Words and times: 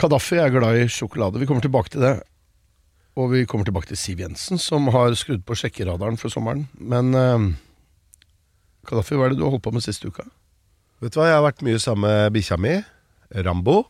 Kadafi 0.00 0.38
er 0.40 0.52
glad 0.54 0.78
i 0.80 0.88
sjokolade. 0.88 1.40
Vi 1.40 1.46
kommer 1.48 1.64
tilbake 1.64 1.92
til 1.92 2.04
det. 2.04 2.14
Og 3.20 3.32
vi 3.34 3.44
kommer 3.48 3.66
tilbake 3.68 3.90
til 3.90 3.98
Siv 4.00 4.20
Jensen, 4.22 4.58
som 4.62 4.86
har 4.94 5.12
skrudd 5.18 5.42
på 5.44 5.56
sjekkeradaren 5.58 6.16
for 6.20 6.32
sommeren. 6.32 6.66
Men 6.78 7.12
uh, 7.12 7.50
Kadafi, 8.88 9.18
hva 9.18 9.28
er 9.28 9.34
det 9.34 9.40
du 9.40 9.44
har 9.44 9.52
holdt 9.54 9.66
på 9.66 9.74
med 9.74 9.84
siste 9.84 10.08
uka? 10.08 10.24
Vet 11.04 11.12
du 11.14 11.20
hva, 11.20 11.28
jeg 11.28 11.36
har 11.38 11.44
vært 11.46 11.64
mye 11.66 11.80
sammen 11.80 12.06
med 12.08 12.32
bikkja 12.36 12.58
mi, 12.60 12.78
Rambo. 13.44 13.82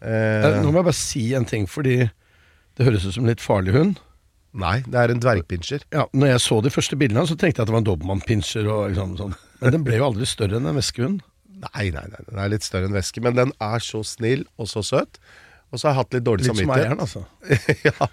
Eh, 0.00 0.44
Eh, 0.48 0.60
nå 0.64 0.70
må 0.72 0.80
jeg 0.80 0.86
bare 0.88 0.96
si 0.96 1.24
en 1.36 1.44
ting, 1.44 1.66
fordi 1.68 1.98
det 2.76 2.86
høres 2.86 3.04
ut 3.04 3.12
som 3.12 3.26
en 3.26 3.32
litt 3.32 3.42
farlig 3.44 3.74
hund. 3.76 3.98
nei, 4.56 4.80
det 4.82 4.96
er 4.96 5.12
en 5.12 5.20
dvergpinsjer. 5.20 5.84
Ja, 5.92 6.06
når 6.12 6.32
jeg 6.32 6.40
så 6.40 6.60
de 6.64 6.72
første 6.72 6.96
bildene, 6.96 7.26
så 7.28 7.36
tenkte 7.36 7.60
jeg 7.60 7.66
at 7.66 7.68
det 7.68 7.74
var 7.76 7.82
en 7.84 7.88
dobermann-pinsjer. 7.90 8.64
liksom 8.64 9.16
sånn. 9.18 9.34
Men 9.60 9.72
den 9.76 9.84
ble 9.84 10.00
jo 10.00 10.08
aldri 10.08 10.26
større 10.26 10.56
enn 10.56 10.66
en 10.66 10.78
veskehund. 10.80 11.20
Nei, 11.60 11.90
nei, 11.92 12.06
nei, 12.08 12.20
den 12.26 12.40
er 12.40 12.52
litt 12.52 12.64
større 12.64 12.88
enn 12.88 12.96
væske, 12.96 13.20
men 13.24 13.36
den 13.36 13.50
er 13.60 13.82
så 13.84 14.00
snill 14.06 14.46
og 14.56 14.68
så 14.70 14.82
søt. 14.86 15.18
Og 15.70 15.78
så 15.78 15.86
har 15.88 15.92
jeg 15.94 16.00
hatt 16.00 16.14
litt 16.16 16.26
dårlig 16.26 16.46
Litt 16.46 16.50
som 16.50 16.60
samvittighet. 16.60 16.86
eieren, 16.86 17.02
altså. 17.04 17.24
ja. 17.88 18.08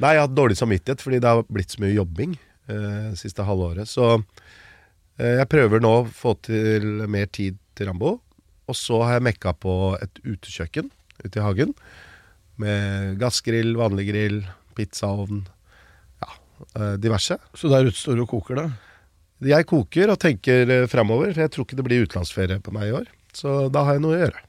Nei, 0.00 0.14
jeg 0.16 0.20
har 0.20 0.26
hatt 0.26 0.36
dårlig 0.36 0.56
samvittighet 0.58 1.04
fordi 1.04 1.20
det 1.22 1.30
har 1.30 1.44
blitt 1.48 1.74
så 1.74 1.82
mye 1.84 1.94
jobbing 1.94 2.34
eh, 2.72 3.12
siste 3.20 3.46
halvåret. 3.46 3.88
Så 3.88 4.08
eh, 4.16 5.36
jeg 5.38 5.48
prøver 5.52 5.82
nå 5.84 5.94
å 6.00 6.08
få 6.08 6.34
til 6.44 7.06
mer 7.10 7.30
tid 7.32 7.60
til 7.78 7.90
Rambo. 7.90 8.16
Og 8.70 8.76
så 8.78 9.00
har 9.04 9.16
jeg 9.18 9.26
mekka 9.30 9.54
på 9.62 9.76
et 9.98 10.20
utekjøkken 10.26 10.90
ute 11.24 11.34
i 11.40 11.44
hagen. 11.44 11.72
Med 12.60 13.16
gassgrill, 13.22 13.72
vanlig 13.80 14.10
grill, 14.10 14.42
pizzaovn. 14.76 15.44
Ja, 16.20 16.30
eh, 16.74 16.94
diverse. 17.00 17.38
Så 17.56 17.72
der 17.72 17.88
ute 17.88 17.98
står 17.98 18.20
du 18.20 18.26
og 18.26 18.32
koker, 18.36 18.60
da. 18.60 18.68
Jeg 19.40 19.66
koker 19.70 20.10
og 20.12 20.18
tenker 20.20 20.66
fremover, 20.68 20.88
framover, 20.92 21.32
for 21.34 21.40
jeg 21.46 21.50
tror 21.54 21.64
ikke 21.66 21.76
det 21.78 21.84
blir 21.86 22.02
utenlandsferie 22.04 22.60
på 22.60 22.72
meg 22.76 22.90
i 22.90 22.94
år. 22.98 23.06
Så 23.32 23.68
da 23.72 23.84
har 23.86 23.96
jeg 23.96 24.02
noe 24.04 24.16
å 24.16 24.20
gjøre. 24.20 24.42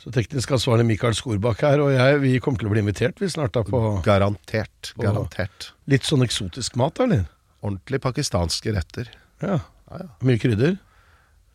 Så 0.00 0.10
teknisk 0.14 0.50
ansvarlig 0.56 0.86
Mikael 0.88 1.14
Skorbakk 1.16 1.60
her 1.64 1.80
og 1.84 1.92
jeg, 1.94 2.16
vi 2.22 2.32
kommer 2.42 2.58
til 2.60 2.68
å 2.68 2.72
bli 2.72 2.80
invitert 2.82 3.20
vi 3.22 3.28
snart 3.30 3.54
da 3.54 3.62
på 3.66 3.80
Garantert. 4.04 4.90
Garantert. 5.00 5.68
litt 5.90 6.04
sånn 6.08 6.24
eksotisk 6.26 6.76
mat, 6.80 6.98
eller? 7.04 7.26
Ordentlig 7.64 8.00
pakistanske 8.04 8.72
retter. 8.74 9.08
Ja. 9.44 9.60
Ja, 9.90 10.00
ja. 10.02 10.08
Mye 10.26 10.40
krydder? 10.40 10.74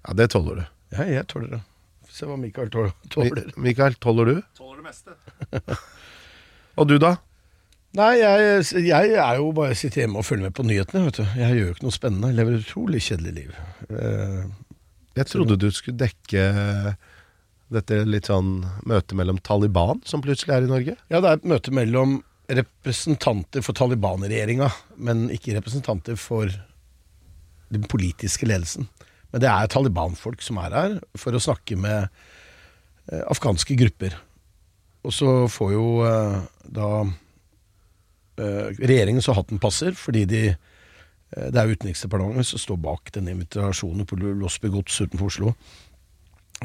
Ja, 0.08 0.14
det 0.16 0.30
tåler 0.32 0.62
du. 0.62 0.64
Ja, 0.96 1.06
jeg 1.10 1.26
tåler 1.30 1.58
det. 1.58 1.62
Få 2.08 2.16
se 2.16 2.30
hva 2.30 2.38
Mikael 2.40 2.70
tåler. 2.74 2.94
tåler. 3.14 3.50
Mi- 3.58 3.68
Mikael, 3.70 3.98
tåler 4.02 4.26
du? 4.32 4.36
Tåler 4.58 4.80
det 4.80 4.86
meste. 4.88 5.78
og 6.80 6.88
du, 6.90 6.96
da? 7.02 7.16
Nei, 7.98 8.12
jeg, 8.22 8.66
jeg 8.86 9.14
er 9.18 9.40
jo 9.40 9.48
bare 9.58 9.74
sitter 9.78 10.04
hjemme 10.04 10.22
og 10.22 10.26
følger 10.28 10.46
med 10.50 10.54
på 10.58 10.66
nyhetene, 10.68 11.08
vet 11.08 11.18
du. 11.18 11.24
Jeg 11.40 11.56
gjør 11.58 11.64
jo 11.72 11.74
ikke 11.74 11.86
noe 11.88 11.96
spennende. 11.96 12.30
Jeg 12.30 12.38
lever 12.38 12.58
et 12.60 12.66
utrolig 12.68 13.00
kjedelig 13.02 13.32
liv. 13.40 13.56
Eh, 13.90 14.44
Jeg 15.18 15.26
trodde 15.32 15.58
du 15.58 15.66
skulle 15.74 15.98
dekke 15.98 16.44
dette 17.74 17.98
litt 18.10 18.30
sånn 18.30 18.52
møtet 18.90 19.18
mellom 19.18 19.40
Taliban, 19.46 20.00
som 20.06 20.22
plutselig 20.26 20.54
er 20.56 20.66
i 20.68 20.70
Norge. 20.70 20.96
ja, 21.10 21.20
det 21.22 21.30
er 21.32 21.40
et 21.40 21.50
møte 21.50 21.74
mellom 21.74 22.20
representanter 22.50 23.62
for 23.66 23.78
Taliban-regjeringa, 23.78 24.70
men 24.98 25.28
ikke 25.34 25.54
representanter 25.58 26.16
for 26.18 26.50
den 27.70 27.84
politiske 27.90 28.48
ledelsen. 28.50 28.88
Men 29.30 29.44
det 29.44 29.50
er 29.52 29.70
Taliban-folk 29.70 30.42
som 30.42 30.58
er 30.62 30.74
her 30.78 30.96
for 31.18 31.34
å 31.38 31.42
snakke 31.42 31.78
med 31.78 32.08
eh, 33.12 33.22
afghanske 33.30 33.78
grupper. 33.78 34.16
Og 35.06 35.14
så 35.14 35.34
får 35.54 35.74
jo 35.76 35.86
eh, 36.06 36.40
da 36.74 36.90
regjeringen 38.80 39.24
så 39.26 39.36
hatten 39.38 39.62
passer, 39.62 39.96
fordi 39.98 40.26
de 40.30 40.42
eh, 40.50 41.48
det 41.54 41.62
er 41.62 41.72
Utenriksdepartementet 41.74 42.52
som 42.52 42.62
står 42.62 42.82
bak 42.84 43.14
denne 43.16 43.36
invitasjonen 43.36 44.08
på 44.10 44.20
Losby 44.20 44.72
gods 44.74 45.00
utenfor 45.02 45.32
Oslo. 45.32 45.54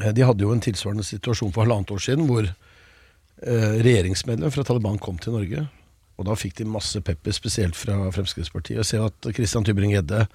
Eh, 0.01 0.11
De 0.11 0.25
hadde 0.25 0.45
jo 0.45 0.53
en 0.53 0.63
tilsvarende 0.63 1.05
situasjon 1.07 1.53
for 1.53 1.65
halvannet 1.65 1.95
år 1.95 2.03
siden, 2.03 2.27
hvor 2.29 2.47
eh, 2.47 3.73
regjeringsmedlem 3.85 4.53
fra 4.53 4.67
Taliban 4.67 5.01
kom 5.01 5.17
til 5.21 5.37
Norge. 5.37 5.67
Og 6.15 6.27
da 6.29 6.35
fikk 6.39 6.59
de 6.59 6.69
masse 6.69 6.99
pepper, 7.03 7.35
spesielt 7.35 7.75
fra 7.75 7.97
Fremskrittspartiet. 8.15 8.79
Jeg 8.79 8.87
ser 8.87 9.09
at 9.09 9.33
Christian 9.35 9.65
Tybring-Gjedde 9.67 10.27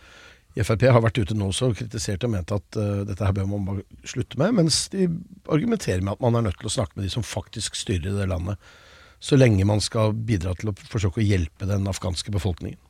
i 0.59 0.65
Frp 0.67 0.83
har 0.91 1.03
vært 1.03 1.21
ute 1.21 1.37
nå 1.39 1.51
også 1.53 1.71
og 1.71 1.77
kritisert 1.79 2.25
og 2.27 2.33
ment 2.33 2.53
at 2.55 2.79
eh, 2.81 3.03
dette 3.09 3.25
her 3.25 3.35
bør 3.37 3.49
man 3.53 3.67
bare 3.69 4.07
slutte 4.09 4.41
med, 4.41 4.57
mens 4.59 4.83
de 4.93 5.07
argumenterer 5.47 6.03
med 6.03 6.17
at 6.17 6.25
man 6.25 6.37
er 6.37 6.49
nødt 6.49 6.59
til 6.61 6.71
å 6.71 6.75
snakke 6.75 6.99
med 6.99 7.07
de 7.07 7.13
som 7.13 7.27
faktisk 7.27 7.79
styrer 7.79 8.17
det 8.19 8.29
landet, 8.31 8.59
så 9.21 9.37
lenge 9.37 9.67
man 9.69 9.83
skal 9.85 10.15
bidra 10.17 10.55
til 10.57 10.73
å 10.73 10.77
forsøke 10.89 11.21
å 11.21 11.25
hjelpe 11.25 11.69
den 11.69 11.89
afghanske 11.91 12.33
befolkningen. 12.33 12.81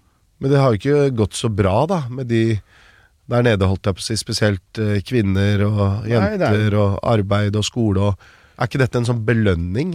Men 0.41 0.53
det 0.53 0.61
har 0.63 0.73
jo 0.73 0.79
ikke 0.81 1.17
gått 1.19 1.37
så 1.37 1.51
bra, 1.53 1.83
da, 1.91 2.05
med 2.09 2.31
de 2.31 2.45
der 3.31 3.45
nede, 3.47 3.69
holdt 3.69 3.87
jeg 3.87 3.97
på 3.97 4.03
å 4.03 4.07
si. 4.07 4.19
Spesielt 4.19 4.81
eh, 4.83 5.01
kvinner 5.07 5.63
og 5.69 6.09
jenter 6.11 6.71
Nei, 6.71 6.81
og 6.81 6.97
arbeid 7.07 7.59
og 7.59 7.67
skole 7.67 8.11
og 8.11 8.31
Er 8.61 8.69
ikke 8.69 8.81
dette 8.83 8.99
en 9.01 9.07
sånn 9.09 9.23
belønning 9.25 9.95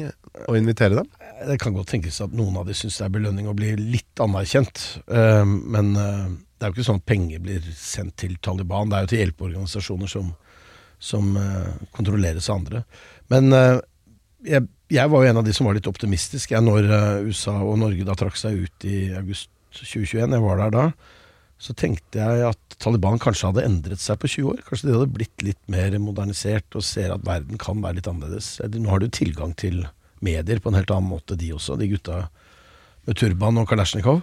å 0.50 0.56
invitere 0.58 0.98
dem? 0.98 1.10
Det 1.46 1.60
kan 1.62 1.76
godt 1.76 1.92
tenkes 1.92 2.16
at 2.26 2.32
noen 2.34 2.56
av 2.58 2.66
de 2.66 2.74
syns 2.74 2.96
det 2.98 3.04
er 3.06 3.12
belønning 3.14 3.46
å 3.46 3.54
bli 3.54 3.76
litt 3.78 4.22
anerkjent, 4.24 4.82
eh, 5.06 5.44
men 5.46 5.92
eh, 6.02 6.24
det 6.34 6.66
er 6.66 6.72
jo 6.72 6.74
ikke 6.74 6.88
sånn 6.88 7.02
at 7.04 7.12
penger 7.12 7.44
blir 7.46 7.68
sendt 7.78 8.16
til 8.24 8.34
Taliban. 8.42 8.90
Det 8.90 8.98
er 8.98 9.06
jo 9.06 9.12
til 9.12 9.22
hjelpeorganisasjoner 9.22 10.10
som, 10.10 10.32
som 10.98 11.30
kontrolleres 11.94 12.48
av 12.50 12.58
andre. 12.62 12.82
Men 13.30 13.54
jeg, 13.54 14.64
jeg 14.94 15.10
var 15.10 15.24
jo 15.24 15.30
en 15.32 15.40
av 15.42 15.46
de 15.48 15.54
som 15.56 15.68
var 15.68 15.78
litt 15.78 15.90
optimistisk 15.90 16.54
jeg, 16.54 16.64
når 16.66 16.88
eh, 16.88 17.28
USA 17.30 17.56
og 17.64 17.80
Norge 17.82 18.06
da 18.06 18.16
trakk 18.18 18.38
seg 18.38 18.66
ut 18.66 18.88
i 18.88 18.98
august 19.18 19.50
2021. 19.76 20.36
Jeg 20.36 20.44
var 20.46 20.62
der 20.62 20.74
da. 20.76 20.86
Så 21.66 21.74
tenkte 21.78 22.20
jeg 22.20 22.44
at 22.50 22.76
Taliban 22.84 23.20
kanskje 23.22 23.50
hadde 23.50 23.66
endret 23.66 24.02
seg 24.04 24.20
på 24.22 24.30
20 24.30 24.52
år. 24.52 24.62
Kanskje 24.68 24.90
de 24.90 24.96
hadde 24.98 25.16
blitt 25.16 25.46
litt 25.46 25.62
mer 25.72 25.96
modernisert 26.04 26.78
og 26.78 26.84
ser 26.86 27.14
at 27.16 27.24
verden 27.26 27.60
kan 27.62 27.82
være 27.84 28.00
litt 28.00 28.10
annerledes. 28.12 28.58
Eh, 28.62 28.70
Nå 28.78 28.92
har 28.92 29.02
de 29.02 29.10
jo 29.10 29.18
tilgang 29.22 29.56
til 29.58 29.86
medier 30.26 30.62
på 30.62 30.72
en 30.72 30.78
helt 30.78 30.94
annen 30.94 31.12
måte, 31.12 31.38
de 31.40 31.54
også. 31.56 31.80
De 31.80 31.90
gutta 31.92 32.26
med 33.08 33.18
turban 33.20 33.62
og 33.62 33.70
kalasjnikov. 33.72 34.22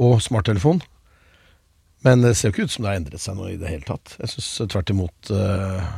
Og 0.00 0.20
smarttelefon. 0.22 0.84
Men 2.06 2.22
det 2.24 2.36
ser 2.38 2.48
jo 2.48 2.54
ikke 2.54 2.68
ut 2.68 2.72
som 2.72 2.86
det 2.86 2.92
har 2.92 3.00
endret 3.00 3.20
seg 3.20 3.36
noe 3.36 3.50
i 3.52 3.58
det 3.60 3.68
hele 3.68 3.84
tatt. 3.84 4.14
Jeg 4.22 4.32
syns 4.32 4.70
tvert 4.72 4.92
imot 4.94 5.32
eh, 5.34 5.90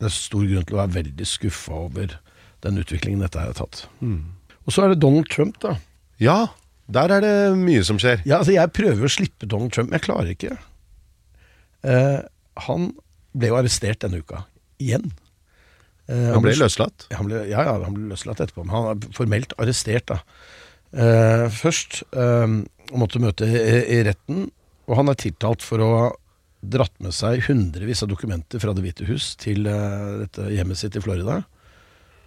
det 0.00 0.08
er 0.08 0.16
stor 0.16 0.44
grunn 0.48 0.66
til 0.66 0.76
å 0.76 0.80
være 0.82 0.96
veldig 0.98 1.26
skuffa 1.28 1.78
over 1.86 2.18
den 2.64 2.78
utviklingen 2.82 3.22
dette 3.24 3.40
her 3.40 3.52
har 3.52 3.58
tatt. 3.58 3.84
Og 4.02 4.74
så 4.74 4.84
er 4.84 4.92
det 4.94 5.00
Donald 5.02 5.28
Trump, 5.32 5.56
da. 5.62 5.76
Ja, 6.20 6.38
der 6.90 7.12
er 7.16 7.22
det 7.24 7.34
mye 7.58 7.82
som 7.86 7.98
skjer. 8.02 8.20
Ja, 8.26 8.40
altså 8.42 8.52
Jeg 8.56 8.72
prøver 8.76 9.06
å 9.06 9.12
slippe 9.12 9.48
Donald 9.48 9.72
Trump, 9.72 9.90
men 9.90 9.98
jeg 10.00 10.06
klarer 10.08 10.32
ikke. 10.34 10.56
Eh, 11.86 12.20
han 12.66 12.90
ble 13.32 13.50
jo 13.52 13.58
arrestert 13.60 14.02
denne 14.04 14.20
uka. 14.20 14.42
Igjen. 14.82 15.10
Eh, 16.10 16.32
Han 16.34 16.42
ble 16.44 16.56
løslatt. 16.58 17.06
Han 17.16 17.28
ble, 17.30 17.44
ja, 17.50 17.62
ja, 17.68 17.76
han 17.84 17.94
ble 17.96 18.10
løslatt 18.12 18.42
etterpå, 18.42 18.64
men 18.66 18.74
han 18.74 18.88
er 18.94 19.12
formelt 19.16 19.54
arrestert. 19.62 20.10
da. 20.10 20.20
Eh, 20.90 21.46
først 21.54 22.02
eh, 22.12 22.56
måtte 22.98 23.22
møte 23.22 23.46
i, 23.46 23.76
i 23.98 24.02
retten, 24.08 24.48
og 24.90 24.98
han 24.98 25.08
er 25.12 25.20
tiltalt 25.22 25.62
for 25.62 25.84
å 25.84 25.92
dratt 26.60 26.92
med 27.00 27.14
seg 27.16 27.40
hundrevis 27.46 28.02
av 28.04 28.10
dokumenter 28.10 28.60
fra 28.60 28.74
Det 28.76 28.82
hvite 28.84 29.06
hus 29.08 29.30
til 29.40 29.64
eh, 29.70 30.18
dette 30.26 30.50
hjemmet 30.52 30.76
sitt 30.82 30.98
i 30.98 31.04
Florida. 31.04 31.38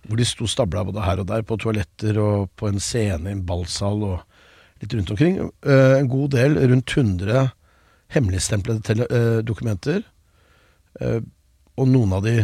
Hvor 0.04 0.20
de 0.20 0.28
sto 0.28 0.48
stabla 0.50 0.84
både 0.84 1.04
her 1.06 1.22
og 1.24 1.30
der, 1.30 1.46
på 1.48 1.58
toaletter 1.62 2.18
og 2.20 2.50
på 2.60 2.68
en 2.68 2.82
scene 2.84 3.30
i 3.30 3.36
en 3.38 3.46
ballsal 3.48 4.04
og 4.04 4.18
litt 4.84 4.96
rundt 4.98 5.14
omkring. 5.16 5.38
Eh, 5.66 6.00
en 6.00 6.10
god 6.12 6.34
del, 6.36 6.58
rundt 6.60 6.98
100 6.98 7.46
hemmeligstemplede 8.14 9.08
eh, 9.08 9.40
dokumenter. 9.48 10.04
Eh, 11.00 11.22
og 11.80 11.90
noen 11.90 12.18
av 12.18 12.26
de 12.28 12.36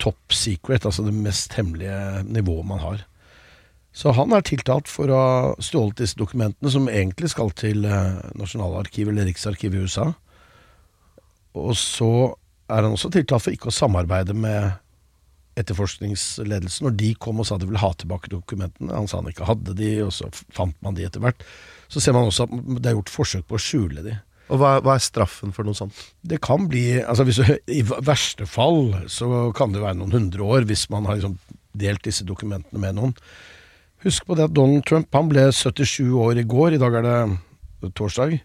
top 0.00 0.32
secret, 0.32 0.84
altså 0.86 1.04
det 1.06 1.16
mest 1.16 1.56
hemmelige 1.58 2.24
nivået 2.28 2.68
man 2.68 2.84
har. 2.84 3.06
Så 3.92 4.12
han 4.14 4.32
er 4.32 4.44
tiltalt 4.46 4.88
for 4.88 5.10
å 5.10 5.18
ha 5.18 5.38
stjålet 5.58 5.98
disse 5.98 6.18
dokumentene, 6.20 6.70
som 6.70 6.86
egentlig 6.88 7.32
skal 7.32 7.50
til 7.58 7.82
Nasjonalarkivet 8.38 9.10
eller 9.10 9.26
Riksarkivet 9.26 9.80
i 9.80 9.88
USA. 9.88 10.06
Og 11.58 11.74
så 11.76 12.12
er 12.70 12.84
han 12.86 12.94
også 12.94 13.10
tiltalt 13.10 13.42
for 13.42 13.56
ikke 13.56 13.72
å 13.72 13.74
samarbeide 13.74 14.36
med 14.38 14.78
etterforskningsledelsen 15.58 16.86
når 16.86 16.96
de 17.00 17.10
kom 17.18 17.40
og 17.42 17.48
sa 17.48 17.58
de 17.58 17.68
ville 17.68 17.82
ha 17.82 17.90
tilbake 17.98 18.30
dokumentene. 18.32 18.92
Han 18.94 19.08
sa 19.10 19.20
han 19.20 19.30
ikke 19.30 19.48
hadde 19.48 19.74
de, 19.78 19.92
og 20.06 20.12
så 20.14 20.30
fant 20.54 20.76
man 20.84 20.96
de 20.96 21.06
etter 21.08 21.22
hvert. 21.22 21.42
Så 21.90 22.02
ser 22.02 22.14
man 22.16 22.28
også 22.28 22.46
at 22.46 22.54
det 22.78 22.90
er 22.90 22.98
gjort 22.98 23.12
forsøk 23.12 23.46
på 23.48 23.58
å 23.58 23.62
skjule 23.62 24.04
de. 24.06 24.16
Og 24.50 24.58
hva, 24.58 24.76
hva 24.82 24.96
er 24.96 25.04
straffen 25.04 25.54
for 25.54 25.66
noe 25.66 25.78
sånt? 25.78 25.94
Det 26.26 26.40
kan 26.42 26.66
bli 26.70 27.00
altså 27.00 27.26
hvis 27.26 27.38
I 27.70 27.84
verste 27.86 28.48
fall 28.50 28.96
så 29.10 29.50
kan 29.56 29.74
det 29.74 29.82
være 29.84 30.00
noen 30.00 30.16
hundre 30.16 30.46
år 30.56 30.66
hvis 30.70 30.88
man 30.90 31.06
har 31.06 31.20
liksom 31.20 31.38
delt 31.78 32.02
disse 32.06 32.26
dokumentene 32.26 32.82
med 32.82 32.98
noen. 32.98 33.14
Husk 34.02 34.26
på 34.26 34.36
det 34.38 34.48
at 34.48 34.54
Donald 34.56 34.86
Trump 34.88 35.12
han 35.14 35.28
ble 35.30 35.50
77 35.54 36.08
år 36.18 36.40
i 36.40 36.46
går. 36.48 36.74
I 36.74 36.82
dag 36.82 36.96
er 36.98 37.06
det 37.06 37.92
torsdag. 37.98 38.40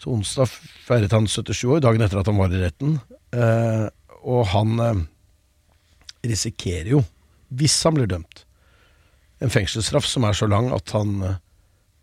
Så 0.00 0.10
onsdag 0.10 0.50
feiret 0.84 1.12
han 1.14 1.28
77 1.30 1.64
år, 1.70 1.82
dagen 1.84 2.02
etter 2.02 2.20
at 2.20 2.28
han 2.28 2.40
var 2.40 2.52
i 2.52 2.62
retten. 2.62 2.96
Eh, 3.36 3.84
og 4.24 4.48
han 4.50 4.80
eh, 4.82 5.04
risikerer 6.24 6.92
jo, 6.96 7.02
hvis 7.54 7.76
han 7.86 7.96
blir 7.98 8.10
dømt, 8.10 8.44
en 9.44 9.52
fengselsstraff 9.52 10.06
som 10.08 10.24
er 10.24 10.36
så 10.36 10.48
lang 10.48 10.70
at 10.74 10.92
han 10.94 11.18
eh, 11.22 11.40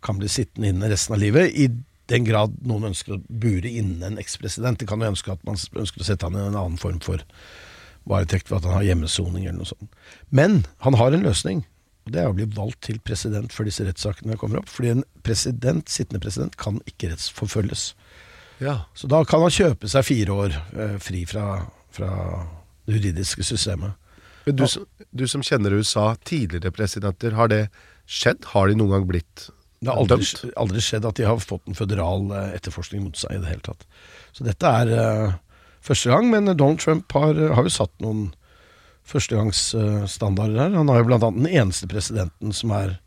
kan 0.06 0.20
bli 0.20 0.30
sittende 0.30 0.72
inne 0.72 0.90
resten 0.92 1.16
av 1.16 1.22
livet. 1.22 1.54
I 1.56 1.70
den 2.12 2.26
grad 2.28 2.54
noen 2.68 2.90
ønsker 2.92 3.16
å 3.16 3.22
bure 3.30 3.70
inne 3.70 4.08
en 4.08 4.22
ekspresident. 4.22 4.82
De 4.82 4.88
kan 4.90 5.02
jo 5.02 5.12
ønske 5.14 5.34
at 5.34 5.44
man 5.48 5.58
ønsker 5.58 6.02
å 6.02 6.08
sette 6.08 6.28
han 6.28 6.38
i 6.38 6.42
en 6.42 6.58
annen 6.58 6.80
form 6.82 7.00
for 7.04 7.24
varetekt 8.10 8.50
ved 8.50 8.60
at 8.60 8.68
han 8.68 8.80
har 8.80 8.88
hjemmesoning 8.90 9.46
eller 9.46 9.62
noe 9.62 9.70
sånt. 9.70 10.00
Men 10.34 10.64
han 10.86 10.98
har 11.00 11.14
en 11.16 11.26
løsning. 11.26 11.64
og 12.06 12.16
Det 12.16 12.22
er 12.22 12.32
å 12.32 12.36
bli 12.38 12.50
valgt 12.58 12.82
til 12.90 13.00
president 13.06 13.54
før 13.54 13.70
disse 13.70 13.86
rettssakene 13.86 14.40
kommer 14.42 14.62
opp. 14.62 14.70
Fordi 14.74 14.96
en 14.96 15.06
president, 15.26 15.90
sittende 15.90 16.22
president 16.24 16.58
kan 16.60 16.82
ikke 16.90 17.14
rettsforfølges. 17.14 17.92
Ja. 18.62 18.84
Så 18.98 19.10
da 19.10 19.24
kan 19.26 19.42
han 19.46 19.54
kjøpe 19.54 19.90
seg 19.90 20.06
fire 20.06 20.38
år 20.46 20.58
eh, 20.76 20.98
fri 21.02 21.24
fra, 21.30 21.64
fra 21.94 22.12
det 22.86 22.98
juridiske 22.98 23.46
systemet. 23.46 23.98
Men 24.46 24.56
du, 24.56 24.68
som- 24.68 24.86
du 25.12 25.28
som 25.28 25.42
kjenner 25.42 25.74
USA, 25.78 26.16
tidligere 26.24 26.72
presidenter, 26.72 27.32
har 27.38 27.48
det 27.48 27.70
skjedd? 28.08 28.46
Har 28.54 28.68
de 28.68 28.76
noen 28.76 28.92
gang 28.92 29.08
blitt 29.08 29.50
Det 29.82 29.90
har 29.90 29.98
aldri, 29.98 30.52
aldri 30.58 30.82
skjedd 30.82 31.06
at 31.06 31.16
de 31.16 31.26
har 31.26 31.40
fått 31.42 31.68
en 31.68 31.78
føderal 31.78 32.32
eh, 32.32 32.56
etterforskning 32.58 33.04
mot 33.04 33.18
seg 33.18 33.34
i 33.34 33.42
det 33.42 33.50
hele 33.50 33.66
tatt. 33.66 33.86
Så 34.32 34.46
dette 34.46 34.62
er 34.66 34.92
uh, 34.94 35.34
første 35.82 36.12
gang, 36.12 36.30
men 36.30 36.46
Donald 36.56 36.80
Trump 36.80 37.12
har, 37.18 37.34
har 37.34 37.66
jo 37.66 37.74
satt 37.74 37.94
noen 38.04 38.28
førstegangsstandarder 39.10 40.60
her. 40.60 40.76
Han 40.78 40.92
er 40.94 41.02
jo 41.02 41.08
blant 41.10 41.26
annet 41.26 41.48
den 41.48 41.58
eneste 41.64 41.90
presidenten 41.90 42.54
som 42.54 42.74
er 42.78 43.00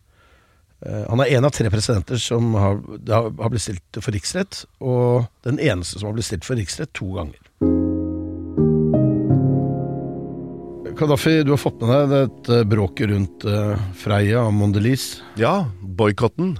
uh, 0.85 1.05
Han 1.13 1.23
er 1.23 1.31
en 1.37 1.47
av 1.47 1.55
tre 1.55 1.71
presidenter 1.71 2.19
som 2.19 2.55
har, 2.59 2.83
har 3.09 3.55
blitt 3.55 3.69
stilt 3.69 4.01
for 4.03 4.11
riksrett, 4.15 4.65
og 4.83 5.31
den 5.47 5.63
eneste 5.63 6.01
som 6.01 6.11
har 6.11 6.19
blitt 6.19 6.29
stilt 6.33 6.45
for 6.49 6.59
riksrett 6.59 6.93
to 6.99 7.13
ganger. 7.15 7.44
Kadafi, 10.95 11.43
du 11.43 11.51
har 11.51 11.59
fått 11.59 11.81
med 11.83 11.91
deg 11.91 12.13
dette 12.13 12.61
bråket 12.71 13.09
rundt 13.11 13.45
uh, 13.51 13.75
Freia 13.99 14.45
og 14.47 14.53
Mondelis. 14.55 15.19
Ja, 15.41 15.67
boikotten. 15.83 16.53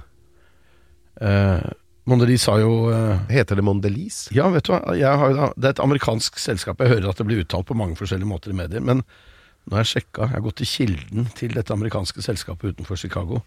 Uh, 1.21 1.63
Mondelis 2.09 2.43
har 2.51 2.59
jo 2.59 2.73
uh, 2.91 3.21
Heter 3.31 3.55
det 3.55 3.63
Mondelis? 3.63 4.25
Ja, 4.35 4.49
vet 4.51 4.67
du 4.67 4.73
hva. 4.73 4.81
Jeg 4.99 5.21
har, 5.21 5.53
det 5.55 5.69
er 5.69 5.77
et 5.77 5.83
amerikansk 5.83 6.41
selskap. 6.41 6.83
Jeg 6.83 6.97
hører 6.97 7.07
at 7.13 7.21
det 7.21 7.27
blir 7.29 7.45
uttalt 7.45 7.69
på 7.69 7.77
mange 7.79 7.95
forskjellige 7.95 8.27
måter 8.27 8.51
i 8.51 8.57
medier. 8.59 8.83
Men 8.83 9.05
nå 9.05 9.77
har 9.77 9.85
jeg 9.85 9.93
sjekka. 9.93 10.27
Jeg 10.27 10.35
har 10.35 10.43
gått 10.49 10.59
til 10.59 10.71
kilden 10.73 11.29
til 11.39 11.55
dette 11.55 11.73
amerikanske 11.73 12.25
selskapet 12.25 12.75
utenfor 12.75 12.99
Chicago. 12.99 13.39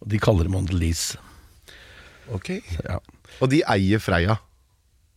Og 0.00 0.08
de 0.14 0.22
kaller 0.22 0.48
det 0.48 0.54
Mondelis. 0.54 1.10
Ok. 2.32 2.54
Ja. 2.80 3.02
Og 3.42 3.52
de 3.52 3.60
eier 3.76 4.00
Freia. 4.00 4.40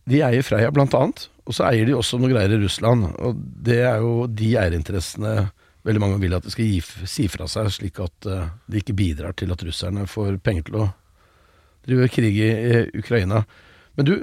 De 0.06 0.22
eier 0.22 0.44
Freia, 0.46 0.70
blant 0.74 0.94
annet. 0.94 1.26
Og 1.46 1.54
så 1.54 1.66
eier 1.68 1.86
de 1.86 1.94
også 1.94 2.18
noe 2.18 2.30
greier 2.32 2.52
i 2.54 2.60
Russland. 2.62 3.08
Og 3.22 3.38
det 3.66 3.80
er 3.86 4.02
jo 4.02 4.26
de 4.30 4.52
eierinteressene 4.58 5.34
veldig 5.86 6.02
mange 6.02 6.20
vil 6.22 6.34
at 6.34 6.46
de 6.46 6.50
skal 6.50 6.66
gi, 6.66 6.80
si 7.06 7.28
fra 7.30 7.46
seg, 7.50 7.70
slik 7.70 8.00
at 8.02 8.26
uh, 8.26 8.48
de 8.66 8.80
ikke 8.80 8.96
bidrar 8.98 9.36
til 9.38 9.52
at 9.54 9.62
russerne 9.62 10.06
får 10.10 10.40
penger 10.42 10.66
til 10.66 10.80
å 10.82 10.86
drive 11.86 12.08
krig 12.10 12.40
i, 12.42 12.50
i 12.50 12.80
Ukraina. 12.98 13.44
Men 13.98 14.08
du, 14.08 14.14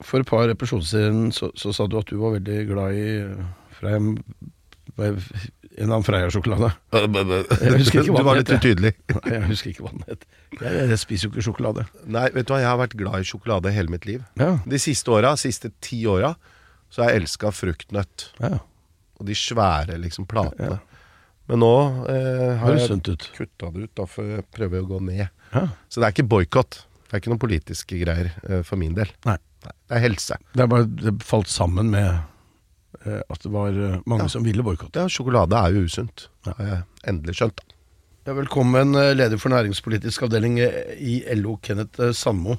for 0.00 0.22
et 0.22 0.30
par 0.30 0.48
episoder 0.48 0.88
siden 0.88 1.28
så, 1.36 1.50
så 1.58 1.74
sa 1.76 1.86
du 1.86 1.98
at 2.00 2.08
du 2.08 2.16
var 2.20 2.38
veldig 2.38 2.62
glad 2.70 2.96
i 2.96 3.08
Freia 3.76 4.00
En 5.78 5.92
annen 5.92 6.04
Freia-sjokolade. 6.06 6.72
Hva 6.90 8.02
Du 8.02 8.22
var 8.26 8.40
litt 8.40 8.50
utydelig. 8.50 8.94
Nei, 9.14 9.34
jeg 9.36 9.44
husker 9.46 9.70
ikke 9.70 9.84
hva 9.86 9.92
den 9.94 10.06
het. 10.08 10.24
Jeg, 10.58 10.72
jeg 10.90 10.98
spiser 10.98 11.28
jo 11.28 11.32
ikke 11.34 11.44
sjokolade. 11.46 11.84
Nei, 12.10 12.24
vet 12.34 12.48
du 12.48 12.54
hva, 12.54 12.58
jeg 12.64 12.70
har 12.70 12.80
vært 12.80 12.96
glad 12.98 13.22
i 13.22 13.28
sjokolade 13.28 13.72
hele 13.76 13.92
mitt 13.94 14.08
liv. 14.08 14.24
Ja, 14.40 14.56
De 14.66 14.80
siste 14.82 15.12
åra, 15.14 15.36
siste 15.38 15.70
ti 15.84 16.00
åra, 16.10 16.32
så 16.90 17.04
har 17.04 17.12
jeg 17.14 17.24
elska 17.24 17.54
fruktnøtt. 17.54 18.30
ja. 18.42 18.58
Og 19.18 19.26
de 19.26 19.34
svære 19.34 19.96
liksom 19.98 20.28
platene. 20.30 20.76
Men 21.50 21.58
nå 21.58 21.70
eh, 22.06 22.52
har 22.60 22.76
jeg 22.76 23.00
kutta 23.34 23.70
det 23.74 23.88
ut, 23.88 23.92
da, 23.98 24.04
for 24.06 24.28
jeg 24.36 24.44
prøver 24.54 24.84
å 24.84 24.86
gå 24.92 25.00
ned. 25.08 25.24
Ja. 25.50 25.64
Så 25.90 25.98
det 25.98 26.06
er 26.06 26.14
ikke 26.14 26.28
boikott. 26.30 26.82
Det 27.08 27.16
er 27.16 27.22
ikke 27.22 27.32
noen 27.32 27.40
politiske 27.42 27.98
greier 27.98 28.28
eh, 28.44 28.60
for 28.68 28.78
min 28.78 28.94
del. 28.94 29.10
Nei. 29.26 29.38
Det 29.64 29.96
er 29.96 30.04
helse. 30.04 30.36
Det 30.54 30.62
er 30.62 30.70
bare 30.70 30.86
det 30.86 31.14
falt 31.26 31.50
sammen 31.50 31.90
med 31.90 32.06
eh, 32.06 32.20
at 33.04 33.42
det 33.44 33.50
var 33.52 33.68
eh, 33.76 33.98
mange 34.08 34.24
Ja. 34.26 34.28
som 34.32 34.44
ville 34.46 34.62
boikotte. 34.64 34.96
Ja, 35.04 35.08
sjokolade 35.12 35.56
er 35.58 35.74
jo 35.76 35.84
usunt. 35.88 36.28
Det 36.44 36.54
har 36.58 36.66
jeg 36.72 36.82
endelig 37.12 37.34
skjønt. 37.38 37.56
da. 37.60 37.74
Ja, 38.26 38.34
velkommen, 38.36 38.94
eh, 38.96 39.14
leder 39.16 39.38
for 39.40 39.48
næringspolitisk 39.52 40.22
avdeling 40.26 40.58
eh, 40.60 40.94
i 41.00 41.22
LO, 41.36 41.58
Kenneth 41.62 42.00
eh, 42.00 42.12
Sandmo. 42.12 42.58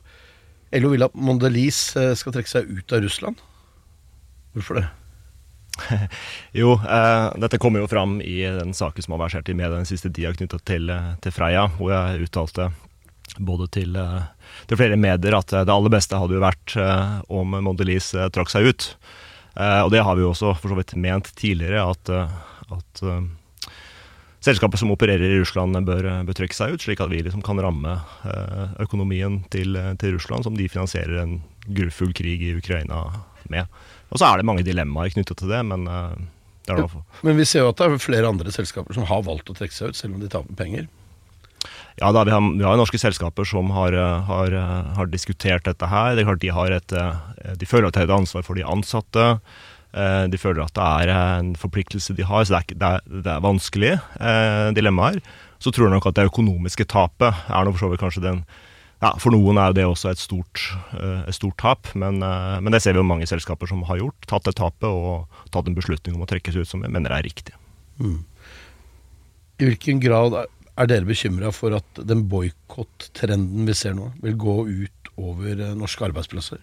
LO 0.73 0.89
vil 0.93 1.03
at 1.03 1.13
Mondelis 1.17 1.95
eh, 1.97 2.13
skal 2.17 2.33
trekke 2.33 2.49
seg 2.49 2.69
ut 2.69 2.93
av 2.93 3.01
Russland. 3.03 3.41
Hvorfor 4.55 4.79
det? 4.79 4.87
Jo, 6.59 6.73
eh, 6.81 7.29
dette 7.39 7.57
kommer 7.61 7.79
jo 7.83 7.87
fram 7.91 8.17
i 8.21 8.41
den 8.43 8.73
saken 8.75 9.05
som 9.05 9.15
har 9.15 9.21
versert 9.27 9.49
i 9.49 9.55
media 9.57 9.75
den 9.77 9.87
siste 9.89 10.09
tida 10.13 10.33
knytta 10.35 10.59
til, 10.67 10.89
eh, 10.93 11.13
til 11.23 11.31
Freia, 11.35 11.67
hvor 11.77 11.93
jeg 11.93 12.27
uttalte 12.27 12.69
både 13.39 13.67
til, 13.71 13.95
eh, 13.95 14.25
til 14.67 14.77
flere 14.81 14.97
medier 14.99 15.37
at 15.37 15.53
eh, 15.53 15.63
det 15.65 15.73
aller 15.73 15.93
beste 15.93 16.17
hadde 16.19 16.35
jo 16.37 16.43
vært 16.43 16.75
eh, 16.81 17.17
om 17.29 17.57
Mondelis 17.63 18.13
eh, 18.17 18.29
trakk 18.33 18.49
seg 18.51 18.67
ut. 18.73 18.89
Eh, 19.59 19.81
og 19.83 19.91
det 19.91 20.03
har 20.05 20.15
vi 20.15 20.23
jo 20.23 20.31
også 20.31 20.53
for 20.55 20.71
så 20.71 20.77
vidt 20.77 20.95
ment 20.95 21.31
tidligere, 21.39 21.83
at, 21.91 22.11
eh, 22.15 22.35
at 22.77 23.01
eh, 23.03 23.71
selskapet 24.45 24.79
som 24.79 24.93
opererer 24.93 25.25
i 25.27 25.39
Russland 25.41 25.75
bør, 25.87 26.07
bør 26.27 26.37
trekke 26.37 26.55
seg 26.55 26.75
ut, 26.75 26.85
slik 26.85 27.03
at 27.03 27.11
vi 27.11 27.19
liksom 27.25 27.43
kan 27.43 27.59
ramme 27.59 27.97
økonomien 28.79 29.41
til, 29.51 29.75
til 29.99 30.15
Russland, 30.15 30.47
som 30.47 30.55
de 30.55 30.69
finansierer 30.71 31.19
en 31.25 31.39
grufull 31.67 32.13
krig 32.15 32.45
i 32.47 32.55
Ukraina 32.55 33.03
med. 33.51 33.67
Og 34.09 34.21
så 34.21 34.29
er 34.29 34.39
det 34.39 34.47
mange 34.47 34.63
dilemmaer 34.63 35.11
knyttet 35.11 35.41
til 35.41 35.51
det, 35.51 35.59
men 35.67 35.83
det 35.83 36.71
er 36.71 36.79
noe 36.79 37.03
Men 37.27 37.35
vi 37.35 37.49
ser 37.49 37.65
jo 37.65 37.73
at 37.73 37.81
det 37.81 37.89
er 37.89 38.01
flere 38.01 38.31
andre 38.31 38.53
selskaper 38.55 38.95
som 38.95 39.09
har 39.11 39.27
valgt 39.27 39.51
å 39.51 39.57
trekke 39.57 39.75
seg 39.75 39.91
ut, 39.91 39.99
selv 39.99 40.15
om 40.15 40.23
de 40.23 40.31
taper 40.31 40.55
penger. 40.55 40.87
Ja, 41.99 42.13
da, 42.15 42.23
vi, 42.23 42.31
har, 42.31 42.43
vi 42.55 42.63
har 42.63 42.77
norske 42.79 42.99
selskaper 42.99 43.47
som 43.47 43.73
har, 43.75 43.95
eh, 43.95 44.21
har, 44.29 44.53
eh, 44.55 44.91
har 44.95 45.09
diskutert 45.11 45.65
dette 45.67 45.89
her. 45.91 46.15
Det 46.15 46.23
er 46.23 46.29
klart 46.29 46.43
De, 46.43 46.53
har 46.55 46.71
et, 46.71 46.93
eh, 46.95 47.55
de 47.59 47.67
føler 47.67 47.89
at 47.89 47.97
de 47.97 47.99
har 47.99 48.07
et 48.07 48.19
ansvar 48.21 48.45
for 48.47 48.55
de 48.55 48.63
ansatte. 48.63 49.27
De 49.89 50.37
føler 50.37 50.61
at 50.61 50.75
det 50.77 50.85
er 50.85 51.09
en 51.09 51.55
forpliktelse 51.57 52.13
de 52.13 52.21
har, 52.21 52.43
så 52.45 52.53
det 52.53 52.59
er, 52.59 52.75
det 52.77 52.89
er, 52.89 53.21
det 53.25 53.31
er 53.33 53.41
vanskelige 53.41 53.95
eh, 54.21 54.69
dilemmaer. 54.77 55.17
Så 55.57 55.73
tror 55.73 55.87
jeg 55.87 55.95
nok 55.95 56.05
at 56.05 56.19
det 56.19 56.27
økonomiske 56.29 56.85
tapet 56.85 57.33
er 57.49 57.65
noe 57.65 57.73
for 57.73 57.81
så 57.81 57.89
vidt 57.89 58.03
kanskje 58.03 58.21
den 58.21 58.43
ja, 59.01 59.15
For 59.17 59.33
noen 59.33 59.57
er 59.57 59.73
det 59.73 59.87
også 59.87 60.11
et 60.11 60.19
stort, 60.19 60.61
et 60.99 61.33
stort 61.33 61.55
tap, 61.57 61.87
men, 61.95 62.19
men 62.19 62.73
det 62.75 62.81
ser 62.83 62.93
vi 62.93 62.99
jo 62.99 63.07
mange 63.07 63.25
selskaper 63.31 63.65
som 63.71 63.81
har 63.87 63.97
gjort. 63.97 64.27
Tatt 64.27 64.43
det 64.45 64.57
tapet 64.59 64.91
og 64.91 65.25
tatt 65.55 65.71
en 65.71 65.77
beslutning 65.77 66.17
om 66.17 66.25
å 66.25 66.27
trekke 66.27 66.51
seg 66.51 66.67
ut, 66.67 66.69
som 66.69 66.83
jeg 66.83 66.91
mener 66.91 67.15
er 67.15 67.23
riktig. 67.23 67.55
I 68.03 69.71
hvilken 69.71 70.03
grad 70.03 70.35
er- 70.79 70.83
er 70.83 70.87
dere 70.87 71.05
bekymra 71.05 71.51
for 71.53 71.75
at 71.75 71.99
den 72.07 72.23
boikott-trenden 72.31 73.67
vi 73.67 73.73
ser 73.75 73.93
nå, 73.97 74.13
vil 74.23 74.35
gå 74.39 74.57
ut 74.85 75.09
over 75.19 75.51
eh, 75.59 75.75
norske 75.75 76.05
arbeidsplasser? 76.07 76.59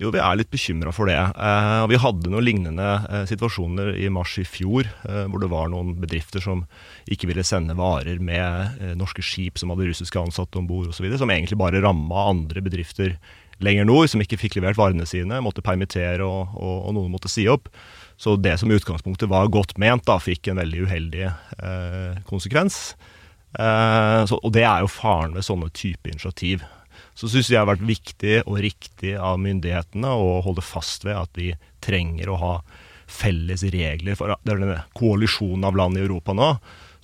Jo, 0.00 0.10
vi 0.14 0.18
er 0.22 0.36
litt 0.38 0.50
bekymra 0.50 0.92
for 0.94 1.06
det. 1.10 1.18
Eh, 1.18 1.86
vi 1.90 1.98
hadde 2.02 2.30
noen 2.30 2.44
lignende 2.46 2.86
eh, 3.08 3.24
situasjoner 3.30 3.96
i 3.98 4.08
mars 4.10 4.36
i 4.38 4.44
fjor, 4.46 4.86
hvor 5.04 5.42
det 5.42 5.50
var 5.50 5.68
noen 5.70 5.94
bedrifter 6.00 6.42
som 6.42 6.64
ikke 7.10 7.28
ville 7.30 7.44
sende 7.46 7.76
varer 7.78 8.18
med 8.22 8.80
norske 8.98 9.22
skip 9.22 9.58
som 9.58 9.70
hadde 9.70 9.86
russiske 9.90 10.18
ansatte 10.18 10.58
om 10.58 10.66
bord 10.66 10.88
osv., 10.90 11.06
som 11.18 11.30
egentlig 11.30 11.58
bare 11.58 11.82
ramma 11.82 12.28
andre 12.30 12.62
bedrifter 12.64 13.16
lenger 13.60 13.84
nord, 13.88 14.06
som 14.10 14.22
ikke 14.22 14.38
fikk 14.38 14.54
levert 14.58 14.78
varene 14.78 15.06
sine, 15.06 15.40
måtte 15.42 15.64
permittere 15.66 16.22
og, 16.22 16.54
og, 16.54 16.76
og 16.88 16.94
noen 16.94 17.10
måtte 17.10 17.30
si 17.30 17.48
opp. 17.50 17.66
Så 18.18 18.36
det 18.38 18.56
som 18.60 18.70
i 18.70 18.78
utgangspunktet 18.78 19.30
var 19.30 19.50
godt 19.50 19.76
ment, 19.82 20.04
da, 20.06 20.18
fikk 20.22 20.46
en 20.50 20.58
veldig 20.62 20.84
uheldig 20.86 21.26
konsekvens. 22.30 22.94
Eh, 23.56 24.22
så, 24.28 24.40
og 24.42 24.52
det 24.56 24.66
er 24.66 24.84
jo 24.84 24.90
faren 24.92 25.36
ved 25.36 25.46
sånne 25.46 25.70
type 25.76 26.10
initiativ. 26.10 26.66
Så 27.18 27.30
syns 27.30 27.48
jeg 27.48 27.56
det 27.56 27.62
har 27.62 27.70
vært 27.70 27.88
viktig 27.88 28.34
og 28.44 28.60
riktig 28.62 29.14
av 29.16 29.40
myndighetene 29.42 30.10
å 30.12 30.38
holde 30.44 30.62
fast 30.62 31.06
ved 31.06 31.18
at 31.18 31.32
vi 31.38 31.52
trenger 31.84 32.30
å 32.30 32.42
ha 32.42 32.52
felles 33.08 33.64
regler 33.72 34.18
for 34.18 34.34
Det 34.44 34.52
er 34.52 34.60
denne 34.60 34.82
koalisjonen 34.98 35.64
av 35.64 35.78
land 35.78 35.96
i 35.96 36.04
Europa 36.04 36.34
nå 36.36 36.52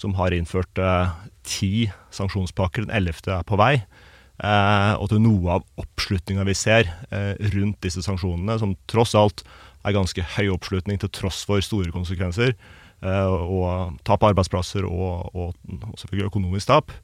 som 0.01 0.15
har 0.19 0.35
innført 0.35 0.79
eh, 0.79 1.13
ti 1.47 1.89
sanksjonspakker. 2.15 2.85
Den 2.85 2.97
ellevte 2.97 3.37
er 3.39 3.47
på 3.47 3.59
vei. 3.61 3.77
Eh, 4.43 4.93
og 4.99 5.09
til 5.11 5.23
noe 5.23 5.59
av 5.59 5.67
oppslutninga 5.81 6.47
vi 6.49 6.57
ser 6.59 6.91
eh, 7.15 7.35
rundt 7.55 7.81
disse 7.87 8.03
sanksjonene, 8.05 8.59
som 8.61 8.75
tross 8.91 9.15
alt 9.19 9.45
er 9.85 9.95
ganske 9.95 10.25
høy 10.37 10.49
oppslutning 10.55 10.99
til 11.01 11.13
tross 11.15 11.43
for 11.47 11.63
store 11.65 11.93
konsekvenser, 11.95 12.55
og 13.11 13.99
tap 14.07 14.23
av 14.23 14.33
arbeidsplasser 14.33 14.87
og, 14.89 15.31
og, 15.35 15.55
og 15.75 15.99
selvfølgelig 16.01 16.31
økonomisk 16.31 16.71
tap, 16.71 16.95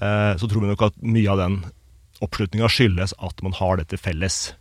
eh, 0.00 0.32
så 0.38 0.46
tror 0.46 0.64
vi 0.64 0.70
nok 0.70 0.86
at 0.90 0.98
mye 1.02 1.30
av 1.32 1.40
den 1.42 1.60
oppslutninga 2.24 2.68
skyldes 2.70 3.14
at 3.18 3.42
man 3.44 3.56
har 3.56 3.80
dette 3.80 3.98
felles 4.00 4.52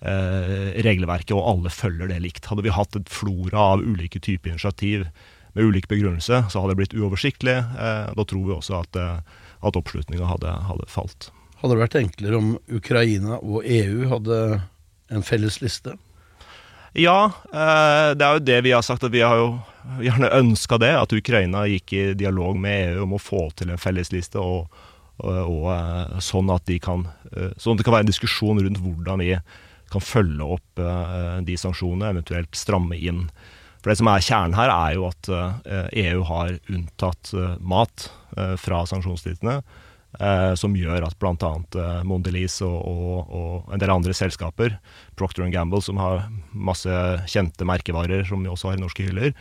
eh, 0.00 0.72
regelverket, 0.86 1.34
og 1.36 1.46
alle 1.54 1.72
følger 1.72 2.10
det 2.10 2.20
likt. 2.24 2.48
Hadde 2.50 2.64
vi 2.66 2.74
hatt 2.74 2.98
et 2.98 3.12
flora 3.12 3.72
av 3.74 3.84
ulike 3.84 4.22
typer 4.22 4.54
initiativ 4.54 5.06
med 5.52 5.68
ulik 5.68 5.88
begrunnelse, 5.90 6.44
så 6.48 6.60
hadde 6.60 6.72
det 6.72 6.80
blitt 6.80 6.96
uoversiktlig. 6.96 7.58
Eh, 7.58 8.12
da 8.16 8.26
tror 8.28 8.46
vi 8.46 8.56
også 8.56 8.80
at, 8.80 8.96
eh, 8.96 9.40
at 9.62 9.78
oppslutninga 9.78 10.30
hadde, 10.30 10.54
hadde 10.68 10.88
falt. 10.90 11.30
Hadde 11.60 11.76
det 11.76 11.82
vært 11.84 12.00
enklere 12.00 12.38
om 12.40 12.54
Ukraina 12.72 13.38
og 13.38 13.66
EU 13.66 14.08
hadde 14.10 14.38
en 15.12 15.26
felles 15.26 15.60
liste? 15.62 15.94
Ja, 16.92 17.32
eh, 17.52 18.12
det 18.16 18.24
er 18.26 18.36
jo 18.36 18.44
det 18.44 18.58
vi 18.66 18.72
har 18.76 18.82
sagt. 18.84 19.04
at 19.04 19.12
Vi 19.12 19.24
har 19.24 19.36
jo 19.36 19.50
gjerne 20.04 20.32
ønska 20.36 20.78
det. 20.78 20.92
At 20.96 21.12
Ukraina 21.12 21.64
gikk 21.70 21.92
i 21.92 22.04
dialog 22.14 22.58
med 22.60 22.92
EU 22.92 23.06
om 23.06 23.16
å 23.16 23.22
få 23.22 23.48
til 23.56 23.72
en 23.72 23.80
fellesliste. 23.80 24.40
Og, 24.40 24.68
og, 25.22 25.38
og 25.48 25.68
eh, 25.72 26.20
sånn 26.20 26.52
at 26.52 26.66
de 26.68 26.78
kan 26.82 27.06
eh, 27.32 27.52
Sånn 27.56 27.74
at 27.74 27.82
det 27.82 27.88
kan 27.88 27.96
være 27.96 28.08
en 28.08 28.12
diskusjon 28.12 28.60
rundt 28.60 28.82
hvordan 28.82 29.24
vi 29.24 29.34
kan 29.92 30.04
følge 30.04 30.52
opp 30.56 30.80
eh, 30.80 31.40
de 31.44 31.56
sanksjonene, 31.60 32.12
eventuelt 32.14 32.56
stramme 32.56 32.96
inn. 32.96 33.26
For 33.82 33.90
Det 33.90 33.98
som 33.98 34.08
er 34.12 34.22
kjernen 34.22 34.56
her, 34.56 34.70
er 34.70 34.96
jo 34.96 35.08
at 35.08 35.28
eh, 35.32 35.88
EU 36.06 36.22
har 36.28 36.52
unntatt 36.70 37.32
eh, 37.34 37.56
mat 37.58 38.10
eh, 38.36 38.54
fra 38.60 38.84
sanksjonslistene. 38.86 39.58
Eh, 40.20 40.52
som 40.58 40.76
gjør 40.76 41.06
at 41.06 41.18
bl.a. 41.20 41.50
Eh, 41.78 41.98
Mondelez 42.08 42.58
og, 42.66 42.78
og, 42.88 43.32
og 43.32 43.74
en 43.74 43.82
del 43.82 43.92
andre 43.94 44.14
selskaper, 44.16 44.78
Procter 45.18 45.48
Gamble, 45.52 45.82
som 45.84 46.00
har 46.00 46.26
masse 46.52 47.02
kjente 47.30 47.66
merkevarer 47.68 48.26
som 48.28 48.42
vi 48.42 48.50
også 48.52 48.72
har 48.72 48.80
i 48.80 48.82
norske 48.82 49.06
hyller, 49.06 49.32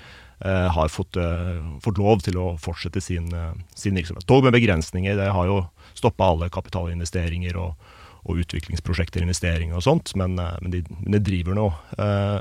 eh, 0.46 0.68
har 0.76 0.94
fått, 0.94 1.18
eh, 1.20 1.62
fått 1.84 2.02
lov 2.02 2.24
til 2.26 2.40
å 2.40 2.48
fortsette 2.62 3.04
sin, 3.04 3.30
sin 3.76 3.98
virksomhet. 3.98 4.28
Dog 4.30 4.48
med 4.48 4.56
begrensninger. 4.56 5.18
Det 5.20 5.32
har 5.32 5.50
jo 5.50 5.64
stoppa 5.98 6.32
alle 6.32 6.52
kapitalinvesteringer 6.54 7.60
og, 7.60 7.76
og 8.26 8.44
utviklingsprosjekter, 8.44 9.26
investeringer 9.26 9.78
og 9.78 9.86
sånt, 9.86 10.14
men, 10.20 10.38
men, 10.38 10.72
de, 10.74 10.84
de 10.86 11.20
driver 11.20 11.58
nå 11.58 11.72
eh, 11.98 12.40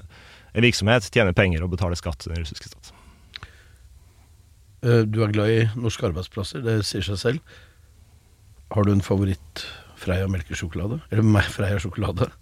en 0.51 0.67
virksomhet, 0.67 1.07
tjener 1.15 1.37
penger 1.37 1.63
og 1.63 1.73
betaler 1.75 1.99
skatt 1.99 2.19
til 2.23 2.35
den 2.35 2.43
russiske 2.43 2.73
stat. 2.73 2.97
Du 4.81 5.19
er 5.21 5.29
glad 5.29 5.51
i 5.53 5.65
norske 5.77 6.07
arbeidsplasser, 6.09 6.63
det 6.65 6.79
sier 6.89 7.05
seg 7.05 7.19
selv. 7.21 7.59
Har 8.71 8.87
du 8.87 8.93
en 8.93 9.03
favoritt 9.05 9.67
Freia 10.01 10.29
melkesjokolade? 10.31 11.01
Eller 11.11 11.51
Freia 11.53 11.81
sjokolade? 11.83 12.31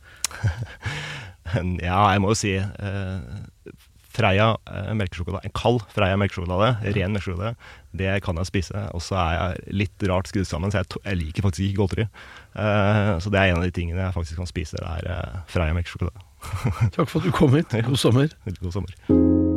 Ja, 1.80 2.02
jeg 2.12 2.20
må 2.20 2.35
jo 2.35 2.37
si 2.37 2.50
eh, 2.61 3.70
Freia 4.18 4.50
eh, 4.68 4.90
melkesjokolade, 4.99 5.49
en 5.49 5.54
kald 5.56 5.85
Freia 5.94 6.18
melkesjokolade, 6.20 6.75
ren 6.97 7.14
melkesjokolade, 7.14 7.54
det 7.97 8.18
kan 8.26 8.37
jeg 8.40 8.50
spise. 8.50 8.85
Og 8.92 9.00
så 9.04 9.16
er 9.23 9.35
jeg 9.37 9.76
litt 9.85 10.06
rart 10.11 10.28
skrudd 10.28 10.49
sammen, 10.49 10.75
så 10.75 10.82
jeg, 10.82 11.00
jeg 11.04 11.20
liker 11.23 11.49
faktisk 11.49 11.64
ikke 11.68 11.80
godteri. 11.82 12.08
Eh, 12.52 13.12
så 13.23 13.32
det 13.32 13.40
er 13.40 13.52
en 13.52 13.62
av 13.62 13.68
de 13.68 13.75
tingene 13.80 14.04
jeg 14.04 14.16
faktisk 14.16 14.42
kan 14.42 14.50
spise, 14.50 14.80
det 14.80 14.97
er 14.99 15.12
eh, 15.16 15.44
Freia 15.49 15.76
melkesjokolade. 15.76 16.26
Takk 16.94 17.06
for 17.06 17.20
at 17.20 17.28
du 17.28 17.35
kom 17.35 17.56
hit. 17.56 17.73
God 17.88 18.00
sommer. 18.00 18.35
God 18.61 18.75
sommer. 18.76 19.48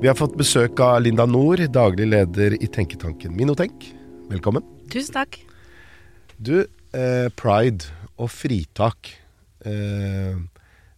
Vi 0.00 0.08
har 0.08 0.16
fått 0.16 0.32
besøk 0.32 0.80
av 0.80 1.02
Linda 1.04 1.26
Nord, 1.28 1.60
daglig 1.68 2.06
leder 2.08 2.54
i 2.56 2.68
tenketanken 2.72 3.34
Minotenk. 3.36 3.82
Velkommen. 4.30 4.64
Tusen 4.88 5.12
takk. 5.12 5.36
Du, 6.40 6.64
eh, 6.96 7.28
pride 7.36 7.84
og 8.16 8.30
fritak. 8.32 9.10
Eh, 9.60 10.40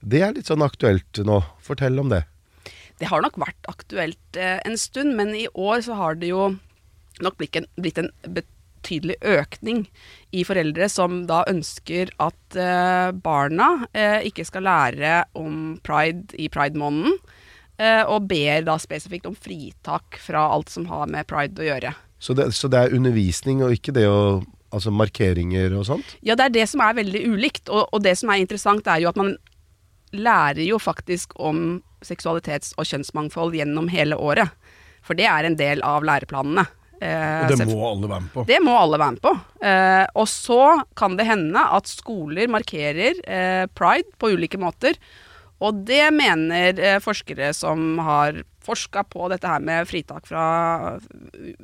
det 0.06 0.22
er 0.22 0.36
litt 0.36 0.46
sånn 0.46 0.62
aktuelt 0.62 1.18
nå. 1.18 1.40
Fortell 1.58 1.98
om 1.98 2.14
det. 2.14 2.22
Det 3.00 3.10
har 3.10 3.26
nok 3.26 3.42
vært 3.42 3.58
aktuelt 3.66 4.38
eh, 4.38 4.60
en 4.62 4.78
stund, 4.78 5.16
men 5.18 5.34
i 5.34 5.48
år 5.50 5.82
så 5.82 5.98
har 5.98 6.14
det 6.14 6.30
jo 6.30 6.54
nok 7.18 7.38
blitt 7.42 7.56
en, 7.58 7.66
blitt 7.74 7.98
en 7.98 8.12
betydelig 8.22 9.18
økning 9.18 9.88
i 10.30 10.44
foreldre 10.46 10.86
som 10.86 11.26
da 11.26 11.42
ønsker 11.50 12.14
at 12.22 12.54
eh, 12.54 13.10
barna 13.10 13.88
eh, 13.90 14.22
ikke 14.30 14.46
skal 14.46 14.62
lære 14.62 15.24
om 15.34 15.80
pride 15.82 16.38
i 16.38 16.46
pridemåneden, 16.46 17.18
og 17.80 18.26
ber 18.30 18.62
da 18.66 18.76
spesifikt 18.78 19.24
om 19.26 19.34
fritak 19.34 20.18
fra 20.22 20.44
alt 20.54 20.68
som 20.70 20.84
har 20.86 21.08
med 21.10 21.26
pride 21.26 21.58
å 21.58 21.66
gjøre. 21.66 21.94
Så, 22.22 22.36
det. 22.38 22.50
så 22.54 22.68
det 22.70 22.78
er 22.78 22.94
undervisning 22.94 23.64
og 23.64 23.72
ikke 23.74 23.94
det 23.96 24.04
å 24.06 24.42
Altså 24.72 24.88
markeringer 24.88 25.74
og 25.76 25.84
sånt? 25.84 26.14
Ja, 26.24 26.32
det 26.32 26.46
er 26.46 26.52
det 26.54 26.62
som 26.70 26.80
er 26.80 26.94
veldig 26.96 27.20
ulikt, 27.28 27.66
og, 27.68 27.90
og 27.92 28.00
det 28.06 28.14
som 28.16 28.30
er 28.32 28.40
interessant 28.40 28.86
er 28.88 29.02
jo 29.02 29.10
at 29.10 29.18
man 29.20 29.34
lærer 30.16 30.62
jo 30.64 30.78
faktisk 30.80 31.34
om 31.40 31.82
seksualitets- 32.04 32.72
og 32.80 32.88
kjønnsmangfold 32.88 33.56
gjennom 33.56 33.90
hele 33.92 34.16
året. 34.16 34.48
For 35.04 35.18
det 35.18 35.26
er 35.28 35.44
en 35.48 35.58
del 35.58 35.82
av 35.84 36.06
læreplanene. 36.06 36.64
Eh, 37.02 37.42
Og 37.44 37.52
det 37.52 37.66
må 37.66 37.76
alle 37.88 38.08
være 38.08 38.24
med 38.24 38.32
på. 38.32 38.44
det 38.48 38.58
må 38.62 38.78
alle 38.78 39.00
være 39.02 39.16
med 39.16 39.22
på. 39.24 39.34
Eh, 39.66 40.06
og 40.22 40.28
så 40.30 40.62
kan 40.96 41.18
det 41.18 41.26
hende 41.28 41.66
at 41.78 41.90
skoler 41.90 42.50
markerer 42.52 43.20
eh, 43.26 43.66
pride 43.74 44.08
på 44.16 44.32
ulike 44.36 44.60
måter. 44.62 44.96
Og 45.62 45.82
det 45.86 46.04
mener 46.14 46.78
eh, 46.80 47.00
forskere 47.02 47.52
som 47.54 48.00
har 48.02 48.42
forska 48.62 49.04
på 49.10 49.28
dette 49.30 49.48
her 49.48 49.62
med 49.62 49.88
fritak 49.90 50.26
fra 50.26 50.44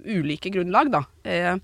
ulike 0.04 0.52
grunnlag, 0.54 0.92
da. 0.94 1.02
Eh, 1.26 1.56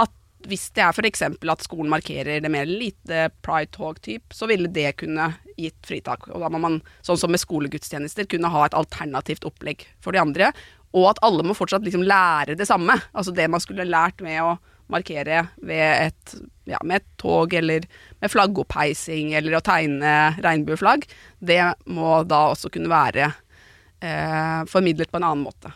at 0.00 0.14
hvis 0.50 0.70
det 0.74 0.82
er 0.86 0.96
f.eks. 0.96 1.22
at 1.22 1.64
skolen 1.66 1.92
markerer 1.92 2.42
det 2.42 2.50
mer 2.52 2.66
lite 2.66 3.28
pride 3.44 3.70
talk-typ, 3.76 4.34
så 4.34 4.48
ville 4.50 4.70
det 4.72 4.96
kunne 5.02 5.32
gitt 5.60 5.78
fritak. 5.86 6.28
Og 6.32 6.42
da 6.42 6.50
må 6.52 6.62
man, 6.62 6.80
sånn 7.06 7.20
som 7.20 7.32
med 7.32 7.42
skolegudstjenester, 7.42 8.28
kunne 8.30 8.50
ha 8.52 8.66
et 8.66 8.76
alternativt 8.78 9.46
opplegg 9.48 9.86
for 10.02 10.16
de 10.16 10.22
andre. 10.22 10.50
Og 10.96 11.12
at 11.12 11.22
alle 11.26 11.44
må 11.46 11.54
fortsatt 11.54 11.84
liksom 11.86 12.02
lære 12.02 12.56
det 12.58 12.66
samme. 12.66 12.96
Altså 13.12 13.34
det 13.36 13.46
man 13.52 13.62
skulle 13.62 13.86
lært 13.86 14.24
med 14.24 14.42
å 14.42 14.56
markere 14.92 15.44
ved 15.56 16.06
et, 16.06 16.34
ja, 16.70 16.80
med 16.84 17.00
et 17.00 17.10
tog, 17.20 17.54
eller 17.54 17.86
med 18.20 18.32
flaggoppheisinگ, 18.32 19.34
eller 19.38 19.58
å 19.58 19.64
tegne 19.64 20.14
regnbueflagg, 20.42 21.06
det 21.38 21.62
må 21.90 22.20
da 22.28 22.46
også 22.52 22.72
kunne 22.72 22.92
være 22.92 23.28
eh, 23.30 24.62
formidlet 24.70 25.10
på 25.10 25.20
en 25.20 25.28
annen 25.30 25.46
måte. 25.46 25.72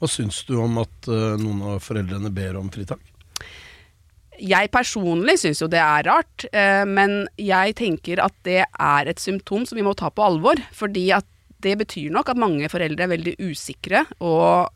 Hva 0.00 0.10
syns 0.10 0.42
du 0.48 0.56
om 0.60 0.80
at 0.82 1.10
eh, 1.10 1.34
noen 1.40 1.62
av 1.74 1.82
foreldrene 1.84 2.32
ber 2.34 2.58
om 2.60 2.70
fritak? 2.72 3.02
Jeg 4.34 4.70
personlig 4.74 5.36
syns 5.38 5.60
jo 5.62 5.68
det 5.70 5.78
er 5.78 6.06
rart, 6.08 6.46
eh, 6.50 6.82
men 6.88 7.22
jeg 7.38 7.76
tenker 7.78 8.22
at 8.24 8.34
det 8.46 8.64
er 8.66 9.10
et 9.10 9.22
symptom 9.22 9.62
som 9.68 9.78
vi 9.78 9.84
må 9.86 9.94
ta 9.94 10.10
på 10.10 10.24
alvor. 10.26 10.58
Fordi 10.74 11.06
at 11.14 11.28
det 11.64 11.76
betyr 11.80 12.12
nok 12.12 12.32
at 12.32 12.40
mange 12.40 12.68
foreldre 12.68 13.06
er 13.06 13.12
veldig 13.14 13.34
usikre 13.40 14.04
og 14.20 14.68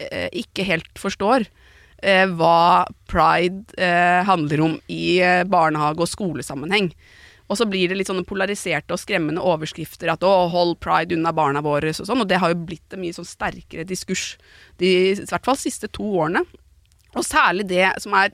eh, 0.00 0.30
ikke 0.40 0.64
helt 0.68 0.90
forstår 0.98 1.48
eh, 2.02 2.26
hva 2.26 2.86
pride 3.10 3.76
eh, 3.78 4.20
handler 4.26 4.64
om 4.66 4.76
i 4.88 5.20
eh, 5.22 5.44
barnehage- 5.44 6.04
og 6.04 6.10
skolesammenheng. 6.10 6.92
Og 7.50 7.58
så 7.58 7.66
blir 7.66 7.90
det 7.90 7.96
litt 7.98 8.10
sånne 8.10 8.26
polariserte 8.28 8.94
og 8.94 9.00
skremmende 9.02 9.42
overskrifter 9.42 10.12
at 10.12 10.22
'å, 10.22 10.48
hold 10.52 10.78
pride 10.78 11.16
unna 11.16 11.32
barna 11.34 11.62
våre' 11.62 11.90
og 11.90 12.06
sånn. 12.06 12.22
Og 12.22 12.28
det 12.28 12.38
har 12.38 12.52
jo 12.52 12.62
blitt 12.62 12.94
en 12.94 13.02
mye 13.02 13.16
sånn 13.16 13.26
sterkere 13.26 13.86
diskurs 13.86 14.36
de 14.78 15.12
i 15.12 15.14
hvert 15.18 15.44
fall 15.44 15.58
siste 15.58 15.90
to 15.90 16.04
årene. 16.04 16.44
Og 17.16 17.26
særlig 17.26 17.66
det 17.66 17.90
som 17.98 18.14
er 18.14 18.30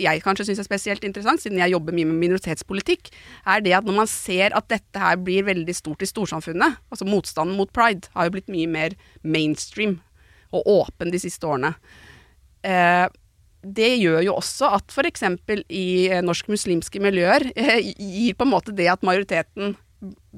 jeg 0.00 0.22
kanskje 0.22 0.46
syns 0.46 0.60
er 0.62 0.68
spesielt 0.68 1.04
interessant, 1.04 1.42
siden 1.42 1.58
jeg 1.58 1.72
jobber 1.72 1.92
mye 1.92 2.08
med 2.08 2.20
minoritetspolitikk, 2.22 3.10
er 3.46 3.60
det 3.64 3.74
at 3.76 3.84
når 3.84 3.96
man 3.96 4.10
ser 4.10 4.54
at 4.56 4.68
dette 4.70 5.02
her 5.02 5.16
blir 5.16 5.44
veldig 5.48 5.74
stort 5.74 6.04
i 6.04 6.08
storsamfunnet, 6.08 6.78
altså 6.92 7.08
motstanden 7.08 7.56
mot 7.58 7.72
pride 7.72 8.08
har 8.14 8.28
jo 8.28 8.36
blitt 8.36 8.52
mye 8.52 8.70
mer 8.70 8.96
mainstream 9.22 9.98
og 10.52 10.66
åpen 10.66 11.12
de 11.12 11.20
siste 11.22 11.46
årene. 11.46 11.74
Eh, 12.66 13.06
det 13.60 13.90
gjør 14.00 14.22
jo 14.24 14.34
også 14.40 14.70
at 14.78 14.92
f.eks. 14.94 15.24
i 15.68 15.86
eh, 16.08 16.22
norsk-muslimske 16.24 17.02
miljøer 17.02 17.50
eh, 17.60 17.92
gir 17.92 18.36
på 18.36 18.46
en 18.46 18.54
måte 18.54 18.74
det 18.76 18.88
at 18.92 19.06
majoriteten 19.06 19.76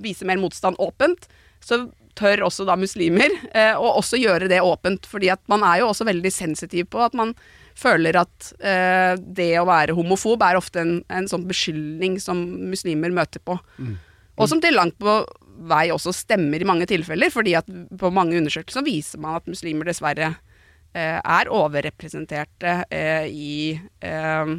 viser 0.02 0.26
mer 0.26 0.40
motstand 0.42 0.78
åpent, 0.82 1.28
så 1.62 1.84
tør 2.18 2.44
også 2.48 2.66
da 2.68 2.74
muslimer 2.76 3.30
eh, 3.54 3.72
å 3.78 3.94
også 4.00 4.18
gjøre 4.20 4.50
det 4.50 4.60
åpent. 4.60 5.06
fordi 5.08 5.30
at 5.32 5.40
man 5.48 5.62
er 5.64 5.80
jo 5.80 5.90
også 5.92 6.06
veldig 6.08 6.32
sensitiv 6.34 6.90
på 6.92 7.00
at 7.04 7.14
man 7.16 7.32
føler 7.78 8.18
at 8.20 8.50
eh, 8.60 9.14
det 9.16 9.54
å 9.60 9.68
være 9.68 9.94
homofob 9.96 10.42
er 10.44 10.58
ofte 10.58 10.82
en, 10.82 10.96
en 11.08 11.28
sånn 11.30 11.46
beskyldning 11.48 12.18
som 12.20 12.42
muslimer 12.68 13.14
møter 13.14 13.40
på. 13.40 13.56
Og 14.36 14.48
som 14.50 14.60
til 14.60 14.76
langt 14.76 14.98
på 15.00 15.22
vei 15.68 15.86
også 15.94 16.12
stemmer 16.16 16.60
i 16.60 16.68
mange 16.68 16.88
tilfeller, 16.90 17.30
fordi 17.32 17.54
at 17.56 17.68
på 17.68 18.10
mange 18.12 18.36
undersøkelser 18.40 18.84
viser 18.84 19.20
man 19.22 19.38
at 19.38 19.48
muslimer 19.48 19.88
dessverre 19.88 20.34
er 21.00 21.48
overrepresenterte 21.50 22.84
eh, 22.92 23.26
i 23.28 23.80
eh, 24.04 24.52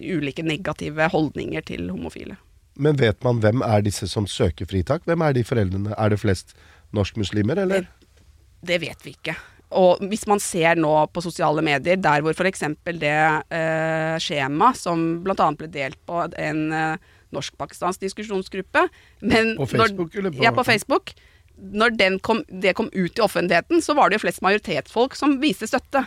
ulike 0.00 0.42
negative 0.46 1.08
holdninger 1.12 1.64
til 1.68 1.90
homofile. 1.92 2.36
Men 2.80 2.96
vet 2.96 3.20
man 3.26 3.40
hvem 3.42 3.60
er 3.66 3.82
disse 3.84 4.08
som 4.08 4.26
søker 4.30 4.68
fritak? 4.70 5.02
Hvem 5.04 5.20
er 5.26 5.34
de 5.36 5.44
foreldrene? 5.44 5.92
Er 5.98 6.12
det 6.14 6.20
flest 6.22 6.54
norskmuslimer, 6.96 7.58
eller? 7.66 7.88
Det 8.64 8.78
vet 8.80 9.04
vi 9.04 9.12
ikke. 9.16 9.34
Og 9.76 10.00
hvis 10.10 10.24
man 10.26 10.40
ser 10.42 10.74
nå 10.80 10.90
på 11.14 11.22
sosiale 11.22 11.62
medier, 11.62 11.96
der 12.00 12.24
hvor 12.24 12.34
f.eks. 12.34 12.64
det 12.98 13.12
eh, 13.54 14.16
skjema 14.22 14.72
som 14.74 15.20
bl.a. 15.22 15.50
ble 15.60 15.68
delt 15.70 16.00
på 16.08 16.24
en 16.40 16.64
eh, 16.74 16.96
norsk-pakistansk 17.30 18.00
diskusjonsgruppe 18.02 18.88
men 19.22 19.52
På 19.60 19.66
Facebook, 19.70 20.14
eller 20.18 20.32
på- 20.34 20.42
Ja, 20.42 20.50
på 20.50 20.64
Facebook. 20.66 21.12
Når 21.58 21.96
den 21.96 22.18
kom, 22.24 22.44
det 22.48 22.74
kom 22.78 22.88
ut 22.92 23.18
i 23.18 23.22
offentligheten, 23.22 23.82
så 23.82 23.94
var 23.94 24.08
det 24.08 24.18
jo 24.18 24.26
flest 24.26 24.40
majoritetsfolk 24.42 25.14
som 25.18 25.38
viste 25.42 25.68
støtte. 25.68 26.06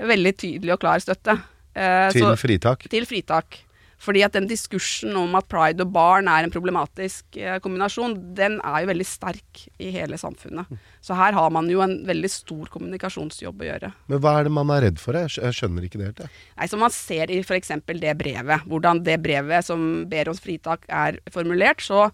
Veldig 0.00 0.36
tydelig 0.40 0.72
og 0.72 0.80
klar 0.80 1.02
støtte. 1.02 1.40
Eh, 1.74 2.10
Til 2.12 2.22
så- 2.22 2.36
fritak? 2.38 2.88
til 2.88 3.04
fritak. 3.06 3.58
Fordi 4.00 4.22
at 4.24 4.32
den 4.32 4.46
diskursen 4.48 5.14
om 5.14 5.34
at 5.36 5.46
pride 5.46 5.82
og 5.84 5.92
barn 5.92 6.26
er 6.26 6.44
en 6.46 6.50
problematisk 6.50 7.36
eh, 7.36 7.58
kombinasjon, 7.60 8.14
den 8.34 8.58
er 8.64 8.80
jo 8.80 8.88
veldig 8.88 9.04
sterk 9.04 9.66
i 9.78 9.90
hele 9.92 10.16
samfunnet. 10.16 10.64
Så 11.04 11.14
her 11.14 11.32
har 11.36 11.50
man 11.50 11.68
jo 11.68 11.82
en 11.84 12.06
veldig 12.08 12.30
stor 12.30 12.64
kommunikasjonsjobb 12.72 13.60
å 13.60 13.68
gjøre. 13.68 13.92
Men 14.08 14.18
hva 14.24 14.38
er 14.40 14.44
det 14.48 14.52
man 14.56 14.70
er 14.70 14.86
redd 14.86 14.98
for? 14.98 15.12
Jeg 15.12 15.28
skjønner 15.52 15.84
ikke 15.84 16.00
det 16.00 16.06
helt. 16.16 16.30
Nei, 16.56 16.66
Som 16.66 16.80
man 16.80 16.90
ser 16.90 17.30
i 17.30 17.40
f.eks. 17.44 17.68
det 17.68 18.16
brevet, 18.16 18.64
hvordan 18.66 19.04
det 19.04 19.20
brevet 19.22 19.62
som 19.68 20.06
ber 20.08 20.30
om 20.32 20.34
fritak 20.34 20.88
er 20.88 21.18
formulert, 21.30 21.84
så 21.84 22.10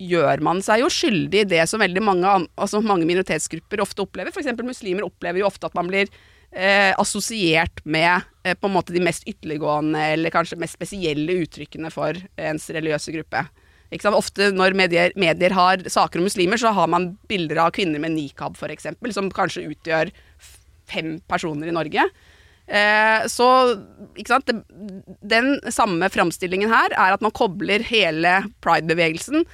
gjør 0.00 0.42
man 0.44 0.62
seg 0.64 0.82
jo 0.82 0.90
skyldig 0.92 1.44
i 1.44 1.48
det 1.54 1.64
som 1.70 1.82
veldig 1.82 2.02
mange, 2.04 2.36
altså 2.58 2.82
mange 2.84 3.06
minoritetsgrupper 3.08 3.82
ofte 3.84 4.04
opplever. 4.04 4.34
F.eks. 4.34 4.50
muslimer 4.64 5.06
opplever 5.06 5.42
jo 5.42 5.48
ofte 5.48 5.68
at 5.68 5.76
man 5.78 5.90
blir 5.90 6.08
eh, 6.50 6.92
assosiert 6.98 7.82
med 7.84 8.24
eh, 8.44 8.56
på 8.58 8.68
en 8.68 8.74
måte 8.74 8.94
de 8.94 9.02
mest 9.04 9.26
ytterliggående 9.30 10.02
eller 10.14 10.34
kanskje 10.34 10.58
mest 10.60 10.78
spesielle 10.78 11.40
uttrykkene 11.44 11.92
for 11.94 12.18
ens 12.36 12.70
religiøse 12.74 13.14
gruppe. 13.14 13.46
Ofte 13.94 14.48
når 14.50 14.74
medier, 14.74 15.12
medier 15.14 15.54
har 15.54 15.82
saker 15.86 16.18
om 16.18 16.26
muslimer, 16.26 16.58
så 16.58 16.72
har 16.74 16.88
man 16.90 17.12
bilder 17.30 17.60
av 17.62 17.74
kvinner 17.76 18.02
med 18.02 18.16
nikab 18.16 18.56
f.eks., 18.58 18.88
som 19.14 19.30
kanskje 19.30 19.68
utgjør 19.70 20.10
fem 20.90 21.20
personer 21.30 21.70
i 21.70 21.74
Norge. 21.76 22.08
Eh, 22.66 23.26
så? 23.30 23.48
Den 25.22 25.60
samme 25.70 26.08
framstillingen 26.10 26.72
her 26.72 26.96
er 26.96 27.14
at 27.14 27.22
man 27.22 27.34
kobler 27.36 27.84
hele 27.86 28.40
pride-bevegelsen 28.64 29.44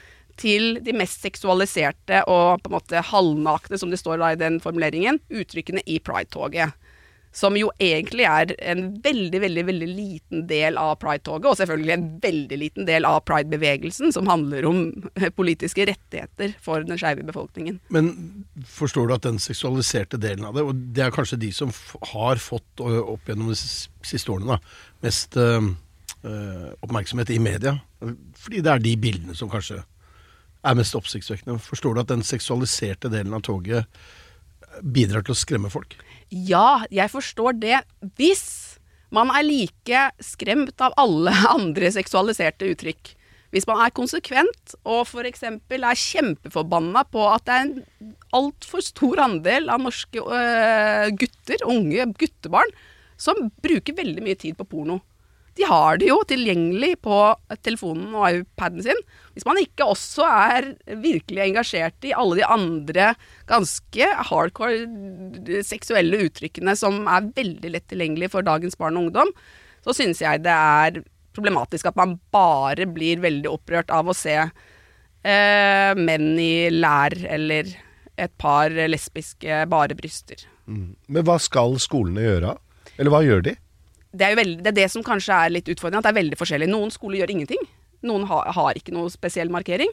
til 0.41 0.79
de 0.85 0.95
mest 0.97 1.23
seksualiserte 1.25 2.25
og 2.31 2.63
på 2.63 2.71
en 2.71 2.79
måte 2.79 3.07
halvnakne, 3.11 3.79
som 3.81 3.93
det 3.93 4.01
står 4.01 4.21
da 4.23 4.33
i 4.33 4.41
den 4.41 4.61
formuleringen, 4.63 5.21
uttrykkene 5.29 5.85
i 5.87 6.01
pride-toget. 6.03 6.77
Som 7.31 7.55
jo 7.55 7.69
egentlig 7.79 8.25
er 8.27 8.51
en 8.73 8.89
veldig, 9.05 9.39
veldig 9.45 9.63
veldig 9.69 9.87
liten 9.87 10.41
del 10.51 10.75
av 10.81 10.97
pride-toget, 10.99 11.47
og 11.47 11.59
selvfølgelig 11.61 11.93
en 11.95 12.07
veldig 12.25 12.57
liten 12.59 12.89
del 12.89 13.07
av 13.07 13.21
pride-bevegelsen, 13.29 14.11
som 14.17 14.27
handler 14.27 14.67
om 14.67 14.81
eh, 15.15 15.29
politiske 15.31 15.87
rettigheter 15.87 16.57
for 16.65 16.83
den 16.83 16.99
skeive 16.99 17.23
befolkningen. 17.29 17.79
Men 17.95 18.11
forstår 18.67 19.07
du 19.07 19.15
at 19.15 19.29
den 19.29 19.39
seksualiserte 19.43 20.19
delen 20.19 20.49
av 20.49 20.59
det, 20.59 20.67
og 20.67 20.83
det 20.97 21.07
er 21.07 21.15
kanskje 21.15 21.39
de 21.45 21.53
som 21.55 21.71
har 22.17 22.43
fått 22.43 22.83
opp 22.83 23.31
gjennom 23.31 23.53
de 23.53 23.61
siste 23.61 24.35
årene 24.35 24.57
da, 24.57 24.75
mest 25.07 25.39
ø, 25.39 25.49
ø, 26.27 26.35
oppmerksomhet 26.83 27.31
i 27.31 27.39
media, 27.39 27.77
fordi 28.43 28.65
det 28.65 28.75
er 28.75 28.83
de 28.83 28.99
bildene 28.99 29.39
som 29.39 29.53
kanskje 29.53 29.85
er 30.67 30.79
mest 30.79 30.97
oppsiktsvekkende. 30.99 31.59
Forstår 31.63 31.97
du 31.97 32.03
at 32.03 32.11
den 32.13 32.25
seksualiserte 32.27 33.11
delen 33.13 33.37
av 33.37 33.45
toget 33.47 33.89
bidrar 34.83 35.25
til 35.27 35.35
å 35.35 35.39
skremme 35.41 35.71
folk? 35.73 35.97
Ja, 36.31 36.83
jeg 36.95 37.11
forstår 37.13 37.57
det 37.59 37.81
hvis 38.19 38.45
man 39.15 39.33
er 39.35 39.47
like 39.47 40.05
skremt 40.23 40.79
av 40.83 40.95
alle 41.01 41.35
andre 41.57 41.91
seksualiserte 41.95 42.71
uttrykk. 42.71 43.17
Hvis 43.51 43.67
man 43.67 43.81
er 43.83 43.91
konsekvent 43.91 44.77
og 44.87 45.09
f.eks. 45.09 45.43
er 45.43 46.03
kjempeforbanna 46.05 47.03
på 47.11 47.25
at 47.33 47.49
det 47.49 47.57
er 47.57 47.65
en 47.65 48.13
altfor 48.39 48.85
stor 48.87 49.25
andel 49.25 49.67
av 49.75 49.83
norske 49.83 50.23
øh, 50.23 51.09
gutter, 51.19 51.65
unge 51.67 52.07
guttebarn, 52.21 52.71
som 53.19 53.49
bruker 53.65 53.99
veldig 53.99 54.23
mye 54.23 54.39
tid 54.39 54.55
på 54.57 54.69
porno. 54.71 55.01
De 55.61 55.67
har 55.69 55.99
det 56.01 56.07
jo 56.09 56.17
tilgjengelig 56.25 56.95
på 57.05 57.17
telefonen 57.61 58.15
og 58.17 58.39
iPaden 58.39 58.85
sin. 58.87 59.01
Hvis 59.37 59.45
man 59.45 59.61
ikke 59.61 59.85
også 59.93 60.25
er 60.25 60.71
virkelig 61.03 61.43
engasjert 61.45 62.09
i 62.09 62.15
alle 62.17 62.39
de 62.39 62.47
andre 62.49 63.11
ganske 63.51 64.09
hardcore 64.31 65.61
seksuelle 65.67 66.23
uttrykkene 66.31 66.73
som 66.81 67.05
er 67.05 67.29
veldig 67.37 67.75
lett 67.75 67.89
tilgjengelig 67.93 68.33
for 68.33 68.47
dagens 68.47 68.79
barn 68.81 68.97
og 68.97 69.11
ungdom, 69.11 69.35
så 69.85 69.97
synes 69.97 70.25
jeg 70.25 70.45
det 70.47 70.55
er 70.55 71.03
problematisk 71.37 71.91
at 71.91 72.01
man 72.01 72.17
bare 72.33 72.89
blir 72.89 73.21
veldig 73.21 73.53
opprørt 73.53 73.93
av 73.93 74.09
å 74.09 74.17
se 74.17 74.37
eh, 74.41 75.93
menn 76.01 76.33
i 76.41 76.71
lær 76.73 77.17
eller 77.29 77.69
et 78.21 78.33
par 78.41 78.73
lesbiske 78.73 79.65
bare 79.71 79.97
bryster. 79.97 80.49
Men 80.71 81.27
hva 81.27 81.37
skal 81.43 81.77
skolene 81.83 82.25
gjøre? 82.25 82.57
Eller 82.97 83.13
hva 83.13 83.23
gjør 83.25 83.45
de? 83.51 83.61
Det 84.11 84.27
er 84.27 84.39
veldig, 84.39 84.63
det 84.65 84.73
er 84.73 84.79
det 84.81 84.89
som 84.93 85.05
kanskje 85.07 85.37
er 85.37 85.53
litt 85.55 85.69
utfordrende, 85.71 86.03
at 86.03 86.09
det 86.09 86.15
er 86.15 86.23
veldig 86.23 86.39
forskjellig. 86.41 86.71
Noen 86.71 86.91
skoler 86.95 87.21
gjør 87.21 87.35
ingenting. 87.37 87.63
Noen 88.07 88.27
har, 88.31 88.49
har 88.57 88.79
ikke 88.79 88.95
noe 88.95 89.13
spesiell 89.13 89.53
markering. 89.53 89.93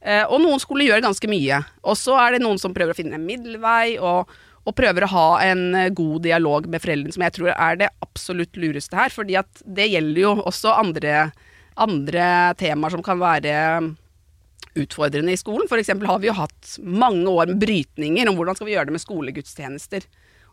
Eh, 0.00 0.24
og 0.24 0.40
noen 0.42 0.60
skoler 0.62 0.88
gjør 0.88 1.04
ganske 1.08 1.30
mye. 1.30 1.60
Og 1.84 1.98
så 1.98 2.16
er 2.22 2.36
det 2.36 2.44
noen 2.44 2.60
som 2.60 2.74
prøver 2.76 2.94
å 2.94 2.98
finne 2.98 3.18
en 3.18 3.26
middelvei, 3.28 3.98
og, 3.98 4.30
og 4.64 4.76
prøver 4.78 5.04
å 5.04 5.12
ha 5.12 5.28
en 5.50 5.64
eh, 5.76 5.90
god 5.92 6.24
dialog 6.28 6.68
med 6.70 6.84
foreldrene, 6.84 7.14
som 7.14 7.26
jeg 7.26 7.36
tror 7.36 7.52
er 7.54 7.80
det 7.82 7.92
absolutt 8.04 8.60
lureste 8.60 8.98
her. 8.98 9.12
fordi 9.14 9.38
det 9.64 9.90
gjelder 9.92 10.22
jo 10.22 10.34
også 10.48 10.76
andre, 10.78 11.30
andre 11.76 12.28
temaer 12.60 12.94
som 12.94 13.04
kan 13.04 13.20
være 13.20 13.56
utfordrende 14.78 15.34
i 15.34 15.40
skolen. 15.40 15.68
Eksempel 15.68 16.08
har 16.08 16.22
vi 16.22 16.30
jo 16.30 16.38
hatt 16.38 16.78
mange 16.82 17.26
år 17.28 17.50
med 17.50 17.60
brytninger 17.62 18.30
om 18.30 18.38
hvordan 18.38 18.56
skal 18.56 18.68
vi 18.68 18.76
gjøre 18.76 18.90
det 18.90 18.96
med 18.96 19.04
skolegudstjenester. 19.04 20.06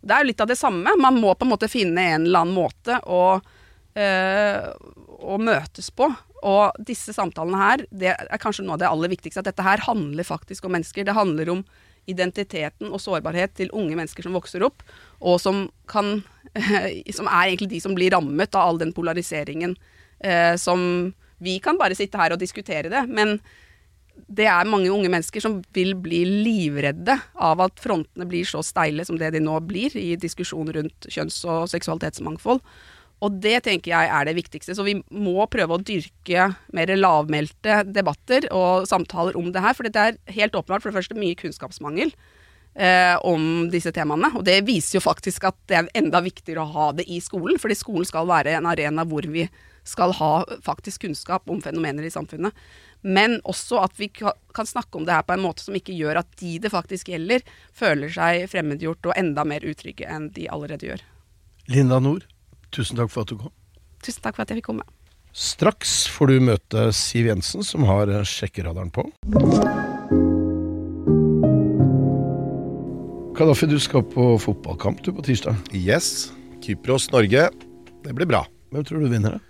Det 0.05 0.13
er 0.13 0.21
jo 0.21 0.29
litt 0.29 0.43
av 0.43 0.51
det 0.51 0.59
samme. 0.59 0.93
Man 1.01 1.17
må 1.17 1.33
på 1.33 1.47
en 1.47 1.53
måte 1.55 1.71
finne 1.71 2.03
en 2.13 2.27
eller 2.27 2.45
annen 2.45 2.57
måte 2.57 2.99
å, 3.09 3.23
øh, 3.97 4.67
å 5.25 5.39
møtes 5.41 5.89
på. 5.89 6.11
Og 6.45 6.77
disse 6.85 7.15
samtalene 7.15 7.61
her, 7.61 7.85
det 7.89 8.11
er 8.13 8.41
kanskje 8.41 8.67
noe 8.67 8.77
av 8.77 8.83
det 8.83 8.91
aller 8.91 9.11
viktigste. 9.15 9.41
At 9.41 9.49
dette 9.49 9.65
her 9.65 9.81
handler 9.87 10.27
faktisk 10.27 10.67
om 10.67 10.75
mennesker. 10.77 11.07
Det 11.07 11.17
handler 11.17 11.49
om 11.55 11.65
identiteten 12.05 12.91
og 12.93 13.01
sårbarhet 13.01 13.55
til 13.57 13.71
unge 13.73 13.97
mennesker 13.97 14.27
som 14.27 14.35
vokser 14.37 14.65
opp, 14.67 14.85
og 15.21 15.41
som 15.41 15.67
kan 15.89 16.21
Som 17.17 17.27
er 17.27 17.49
egentlig 17.49 17.67
de 17.73 17.79
som 17.83 17.91
blir 17.97 18.13
rammet 18.13 18.53
av 18.55 18.69
all 18.69 18.77
den 18.79 18.93
polariseringen 18.95 19.73
eh, 20.23 20.53
som 20.55 21.11
Vi 21.43 21.57
kan 21.59 21.75
bare 21.75 21.97
sitte 21.97 22.15
her 22.15 22.31
og 22.31 22.39
diskutere 22.39 22.87
det, 22.87 23.01
men 23.11 23.41
det 24.27 24.47
er 24.49 24.69
mange 24.69 24.89
unge 24.91 25.09
mennesker 25.11 25.43
som 25.43 25.59
vil 25.75 25.93
bli 26.01 26.23
livredde 26.25 27.17
av 27.35 27.61
at 27.63 27.79
frontene 27.81 28.27
blir 28.29 28.47
så 28.47 28.63
steile 28.65 29.05
som 29.05 29.19
det 29.19 29.33
de 29.35 29.41
nå 29.43 29.59
blir 29.67 29.95
i 29.99 30.15
diskusjon 30.19 30.71
rundt 30.75 31.07
kjønns- 31.11 31.43
og 31.45 31.69
seksualitetsmangfold. 31.71 32.63
Og 33.23 33.35
det 33.41 33.61
tenker 33.65 33.93
jeg 33.93 34.11
er 34.11 34.27
det 34.27 34.35
viktigste. 34.37 34.75
Så 34.75 34.85
vi 34.85 34.97
må 35.13 35.45
prøve 35.51 35.77
å 35.77 35.81
dyrke 35.81 36.49
mer 36.75 36.95
lavmælte 36.97 37.83
debatter 37.87 38.49
og 38.53 38.87
samtaler 38.89 39.37
om 39.39 39.51
det 39.55 39.63
her. 39.63 39.77
For 39.77 39.87
det 39.87 40.01
er 40.01 40.17
helt 40.35 40.57
åpenbart 40.57 40.83
for 40.83 40.91
det 40.91 40.99
første 40.99 41.17
mye 41.17 41.37
kunnskapsmangel 41.39 42.11
eh, 42.11 43.15
om 43.23 43.69
disse 43.71 43.93
temaene. 43.95 44.33
Og 44.35 44.43
det 44.47 44.59
viser 44.67 44.99
jo 44.99 45.05
faktisk 45.05 45.47
at 45.47 45.57
det 45.69 45.79
er 45.79 45.93
enda 46.01 46.21
viktigere 46.25 46.65
å 46.65 46.75
ha 46.75 46.89
det 46.97 47.07
i 47.07 47.21
skolen. 47.23 47.61
Fordi 47.61 47.79
skolen 47.79 48.09
skal 48.09 48.27
være 48.29 48.57
en 48.59 48.67
arena 48.69 49.07
hvor 49.07 49.27
vi 49.31 49.47
skal 49.85 50.15
ha 50.17 50.33
faktisk 50.65 51.05
kunnskap 51.05 51.49
om 51.49 51.61
fenomener 51.61 52.05
i 52.07 52.13
samfunnet. 52.13 52.53
Men 53.05 53.37
også 53.45 53.83
at 53.85 53.99
vi 53.99 54.09
kan 54.09 54.65
snakke 54.65 54.97
om 54.97 55.05
det 55.05 55.13
her 55.13 55.25
på 55.27 55.35
en 55.35 55.43
måte 55.43 55.61
som 55.61 55.75
ikke 55.77 55.93
gjør 55.93 56.23
at 56.23 56.31
de 56.41 56.55
det 56.63 56.71
faktisk 56.73 57.11
gjelder, 57.13 57.45
føler 57.75 58.09
seg 58.09 58.47
fremmedgjort 58.49 59.11
og 59.11 59.19
enda 59.19 59.45
mer 59.45 59.65
utrygge 59.67 60.09
enn 60.09 60.31
de 60.33 60.47
allerede 60.49 60.89
gjør. 60.89 61.05
Linda 61.69 61.99
Nord, 62.01 62.25
tusen 62.73 62.97
takk 62.97 63.13
for 63.13 63.25
at 63.25 63.33
du 63.33 63.37
kom. 63.43 63.53
Tusen 64.01 64.25
takk 64.25 64.37
for 64.37 64.45
at 64.45 64.53
jeg 64.53 64.63
fikk 64.63 64.71
komme. 64.73 64.87
Straks 65.35 66.05
får 66.09 66.31
du 66.31 66.47
møte 66.47 66.87
Siv 66.95 67.27
Jensen, 67.27 67.65
som 67.67 67.85
har 67.89 68.09
eh, 68.09 68.23
sjekkeradaren 68.25 68.89
på. 68.95 69.03
Kadafi, 73.35 73.67
du 73.67 73.75
skal 73.83 74.05
på 74.07 74.29
fotballkamp 74.39 75.01
du 75.03 75.11
på 75.11 75.25
tirsdag. 75.27 75.59
Yes. 75.75 76.31
Kypros-Norge. 76.63 77.49
Det 78.05 78.13
blir 78.15 78.29
bra. 78.29 78.45
Hvem 78.71 78.85
tror 78.87 79.03
du 79.03 79.11
vinner 79.11 79.35
det? 79.35 79.41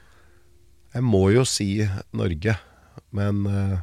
Jeg 0.96 1.06
må 1.06 1.28
jo 1.36 1.44
si 1.46 1.70
Norge, 2.16 2.56
men 3.16 3.46
eh, 3.50 3.80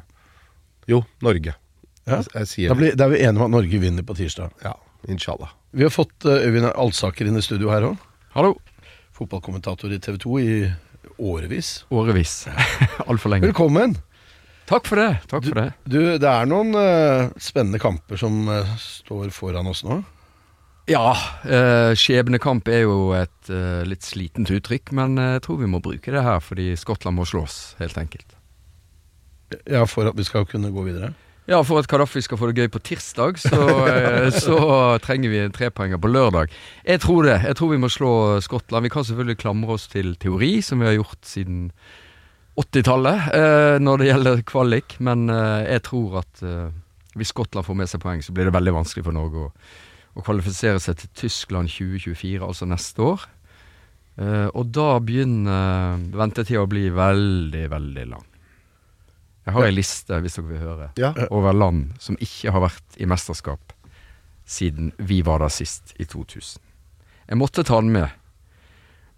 Jo, 0.91 1.03
Norge. 1.23 1.55
Ja. 2.03 2.19
Jeg, 2.19 2.29
jeg 2.35 2.49
sier 2.51 2.73
Da, 2.73 2.77
blir, 2.79 2.95
da 2.99 3.07
er 3.07 3.13
vi 3.15 3.21
enige 3.23 3.39
om 3.39 3.47
at 3.47 3.55
Norge 3.55 3.79
vinner 3.79 4.05
på 4.05 4.15
tirsdag. 4.17 4.55
Ja, 4.65 4.75
inshallah. 5.09 5.53
Vi 5.73 5.85
har 5.85 5.93
fått 5.93 6.27
eh, 6.27 6.47
Øyvind 6.47 6.69
Alsaker 6.73 7.29
inn 7.29 7.39
i 7.39 7.43
studio 7.45 7.71
her 7.73 7.87
òg. 7.91 8.07
Hallo. 8.35 8.55
Fotballkommentator 9.15 9.93
i 9.93 10.01
TV 10.03 10.17
2 10.21 10.39
i 10.41 10.55
årevis. 11.21 11.75
Årevis. 11.93 12.43
Altfor 13.09 13.33
lenge. 13.33 13.49
Velkommen! 13.51 13.95
Takk 14.69 14.87
for 14.87 14.99
det. 14.99 15.09
Takk 15.27 15.45
for 15.49 15.59
det. 15.59 15.69
Du, 15.83 15.99
det 16.17 16.29
er 16.29 16.47
noen 16.47 16.71
uh, 16.71 17.31
spennende 17.41 17.81
kamper 17.83 18.19
som 18.19 18.45
uh, 18.47 18.75
står 18.79 19.33
foran 19.35 19.67
oss 19.69 19.83
nå. 19.87 20.01
Ja, 20.89 21.13
Uh, 21.43 21.91
skjebnekamp 21.95 22.67
er 22.71 22.85
jo 22.85 23.11
et 23.15 23.51
litt 23.87 24.05
slitent 24.07 24.47
uttrykk, 24.51 24.93
men 24.95 25.19
jeg 25.19 25.41
tror 25.43 25.59
vi 25.59 25.67
må 25.67 25.81
bruke 25.83 26.11
det 26.11 26.23
her 26.23 26.39
fordi 26.43 26.71
Skottland 26.79 27.19
må 27.19 27.27
slås, 27.27 27.75
helt 27.79 27.99
enkelt. 27.99 28.35
Ja, 29.69 29.85
For 29.89 30.09
at 30.09 30.17
vi 30.17 30.25
skal 30.27 30.47
kunne 30.49 30.73
gå 30.73 30.85
videre. 30.87 31.13
Ja, 31.49 31.57
for 31.67 31.81
at 31.81 31.89
Kadafi 31.91 32.21
skal 32.23 32.39
få 32.39 32.47
det 32.47 32.61
gøy 32.63 32.69
på 32.71 32.79
tirsdag, 32.79 33.35
så, 33.41 33.65
eh, 33.91 34.29
så 34.45 34.57
trenger 35.03 35.33
vi 35.33 35.41
en 35.43 35.55
trepoenger 35.55 35.99
på 35.99 36.07
lørdag. 36.07 36.53
Jeg 36.87 37.01
tror 37.03 37.27
det. 37.27 37.41
Jeg 37.43 37.57
tror 37.59 37.73
vi 37.73 37.81
må 37.83 37.89
slå 37.91 38.13
Skottland. 38.39 38.87
Vi 38.87 38.93
kan 38.93 39.03
selvfølgelig 39.03 39.41
klamre 39.41 39.75
oss 39.75 39.89
til 39.91 40.15
teori, 40.15 40.61
som 40.63 40.79
vi 40.79 40.87
har 40.87 40.95
gjort 40.95 41.27
siden 41.27 41.67
80-tallet 42.55 43.27
eh, 43.35 43.75
når 43.83 43.99
det 43.99 44.07
gjelder 44.07 44.43
kvalik, 44.47 44.95
men 45.03 45.27
eh, 45.33 45.65
jeg 45.73 45.83
tror 45.89 46.21
at 46.21 46.43
hvis 47.17 47.33
Skottland 47.33 47.65
får 47.67 47.77
med 47.77 47.91
seg 47.91 48.01
poeng, 48.01 48.23
så 48.25 48.33
blir 48.33 48.47
det 48.47 48.55
veldig 48.55 48.73
vanskelig 48.79 49.05
for 49.05 49.15
Norge 49.15 49.47
å, 49.47 49.51
å 50.17 50.25
kvalifisere 50.25 50.81
seg 50.81 51.01
til 51.01 51.11
Tyskland 51.25 51.69
2024, 51.69 52.41
altså 52.45 52.69
neste 52.69 53.05
år. 53.05 53.27
Eh, 54.21 54.47
og 54.53 54.69
da 54.73 54.99
begynner 55.01 56.01
ventetida 56.13 56.63
å 56.63 56.69
bli 56.69 56.87
veldig, 56.93 57.65
veldig 57.73 58.05
lang. 58.11 58.29
Jeg 59.45 59.53
har 59.53 59.65
ei 59.67 59.71
liste, 59.75 60.19
hvis 60.23 60.35
dere 60.39 60.47
vil 60.47 60.59
høre, 60.61 60.89
Ja. 60.97 61.13
over 61.31 61.53
land 61.53 61.93
som 61.99 62.15
ikke 62.21 62.51
har 62.51 62.61
vært 62.63 62.97
i 62.97 63.05
mesterskap 63.05 63.73
siden 64.45 64.91
vi 64.99 65.21
var 65.23 65.39
der 65.39 65.49
sist, 65.49 65.93
i 65.99 66.03
2000. 66.05 66.59
Jeg 67.29 67.37
måtte 67.37 67.63
ta 67.63 67.79
den 67.79 67.91
med. 67.91 68.09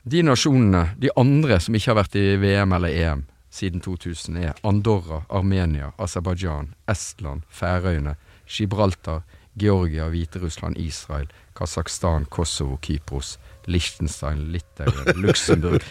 De 0.07 0.21
nasjonene, 0.21 0.95
de 1.01 1.09
andre 1.17 1.59
som 1.59 1.73
ikke 1.75 1.91
har 1.93 2.03
vært 2.03 2.15
i 2.15 2.35
VM 2.37 2.73
eller 2.77 2.89
EM 2.93 3.23
siden 3.49 3.81
2000, 3.81 4.37
er 4.37 4.53
Andorra, 4.63 5.23
Armenia, 5.29 5.91
Aserbajdsjan, 5.97 6.73
Estland, 6.87 7.41
Færøyene, 7.49 8.15
Gibraltar, 8.47 9.23
Georgia, 9.57 10.09
Hviterussland, 10.09 10.77
Israel, 10.77 11.27
Kasakhstan, 11.55 12.25
Kosovo, 12.29 12.77
Kypros, 12.81 13.37
Liechtenstein, 13.65 14.51
Litauen, 14.51 15.15
Luxembourg, 15.23 15.81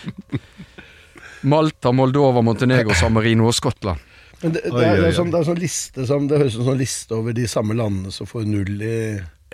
Malta, 1.42 1.92
Moldova, 1.92 2.42
Montenegro, 2.42 2.94
San 2.94 3.12
Marino 3.12 3.46
og 3.48 3.54
Skottland. 3.56 3.98
Men 4.42 4.54
det, 4.54 4.62
det, 4.64 4.82
er, 4.82 5.00
det, 5.00 5.08
er 5.08 5.16
sånn, 5.16 5.30
det 5.32 5.40
er 5.40 5.46
sånn 5.48 5.60
liste 5.60 6.06
som 6.08 6.28
Det 6.28 6.38
høres 6.40 6.54
ut 6.54 6.58
som 6.58 6.64
en 6.64 6.70
sånn 6.72 6.80
liste 6.80 7.16
over 7.16 7.36
de 7.36 7.46
samme 7.50 7.76
landene 7.78 8.12
som 8.14 8.28
får 8.28 8.46
null 8.48 8.82
i 8.82 8.96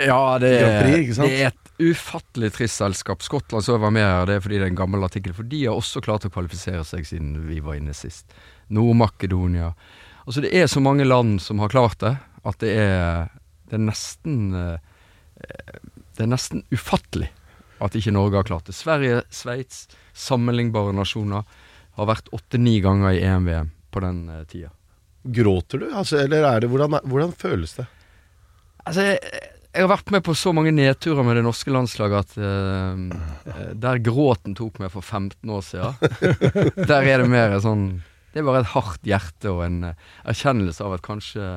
Ja, 0.01 0.39
det 0.41 0.53
Grand 0.57 0.77
er, 0.77 0.85
Prix, 0.85 1.01
ikke 1.05 1.17
sant? 1.19 1.31
det 1.31 1.41
er 1.41 1.51
et 1.51 1.91
ufattelig 1.91 2.53
trist 2.57 2.81
selskap. 2.81 3.25
Skottland 3.25 3.65
som 3.67 3.81
var 3.83 3.93
med 3.95 4.05
her, 4.07 4.29
det 4.29 4.39
er 4.39 4.45
fordi 4.45 4.61
det 4.61 4.67
er 4.67 4.73
en 4.73 4.79
gammel 4.79 5.05
artikkel. 5.07 5.35
For 5.37 5.49
de 5.49 5.65
har 5.67 5.77
også 5.77 6.03
klart 6.05 6.27
å 6.29 6.33
kvalifisere 6.33 6.85
seg 6.89 7.09
siden 7.09 7.35
vi 7.49 7.61
var 7.65 7.79
inne 7.79 7.97
sist. 7.97 8.33
Nord-Makedonia. 8.73 9.73
Altså 10.27 10.45
det 10.45 10.53
er 10.57 10.71
så 10.71 10.83
mange 10.85 11.07
land 11.09 11.41
som 11.45 11.61
har 11.65 11.73
klart 11.73 12.01
det, 12.05 12.15
at 12.45 12.61
det 12.63 12.73
er, 12.81 13.29
det 13.69 13.77
er 13.77 13.85
nesten 13.85 14.55
eh, 14.57 14.79
Det 16.17 16.25
er 16.25 16.31
nesten 16.31 16.65
ufattelig 16.73 17.29
at 17.81 17.97
ikke 17.97 18.13
Norge 18.13 18.37
har 18.37 18.49
klart 18.49 18.69
det. 18.69 18.77
Sverige, 18.77 19.23
Sveits, 19.33 19.87
sammenlignbare 20.13 20.93
nasjoner, 20.93 21.45
har 21.97 22.09
vært 22.09 22.29
åtte-ni 22.37 22.79
ganger 22.85 23.17
i 23.17 23.23
EM-VM 23.25 23.71
på 23.91 24.03
den 24.05 24.29
eh, 24.29 24.45
tida. 24.51 24.73
Gråter 25.23 25.83
du? 25.83 25.89
Altså, 25.93 26.23
eller 26.23 26.47
er 26.49 26.63
det 26.63 26.71
hvordan, 26.73 27.01
hvordan 27.05 27.33
føles 27.37 27.77
det? 27.77 27.87
Altså, 28.87 29.11
jeg, 29.11 29.49
jeg 29.71 29.85
har 29.85 29.91
vært 29.93 30.11
med 30.11 30.25
på 30.27 30.35
så 30.35 30.51
mange 30.57 30.73
nedturer 30.75 31.23
med 31.27 31.37
det 31.39 31.45
norske 31.47 31.71
landslaget 31.71 32.25
at 32.25 32.39
eh, 32.43 33.03
eh, 33.53 33.67
der 33.79 34.01
gråten 34.03 34.57
tok 34.59 34.81
meg 34.83 34.91
for 34.91 35.05
15 35.05 35.53
år 35.55 35.63
siden, 35.63 35.99
der 36.91 37.07
er 37.07 37.23
det 37.23 37.29
mer 37.31 37.59
sånn 37.63 37.85
Det 38.31 38.43
er 38.43 38.47
bare 38.47 38.63
et 38.65 38.73
hardt 38.73 39.07
hjerte 39.07 39.53
og 39.53 39.63
en 39.67 39.93
eh, 39.93 40.09
erkjennelse 40.33 40.87
av 40.87 40.97
at 40.99 41.05
kanskje 41.07 41.51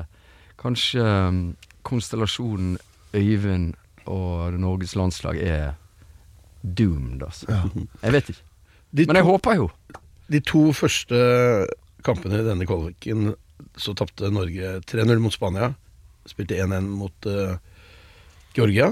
Kanskje 0.60 1.02
eh, 1.02 1.40
konstellasjonen 1.84 2.76
Øyvind 3.14 3.74
og 4.10 4.54
det 4.54 4.60
Norges 4.60 4.94
landslag 4.98 5.38
er 5.40 5.74
doomed, 6.62 7.22
altså. 7.22 7.46
Jeg 8.02 8.12
vet 8.12 8.30
ikke. 8.32 8.42
Men 9.04 9.18
jeg 9.18 9.26
håper 9.26 9.56
jo. 9.58 9.68
de 10.32 10.40
to 10.44 10.62
første 10.76 11.20
kampene 12.04 12.40
i 12.40 12.46
denne 12.46 12.66
kvaliken 12.68 13.32
så 13.80 13.94
tapte 13.96 14.30
Norge 14.32 14.78
3-0 14.88 15.22
mot 15.22 15.34
Spania. 15.34 15.72
Spilte 16.28 16.58
1-1 16.60 16.88
mot 16.88 17.28
uh, 17.28 17.56
Georgia. 18.56 18.90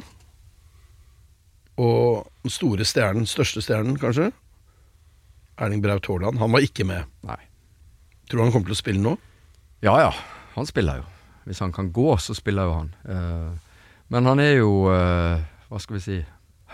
Og 1.80 2.28
den 2.44 2.52
store 2.52 2.86
stjernen, 2.86 3.28
største 3.28 3.62
stjernen 3.64 3.96
kanskje, 4.00 4.30
Erling 5.62 5.82
Braut 5.84 6.06
Haaland, 6.08 6.40
han 6.40 6.52
var 6.52 6.64
ikke 6.64 6.86
med. 6.88 7.08
Nei. 7.26 7.38
Tror 8.28 8.40
du 8.40 8.44
han 8.46 8.54
kommer 8.54 8.70
til 8.70 8.76
å 8.76 8.82
spille 8.82 9.02
nå? 9.02 9.16
Ja 9.84 9.96
ja, 10.00 10.10
han 10.54 10.68
spiller 10.68 11.02
jo. 11.02 11.06
Hvis 11.48 11.62
han 11.64 11.72
kan 11.74 11.90
gå, 11.94 12.08
så 12.22 12.36
spiller 12.38 12.68
jo 12.68 12.78
han. 12.80 12.90
Uh, 13.08 13.86
men 14.12 14.28
han 14.28 14.42
er 14.42 14.56
jo, 14.60 14.86
uh, 14.92 15.42
hva 15.68 15.80
skal 15.82 15.98
vi 15.98 16.04
si, 16.04 16.18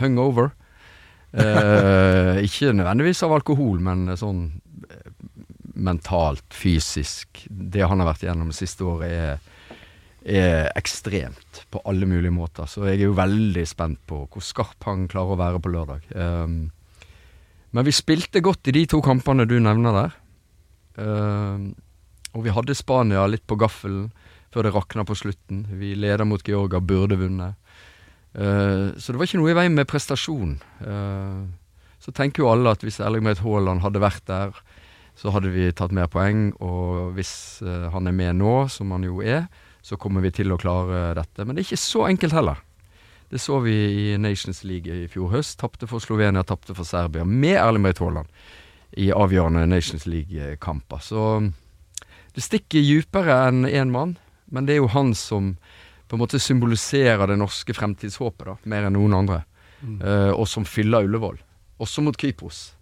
hungover. 0.01 0.53
Uh, 1.33 2.41
ikke 2.47 2.75
nødvendigvis 2.77 3.23
av 3.27 3.37
alkohol, 3.39 3.81
men 3.85 4.11
sånn 4.19 4.43
mentalt, 5.79 6.47
fysisk. 6.55 7.45
Det 7.49 7.85
han 7.87 8.03
har 8.03 8.11
vært 8.11 8.25
igjennom 8.27 8.51
det 8.53 8.59
siste 8.59 8.87
året, 8.87 9.13
er, 9.13 9.85
er 10.25 10.71
ekstremt 10.79 11.63
på 11.73 11.83
alle 11.89 12.09
mulige 12.09 12.35
måter. 12.35 12.69
Så 12.71 12.85
jeg 12.89 13.01
er 13.01 13.07
jo 13.09 13.19
veldig 13.19 13.65
spent 13.69 14.01
på 14.09 14.25
hvor 14.27 14.45
skarp 14.45 14.89
han 14.89 15.07
klarer 15.11 15.37
å 15.37 15.41
være 15.41 15.63
på 15.63 15.73
lørdag. 15.75 16.09
Um, 16.15 16.59
men 17.77 17.85
vi 17.85 17.95
spilte 17.95 18.43
godt 18.45 18.71
i 18.71 18.75
de 18.75 18.87
to 18.89 19.03
kampene 19.05 19.47
du 19.49 19.59
nevner 19.61 20.03
der. 20.03 20.17
Um, 20.99 21.71
og 22.35 22.45
vi 22.45 22.55
hadde 22.55 22.77
Spania 22.77 23.27
litt 23.31 23.47
på 23.49 23.59
gaffelen 23.61 24.09
før 24.53 24.67
det 24.67 24.75
rakna 24.75 25.05
på 25.07 25.17
slutten. 25.19 25.67
Vi 25.79 25.95
leder 25.99 26.27
mot 26.29 26.43
Georgia, 26.45 26.81
burde 26.81 27.19
vunnet. 27.21 27.57
Uh, 28.35 28.97
så 28.97 29.13
det 29.13 29.21
var 29.21 29.29
ikke 29.29 29.41
noe 29.41 29.53
i 29.53 29.59
veien 29.59 29.77
med 29.77 29.89
prestasjon. 29.91 30.57
Uh, 30.83 31.49
så 32.03 32.15
tenker 32.15 32.45
jo 32.45 32.51
alle 32.53 32.73
at 32.73 32.85
hvis 32.85 33.01
Erling 33.05 33.25
Meit 33.27 33.43
Haaland 33.45 33.83
hadde 33.85 34.03
vært 34.03 34.25
der, 34.31 34.57
så 35.19 35.33
hadde 35.35 35.51
vi 35.51 35.67
tatt 35.75 35.95
mer 35.95 36.07
poeng. 36.11 36.53
Og 36.63 37.13
hvis 37.17 37.61
uh, 37.67 37.89
han 37.95 38.07
er 38.07 38.15
med 38.15 38.39
nå, 38.39 38.55
som 38.73 38.95
han 38.95 39.07
jo 39.07 39.21
er, 39.25 39.49
så 39.83 39.99
kommer 40.01 40.23
vi 40.25 40.33
til 40.35 40.53
å 40.55 40.61
klare 40.61 41.13
dette. 41.19 41.45
Men 41.45 41.57
det 41.57 41.65
er 41.65 41.71
ikke 41.71 41.83
så 41.83 42.07
enkelt 42.09 42.37
heller. 42.37 42.63
Det 43.29 43.41
så 43.43 43.59
vi 43.61 43.75
i 43.75 44.07
Nations 44.21 44.63
League 44.65 44.89
i 44.89 45.09
fjor 45.11 45.33
høst. 45.35 45.59
Tapte 45.61 45.89
for 45.91 46.01
Slovenia, 46.01 46.45
tapte 46.47 46.77
for 46.77 46.89
Serbia, 46.89 47.27
med 47.27 47.59
Erling 47.61 47.85
Braut 47.85 48.01
Haaland 48.01 48.31
i 48.97 49.11
avgjørende 49.13 49.67
Nations 49.69 50.07
League-kamper. 50.09 51.03
Så 51.05 51.25
det 52.33 52.45
stikker 52.47 52.81
dypere 52.81 53.37
enn 53.51 53.67
én 53.69 53.93
mann, 53.93 54.17
men 54.49 54.65
det 54.65 54.77
er 54.77 54.81
jo 54.81 54.95
han 54.95 55.13
som 55.19 55.57
på 56.09 56.17
en 56.17 56.23
måte 56.23 56.41
symboliserer 56.41 57.29
det 57.29 57.37
norske 57.37 57.75
fremtidshåpet, 57.77 58.47
da, 58.49 58.57
mer 58.65 58.89
enn 58.89 58.97
noen 58.97 59.17
andre. 59.19 59.43
Eh, 59.85 60.33
og 60.33 60.49
som 60.49 60.65
fyller 60.67 61.05
Ullevål. 61.07 61.37
Også 61.85 62.03
mot 62.03 62.17
Kypros. 62.19 62.73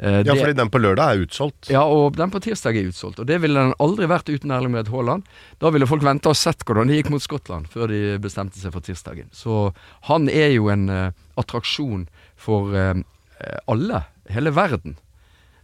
Eh, 0.00 0.20
Ja, 0.22 0.22
det- 0.22 0.38
fordi 0.38 0.54
den 0.54 0.70
på 0.70 0.78
lørdag 0.78 1.10
er 1.16 1.24
utsolgt. 1.26 1.68
ja, 1.70 1.82
og 1.82 2.14
den 2.16 2.30
på 2.30 2.38
tirsdag 2.40 2.76
er 2.76 2.86
utsolgt. 2.88 3.18
Og 3.18 3.26
det 3.26 3.40
ville 3.42 3.58
den 3.58 3.74
aldri 3.80 4.06
vært 4.06 4.28
uten 4.30 4.50
Erling 4.54 4.70
Braut 4.72 4.88
Haaland. 4.88 5.24
Da 5.58 5.70
ville 5.70 5.86
folk 5.86 6.02
venta 6.02 6.28
og 6.30 6.36
sett 6.36 6.62
hvordan 6.64 6.86
det 6.86 7.02
gikk 7.02 7.10
mot 7.10 7.20
Skottland, 7.22 7.66
før 7.68 7.88
de 7.88 8.18
bestemte 8.22 8.54
seg 8.62 8.70
for 8.72 8.80
tirsdagen. 8.80 9.26
Så 9.32 9.74
han 10.02 10.28
er 10.28 10.52
jo 10.54 10.68
en 10.68 10.88
uh, 10.88 11.10
attraksjon 11.36 12.06
for 12.36 12.70
uh, 12.74 12.94
alle, 13.66 14.04
hele 14.30 14.50
verden. 14.54 14.96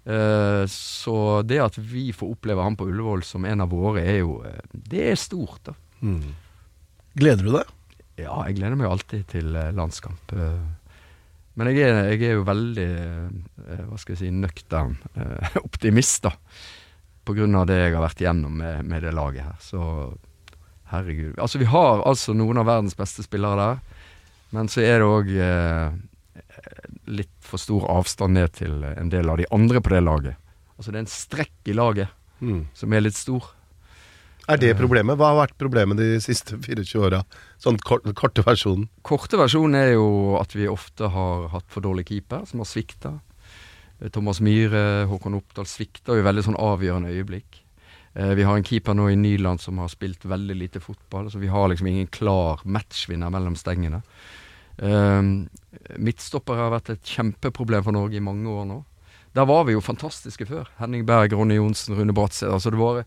Uh, 0.06 0.66
så 0.66 1.46
det 1.46 1.60
at 1.62 1.76
vi 1.78 2.10
får 2.12 2.34
oppleve 2.36 2.60
han 2.62 2.74
på 2.76 2.88
Ullevål 2.90 3.22
som 3.24 3.44
en 3.46 3.60
av 3.62 3.70
våre, 3.70 4.02
er 4.02 4.18
jo 4.18 4.42
Det 4.74 5.12
er 5.12 5.14
stort, 5.16 5.62
da. 5.64 5.72
Gleder 7.16 7.44
du 7.46 7.52
deg? 7.52 7.66
Ja, 8.18 8.42
jeg 8.46 8.56
gleder 8.58 8.76
meg 8.76 8.90
alltid 8.90 9.26
til 9.28 9.44
landskamp. 9.74 10.32
eh. 10.34 10.58
Men 11.54 11.68
jeg 11.70 11.84
er, 11.86 11.98
jeg 12.12 12.22
er 12.28 12.32
jo 12.38 12.44
veldig, 12.48 12.86
eh, 13.68 13.82
hva 13.86 13.98
skal 14.00 14.14
jeg 14.16 14.20
si, 14.24 14.30
nøktern 14.34 14.96
eh, 15.14 15.58
optimist, 15.68 16.24
da. 16.26 16.32
På 17.24 17.32
grunn 17.36 17.54
av 17.56 17.68
det 17.70 17.76
jeg 17.78 17.94
har 17.94 18.02
vært 18.04 18.20
igjennom 18.20 18.56
med, 18.60 18.82
med 18.84 19.04
det 19.06 19.12
laget 19.16 19.46
her. 19.46 19.54
Så 19.62 19.80
herregud. 20.90 21.38
Altså, 21.40 21.58
vi 21.62 21.68
har 21.70 22.02
altså 22.04 22.34
noen 22.36 22.58
av 22.60 22.66
verdens 22.68 22.96
beste 22.98 23.22
spillere 23.24 23.56
der. 23.70 23.78
Men 24.54 24.68
så 24.70 24.82
er 24.84 25.00
det 25.00 25.06
òg 25.08 25.30
eh, 25.40 25.94
litt 27.10 27.32
for 27.44 27.62
stor 27.62 27.86
avstand 27.90 28.36
ned 28.36 28.52
til 28.58 28.84
en 28.90 29.08
del 29.12 29.30
av 29.32 29.38
de 29.40 29.46
andre 29.54 29.80
på 29.82 29.94
det 29.94 30.02
laget. 30.04 30.36
Altså 30.76 30.90
det 30.92 30.98
er 31.00 31.06
en 31.06 31.14
strekk 31.16 31.70
i 31.72 31.78
laget 31.78 32.20
Mm. 32.44 32.64
som 32.74 32.92
er 32.92 33.00
litt 33.00 33.14
stor. 33.16 33.44
Er 34.44 34.60
det 34.60 34.74
problemet? 34.76 35.16
Hva 35.16 35.30
har 35.32 35.38
vært 35.46 35.56
problemet 35.60 35.96
de 35.96 36.18
siste 36.20 36.58
24 36.60 37.00
åra? 37.00 37.22
Sånn 37.62 37.78
kort, 37.80 38.04
korte 38.18 38.44
versjonen. 38.44 38.90
Korte 39.06 39.40
versjonen 39.40 39.78
er 39.80 39.94
jo 39.94 40.36
at 40.36 40.52
vi 40.52 40.68
ofte 40.68 41.08
har 41.08 41.48
hatt 41.54 41.68
for 41.72 41.84
dårlig 41.84 42.04
keeper, 42.10 42.44
som 42.50 42.60
har 42.60 42.68
svikta. 42.68 43.14
Thomas 44.12 44.42
Myhre, 44.44 45.06
Håkon 45.08 45.38
Oppdal 45.38 45.68
svikta 45.70 46.18
i 46.18 46.24
veldig 46.26 46.44
sånn 46.44 46.60
avgjørende 46.60 47.14
øyeblikk. 47.14 47.62
Eh, 48.14 48.34
vi 48.36 48.44
har 48.44 48.58
en 48.58 48.66
keeper 48.66 48.94
nå 48.94 49.08
i 49.10 49.16
Nyland 49.18 49.62
som 49.64 49.78
har 49.80 49.88
spilt 49.92 50.26
veldig 50.28 50.56
lite 50.58 50.82
fotball, 50.82 51.30
så 51.30 51.40
vi 51.40 51.48
har 51.48 51.70
liksom 51.70 51.88
ingen 51.88 52.10
klar 52.12 52.60
matchvinner 52.64 53.32
mellom 53.32 53.56
stengene. 53.56 54.02
Eh, 54.76 55.22
midtstoppere 55.96 56.66
har 56.66 56.74
vært 56.74 56.92
et 56.94 57.14
kjempeproblem 57.16 57.86
for 57.86 57.96
Norge 57.96 58.20
i 58.20 58.24
mange 58.24 58.50
år 58.50 58.68
nå. 58.68 58.82
Der 59.34 59.48
var 59.50 59.64
vi 59.66 59.74
jo 59.74 59.82
fantastiske 59.82 60.46
før. 60.46 60.68
Henning 60.78 61.02
Berg, 61.06 61.32
Ronny 61.34 61.56
Johnsen, 61.56 61.96
Rune 61.98 62.14
Bratseth. 62.14 62.52
Altså 62.54 62.70
det 62.70 62.78
bare, 62.78 63.02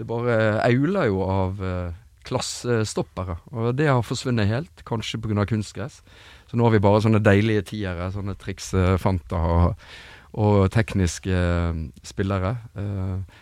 det 0.00 0.08
bare 0.08 0.36
auler 0.64 1.10
jo 1.10 1.20
av 1.26 1.60
eh, 1.62 1.92
klassestoppere. 2.26 3.36
Og 3.52 3.72
det 3.76 3.90
har 3.90 4.02
forsvunnet 4.06 4.50
helt, 4.50 4.84
kanskje 4.88 5.20
pga. 5.20 5.46
kunstgress. 5.46 6.02
Så 6.48 6.56
nå 6.56 6.66
har 6.66 6.74
vi 6.74 6.82
bare 6.84 7.02
sånne 7.04 7.22
deilige 7.22 7.66
tiere, 7.72 8.10
sånne 8.14 8.36
triksfanter 8.40 9.54
og, 9.56 9.86
og 10.32 10.70
tekniske 10.74 11.32
eh, 11.32 11.82
spillere. 12.06 12.56
Eh, 12.76 13.40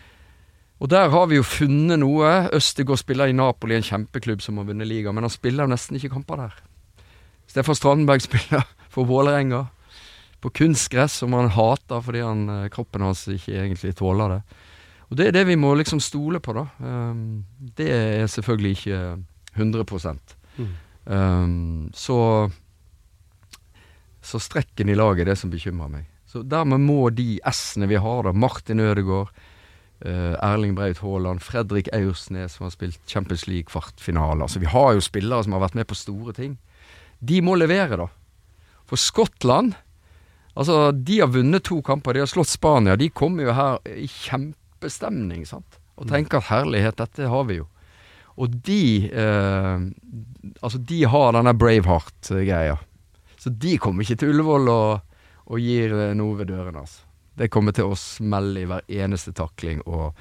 og 0.81 0.89
der 0.89 1.11
har 1.13 1.27
vi 1.29 1.37
jo 1.37 1.45
funnet 1.45 2.01
noe. 2.01 2.49
Østegård 2.57 2.99
spiller 3.03 3.29
i 3.29 3.37
Napoli, 3.37 3.77
en 3.77 3.85
kjempeklubb 3.85 4.41
som 4.41 4.57
har 4.57 4.65
vunnet 4.71 4.89
liga, 4.89 5.13
men 5.13 5.27
han 5.27 5.33
spiller 5.33 5.67
jo 5.67 5.73
nesten 5.75 5.99
ikke 5.99 6.15
kamper 6.15 6.41
der. 6.47 6.57
Stefan 7.47 7.77
Strandberg 7.77 8.23
spiller 8.29 8.65
for 8.89 9.05
Vålerenga 9.05 9.67
på 10.41 10.49
kunstgress, 10.57 11.19
som 11.21 11.35
han 11.37 11.51
hater 11.53 12.01
fordi 12.01 12.23
han, 12.25 12.47
kroppen 12.73 13.05
hans 13.05 13.27
ikke 13.29 13.59
egentlig 13.61 13.93
tåler 13.99 14.39
det. 14.39 14.41
Og 15.11 15.17
det 15.19 15.27
er 15.27 15.35
det 15.35 15.43
vi 15.49 15.59
må 15.59 15.73
liksom 15.75 15.99
stole 15.99 16.39
på, 16.39 16.53
da. 16.55 16.65
Um, 16.79 17.43
det 17.77 17.89
er 17.91 18.29
selvfølgelig 18.31 18.71
ikke 18.77 18.99
100 19.59 19.83
um, 21.05 21.89
Så 21.93 22.49
Så 24.21 24.39
strekken 24.39 24.89
i 24.89 24.95
laget 24.95 25.25
er 25.25 25.33
det 25.33 25.37
som 25.37 25.51
bekymrer 25.51 25.91
meg. 25.91 26.05
Så 26.25 26.43
dermed 26.47 26.79
må 26.79 27.09
de 27.09 27.41
S-ene 27.51 27.89
vi 27.91 27.99
har, 27.99 28.23
da, 28.23 28.31
Martin 28.31 28.79
Ødegaard, 28.79 29.33
uh, 30.05 30.35
Erling 30.39 30.75
Braut 30.75 31.03
Haaland, 31.03 31.41
Fredrik 31.43 31.89
Aursnes 31.91 32.55
som 32.55 32.69
har 32.69 32.71
spilt 32.71 32.99
Champions 33.05 33.47
League-kvartfinale 33.47 34.41
Altså, 34.47 34.59
vi 34.59 34.71
har 34.71 34.93
jo 34.93 35.03
spillere 35.03 35.43
som 35.43 35.53
har 35.57 35.65
vært 35.65 35.75
med 35.75 35.89
på 35.91 35.95
store 35.95 36.33
ting. 36.33 36.55
De 37.19 37.41
må 37.41 37.55
levere, 37.59 37.97
da. 37.99 38.07
For 38.87 38.95
Skottland 38.95 39.75
Altså, 40.51 40.91
de 40.91 41.21
har 41.21 41.31
vunnet 41.31 41.63
to 41.63 41.77
kamper, 41.81 42.13
de 42.13 42.23
har 42.25 42.27
slått 42.27 42.49
Spania. 42.51 42.97
De 42.99 43.07
kommer 43.09 43.45
jo 43.47 43.53
her 43.55 43.77
i 43.87 44.09
kjempestemning, 44.81 45.45
sant. 45.45 45.79
Og 45.97 46.09
tenker 46.09 46.39
at 46.39 46.49
herlighet, 46.49 46.97
dette 46.97 47.29
har 47.29 47.45
vi 47.45 47.59
jo. 47.59 47.67
Og 48.37 48.49
de 48.49 49.09
eh, 49.11 49.79
Altså, 50.61 50.77
de 50.77 51.03
har 51.05 51.33
denne 51.35 51.53
Braveheart-greia. 51.53 52.77
Så 53.37 53.49
de 53.49 53.77
kommer 53.77 54.03
ikke 54.03 54.17
til 54.17 54.31
Ullevål 54.33 54.69
og, 54.69 55.17
og 55.45 55.59
gir 55.61 55.93
eh, 55.93 56.13
noe 56.17 56.37
ved 56.39 56.49
døren, 56.49 56.79
altså. 56.81 57.05
Det 57.37 57.49
kommer 57.49 57.71
til 57.71 57.89
å 57.89 57.97
smelle 57.97 58.61
i 58.61 58.67
hver 58.67 58.83
eneste 58.91 59.31
takling, 59.33 59.79
og 59.87 60.17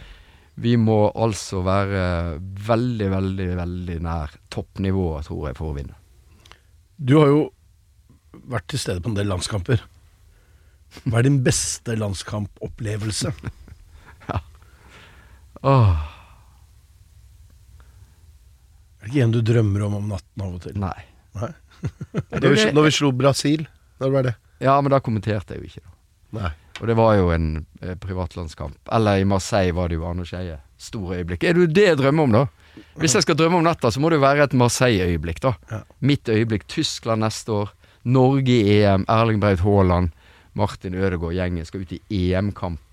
vi 0.61 0.77
må 0.79 1.11
altså 1.11 1.61
være 1.65 2.39
veldig, 2.39 3.09
veldig, 3.11 3.49
veldig 3.59 3.97
nær 4.05 4.37
toppnivået, 4.53 5.27
tror 5.27 5.49
jeg, 5.49 5.57
for 5.59 5.73
å 5.73 5.77
vinne. 5.77 5.97
Du 6.97 7.17
har 7.19 7.33
jo 7.33 7.43
vært 8.53 8.69
til 8.71 8.81
stede 8.81 9.03
på 9.03 9.11
en 9.11 9.19
del 9.19 9.29
landskamper. 9.33 9.83
Hva 11.05 11.21
er 11.21 11.27
din 11.27 11.41
beste 11.45 11.97
landskampopplevelse? 11.99 13.35
Åh, 15.63 16.07
Er 19.01 19.07
det 19.07 19.13
ikke 19.15 19.25
en 19.25 19.33
du 19.35 19.41
drømmer 19.45 19.83
om 19.87 19.95
om 19.99 20.09
natten 20.13 20.43
av 20.45 20.55
og 20.55 20.63
til? 20.65 20.77
nei. 20.81 20.97
Nei? 21.41 21.51
Når 22.41 22.49
vi, 22.53 22.65
når 22.77 22.85
vi 22.85 22.91
slo 22.93 23.09
Brasil, 23.17 23.63
når 24.01 24.11
var 24.13 24.27
det? 24.27 24.33
Ja, 24.61 24.75
men 24.85 24.91
da 24.93 24.99
kommenterte 25.01 25.55
jeg 25.55 25.63
jo 25.63 25.69
ikke, 25.71 25.81
da. 25.87 25.93
Nei. 26.41 26.51
Og 26.81 26.89
det 26.91 26.97
var 26.99 27.15
jo 27.17 27.31
en 27.33 27.47
eh, 27.81 27.95
privatlandskamp. 28.01 28.77
Eller 28.93 29.21
i 29.23 29.25
Marseille 29.29 29.73
var 29.77 29.89
det 29.89 29.97
jo 29.97 30.05
Arne 30.09 30.25
Skeie. 30.29 30.59
Stor 30.81 31.15
øyeblikk. 31.17 31.45
Er 31.49 31.57
det 31.57 31.63
jo 31.65 31.71
det 31.79 31.87
jeg 31.87 31.99
drømmer 32.01 32.25
om, 32.29 32.35
da? 32.37 32.43
Hvis 33.01 33.17
jeg 33.17 33.25
skal 33.25 33.37
drømme 33.41 33.59
om 33.61 33.65
natta, 33.65 33.89
så 33.93 34.01
må 34.01 34.11
det 34.13 34.19
jo 34.21 34.25
være 34.27 34.45
et 34.49 34.57
Marseille-øyeblikk, 34.61 35.41
da. 35.45 35.55
Ja. 35.73 35.81
Mitt 36.05 36.29
øyeblikk. 36.33 36.67
Tyskland 36.73 37.25
neste 37.25 37.53
år. 37.53 37.73
Norge 38.05 38.53
i 38.61 38.79
EM. 38.83 39.05
Erling 39.13 39.41
Braut 39.43 39.61
Haaland. 39.65 40.13
Martin 40.57 40.97
Ødegaard, 40.97 41.37
gjengen 41.37 41.69
skal 41.69 41.85
ut 41.85 41.93
i 41.97 42.01
EM-kamp. 42.33 42.90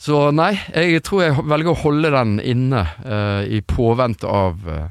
Så 0.00 0.30
nei, 0.32 0.54
jeg 0.72 1.02
tror 1.04 1.26
jeg 1.26 1.42
velger 1.44 1.74
å 1.74 1.80
holde 1.82 2.10
den 2.14 2.38
inne 2.40 2.86
uh, 3.04 3.42
i 3.44 3.60
påvente 3.60 4.24
av 4.24 4.62
uh, 4.64 4.86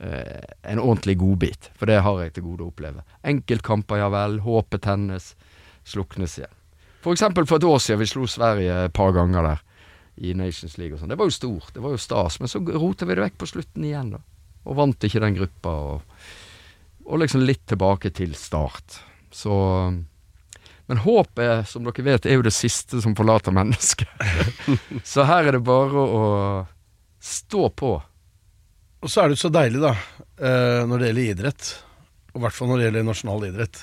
en 0.00 0.82
ordentlig 0.82 1.16
godbit. 1.22 1.70
For 1.80 1.88
det 1.88 2.02
har 2.04 2.18
jeg 2.20 2.34
til 2.36 2.44
gode 2.50 2.66
å 2.66 2.68
oppleve. 2.68 3.04
Enkeltkamper, 3.24 4.02
ja 4.02 4.10
vel. 4.12 4.42
Håpet 4.44 4.84
tennes. 4.84 5.32
Sluknes 5.88 6.36
igjen. 6.36 6.52
For 7.00 7.16
eksempel 7.16 7.48
for 7.48 7.56
et 7.56 7.64
år 7.64 7.80
siden 7.80 8.02
vi 8.02 8.10
slo 8.10 8.28
Sverige 8.28 8.76
et 8.84 8.96
par 8.96 9.14
ganger 9.16 9.46
der 9.46 9.64
i 10.20 10.34
Nations 10.36 10.76
League 10.76 10.92
og 10.92 11.00
sånn. 11.00 11.14
Det 11.14 11.16
var 11.16 11.30
jo 11.30 11.38
stort, 11.38 11.72
det 11.72 11.80
var 11.80 11.96
jo 11.96 12.04
stas. 12.04 12.36
Men 12.42 12.52
så 12.52 12.60
rota 12.60 13.08
vi 13.08 13.16
det 13.16 13.24
vekk 13.24 13.40
på 13.40 13.48
slutten 13.48 13.88
igjen, 13.88 14.12
da. 14.18 14.20
Og 14.68 14.76
vant 14.76 15.08
ikke 15.08 15.22
den 15.24 15.38
gruppa. 15.38 15.72
Og, 15.94 16.24
og 17.08 17.22
liksom 17.22 17.46
litt 17.48 17.64
tilbake 17.72 18.12
til 18.20 18.36
start. 18.36 19.00
Så 19.32 19.54
Men 20.90 20.98
håpet, 21.04 21.68
som 21.70 21.84
dere 21.86 22.02
vet, 22.02 22.24
er 22.26 22.34
jo 22.34 22.42
det 22.42 22.50
siste 22.50 22.98
som 22.98 23.12
forlater 23.14 23.54
mennesket. 23.54 24.10
så 25.06 25.22
her 25.22 25.46
er 25.46 25.54
det 25.54 25.60
bare 25.62 26.02
å 26.02 26.22
stå 27.22 27.68
på. 27.78 27.90
Og 28.98 29.12
så 29.12 29.20
er 29.22 29.28
det 29.30 29.36
jo 29.36 29.42
så 29.44 29.50
deilig, 29.54 29.78
da, 29.84 29.92
eh, 30.42 30.80
når 30.90 30.98
det 30.98 31.10
gjelder 31.12 31.28
idrett, 31.36 31.68
og 32.32 32.40
i 32.40 32.42
hvert 32.42 32.56
fall 32.56 32.72
når 32.72 32.80
det 32.80 32.88
gjelder 32.88 33.06
nasjonal 33.06 33.46
idrett, 33.46 33.78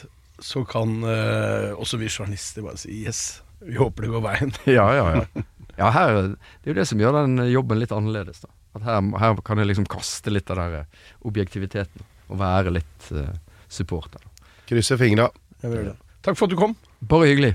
så 0.50 0.66
kan 0.68 0.98
eh, 1.08 1.70
også 1.80 2.00
vi 2.02 2.10
journalister 2.12 2.66
bare 2.66 2.82
si 2.82 2.98
yes, 3.06 3.22
vi 3.64 3.80
håper 3.80 4.04
det 4.04 4.12
går 4.12 4.26
veien. 4.26 4.52
Ja, 4.78 4.90
ja, 4.98 5.06
ja. 5.16 5.46
ja 5.78 5.92
her, 5.96 6.20
det 6.36 6.68
er 6.68 6.74
jo 6.74 6.76
det 6.82 6.88
som 6.92 7.06
gjør 7.06 7.22
den 7.22 7.46
jobben 7.54 7.80
litt 7.80 7.96
annerledes. 7.96 8.44
da. 8.44 8.52
At 8.76 8.84
her, 8.90 9.00
her 9.24 9.40
kan 9.48 9.64
jeg 9.64 9.72
liksom 9.72 9.88
kaste 9.96 10.36
litt 10.36 10.52
av 10.52 10.60
den 10.60 10.76
der 10.76 11.08
objektiviteten 11.32 12.04
og 12.28 12.44
være 12.44 12.76
litt 12.82 13.10
uh, 13.16 13.32
supporter. 13.72 14.28
Krysser 14.68 15.00
fingra. 15.00 15.32
Takk 15.64 16.36
for 16.36 16.50
at 16.50 16.52
du 16.52 16.60
kom. 16.60 16.76
Bare 17.06 17.28
hyggelig. 17.30 17.54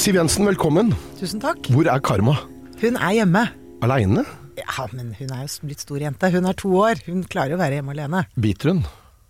Siv 0.00 0.16
Jensen, 0.16 0.46
velkommen. 0.48 0.94
Tusen 1.20 1.42
takk. 1.42 1.68
Hvor 1.68 1.84
er 1.92 2.00
Karma? 2.00 2.38
Hun 2.80 2.96
er 2.96 3.12
hjemme. 3.18 3.42
Aleine? 3.84 4.24
Ja, 4.56 4.86
men 4.94 5.12
hun 5.18 5.34
er 5.36 5.44
jo 5.44 5.66
blitt 5.68 5.84
stor 5.84 6.00
jente. 6.00 6.30
Hun 6.32 6.48
er 6.48 6.56
to 6.56 6.72
år. 6.80 7.02
Hun 7.06 7.26
klarer 7.28 7.58
å 7.58 7.60
være 7.60 7.76
hjemme 7.78 7.92
alene. 7.92 8.24
Biter 8.40 8.72
hun? 8.72 8.80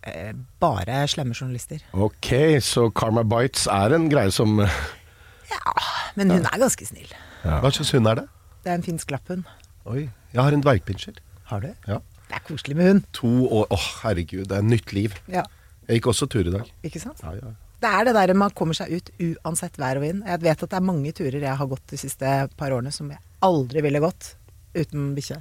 Eh, 0.06 0.30
bare 0.62 1.02
slemme 1.10 1.34
journalister. 1.34 1.82
Ok, 1.92 2.30
så 2.62 2.86
Karma 2.94 3.26
Bites 3.26 3.66
er 3.66 3.96
en 3.98 4.06
greie 4.12 4.30
som 4.32 4.60
Ja, 4.62 5.74
Men 6.14 6.30
hun 6.30 6.46
er 6.46 6.62
ganske 6.62 6.86
snill. 6.86 7.10
Hva 7.42 7.72
slags 7.74 7.90
hund 7.96 8.06
er 8.06 8.22
det? 8.22 8.28
Det 8.62 8.70
er 8.70 8.78
en 8.78 8.86
finsk 8.86 9.10
lapphund. 9.10 9.44
Oi, 9.90 10.06
jeg 10.32 10.42
har 10.42 10.54
en 10.54 10.62
dvergpinsjer. 10.62 11.18
Har 11.50 11.60
du? 11.66 11.72
Ja. 11.88 11.98
Det 12.30 12.38
er 12.38 12.44
koselig 12.46 12.76
med 12.78 12.86
hund. 12.92 13.06
To 13.18 13.30
år 13.50 13.66
Åh, 13.74 13.86
herregud, 14.04 14.46
det 14.46 14.56
er 14.60 14.62
nytt 14.62 14.92
liv. 14.94 15.16
Ja, 15.26 15.42
Jeg 15.90 15.98
gikk 15.98 16.12
også 16.12 16.28
tur 16.30 16.46
i 16.46 16.52
dag. 16.54 16.68
ikke 16.86 17.02
sant? 17.02 17.18
Ja, 17.26 17.34
ja. 17.34 17.50
Det 17.80 17.88
er 17.90 18.04
det 18.06 18.12
der 18.14 18.34
man 18.36 18.52
kommer 18.54 18.76
seg 18.76 18.92
ut 18.92 19.08
uansett 19.24 19.78
vær 19.80 19.98
og 19.98 20.04
vind. 20.04 20.22
Jeg 20.28 20.42
vet 20.44 20.62
at 20.62 20.70
det 20.70 20.76
er 20.78 20.84
mange 20.84 21.10
turer 21.16 21.40
jeg 21.42 21.56
har 21.56 21.68
gått 21.70 21.86
de 21.90 21.98
siste 21.98 22.34
par 22.60 22.74
årene 22.76 22.92
som 22.94 23.08
jeg 23.10 23.18
aldri 23.42 23.82
ville 23.82 24.02
gått 24.04 24.34
uten 24.76 25.14
bikkje. 25.16 25.40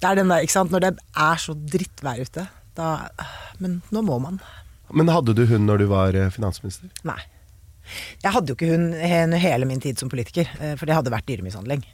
Det 0.00 0.08
er 0.08 0.18
den 0.18 0.32
der, 0.32 0.42
ikke 0.42 0.56
sant. 0.56 0.72
Når 0.74 0.82
det 0.86 0.92
er 0.98 1.42
så 1.44 1.54
drittvær 1.54 2.24
ute, 2.24 2.46
da 2.74 2.88
Men 3.60 3.82
nå 3.92 4.02
må 4.02 4.16
man. 4.18 4.40
Men 4.90 5.12
hadde 5.12 5.36
du 5.36 5.44
hund 5.46 5.68
når 5.68 5.84
du 5.84 5.86
var 5.92 6.16
eh, 6.18 6.32
finansminister? 6.32 6.88
Nei. 7.06 7.20
Jeg 8.24 8.32
hadde 8.34 8.50
jo 8.50 8.56
ikke 8.56 8.72
hund 8.72 8.96
hele 9.44 9.68
min 9.68 9.80
tid 9.84 10.00
som 10.00 10.10
politiker, 10.10 10.48
eh, 10.58 10.74
for 10.80 10.88
det 10.88 10.96
hadde 10.96 11.12
vært 11.12 11.28
dyremishandling. 11.28 11.84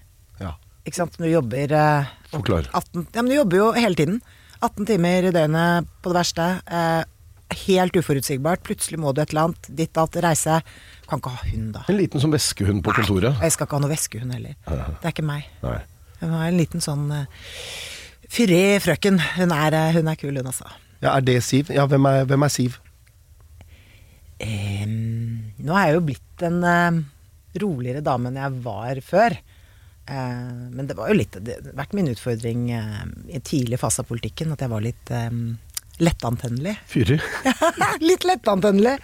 Ja. 0.41 0.55
Ikke 0.87 1.03
sant. 1.03 1.19
Når 1.19 1.27
du 1.27 1.35
jobber 1.35 1.75
eh, 1.83 2.11
Forklar. 2.33 2.71
18, 2.73 3.09
ja, 3.13 3.21
men 3.21 3.29
du 3.35 3.37
jobber 3.37 3.61
jo 3.61 3.69
hele 3.77 3.99
tiden. 3.99 4.23
18 4.63 4.87
timer 4.89 5.29
i 5.29 5.35
døgnet 5.35 5.91
på 6.03 6.11
det 6.13 6.19
verste. 6.23 6.49
Eh, 6.65 7.03
helt 7.67 7.97
uforutsigbart. 7.97 8.63
Plutselig 8.67 9.01
må 9.01 9.13
du 9.15 9.23
et 9.23 9.33
eller 9.33 9.49
annet. 9.49 9.69
Ditt 9.81 9.95
datt, 9.97 10.17
reise. 10.25 10.59
Kan 11.09 11.23
ikke 11.23 11.35
ha 11.35 11.45
hund, 11.51 11.71
da. 11.77 11.85
En 11.89 11.99
liten 11.99 12.23
sånn 12.23 12.35
veskehund 12.35 12.85
på 12.87 12.95
kontoret. 12.97 13.39
jeg 13.43 13.55
skal 13.55 13.69
ikke 13.69 13.79
ha 13.79 13.85
noe 13.85 13.93
veskehund 13.93 14.35
heller. 14.35 14.59
Det 14.67 15.07
er 15.09 15.15
ikke 15.15 15.27
meg. 15.27 15.49
Nei. 15.63 15.79
Hun 16.19 16.35
var 16.35 16.49
en 16.49 16.59
liten 16.59 16.83
sånn 16.83 17.07
uh, 17.15 17.25
fyrig 18.33 18.81
frøken. 18.85 19.21
Hun 19.39 19.55
er, 19.55 19.77
eh, 19.79 19.93
hun 19.97 20.11
er 20.11 20.19
kul, 20.19 20.35
hun 20.37 20.51
altså. 20.51 20.67
ja, 21.01 21.15
Er 21.15 21.25
det 21.25 21.41
Siv? 21.47 21.71
Ja, 21.75 21.87
hvem 21.87 22.09
er, 22.11 22.25
hvem 22.29 22.47
er 22.47 22.53
Siv? 22.53 22.81
Um, 24.39 25.53
nå 25.59 25.75
er 25.75 25.89
jeg 25.89 25.97
jo 25.97 26.03
blitt 26.11 26.43
en 26.47 26.59
uh, 26.63 26.99
roligere 27.59 28.05
dame 28.07 28.31
enn 28.31 28.39
jeg 28.39 28.59
var 28.67 29.01
før. 29.03 29.39
Uh, 30.09 30.69
men 30.73 30.87
det 30.89 30.97
var 30.97 31.11
jo 31.11 31.19
litt 31.19 31.35
Det 31.45 31.59
har 31.59 31.75
vært 31.77 31.93
min 31.93 32.07
utfordring 32.09 32.71
eh, 32.73 33.01
i 33.29 33.35
en 33.37 33.43
tidlig 33.45 33.77
fase 33.77 34.01
av 34.01 34.09
politikken 34.09 34.55
at 34.55 34.63
jeg 34.65 34.73
var 34.73 34.81
litt 34.81 35.11
um, 35.13 35.59
lettantennelig. 36.03 36.77
Fyrig. 36.91 37.21
litt 38.09 38.27
lettantennelig. 38.27 38.97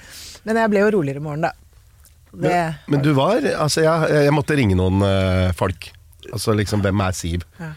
Men 0.45 0.61
jeg 0.61 0.73
ble 0.73 0.83
jo 0.85 0.95
roligere 0.99 1.23
i 1.23 1.25
morgen, 1.25 1.47
da. 1.49 1.53
Det, 2.35 2.55
Men 2.91 2.99
du 2.99 3.13
var 3.15 3.45
Altså, 3.47 3.85
jeg, 3.85 4.09
jeg 4.27 4.35
måtte 4.35 4.57
ringe 4.59 4.75
noen 4.75 5.05
uh, 5.07 5.53
folk. 5.55 5.93
Altså 6.33 6.55
liksom, 6.59 6.83
hvem 6.83 7.03
er 7.05 7.15
Siv? 7.15 7.45
Ja. 7.61 7.71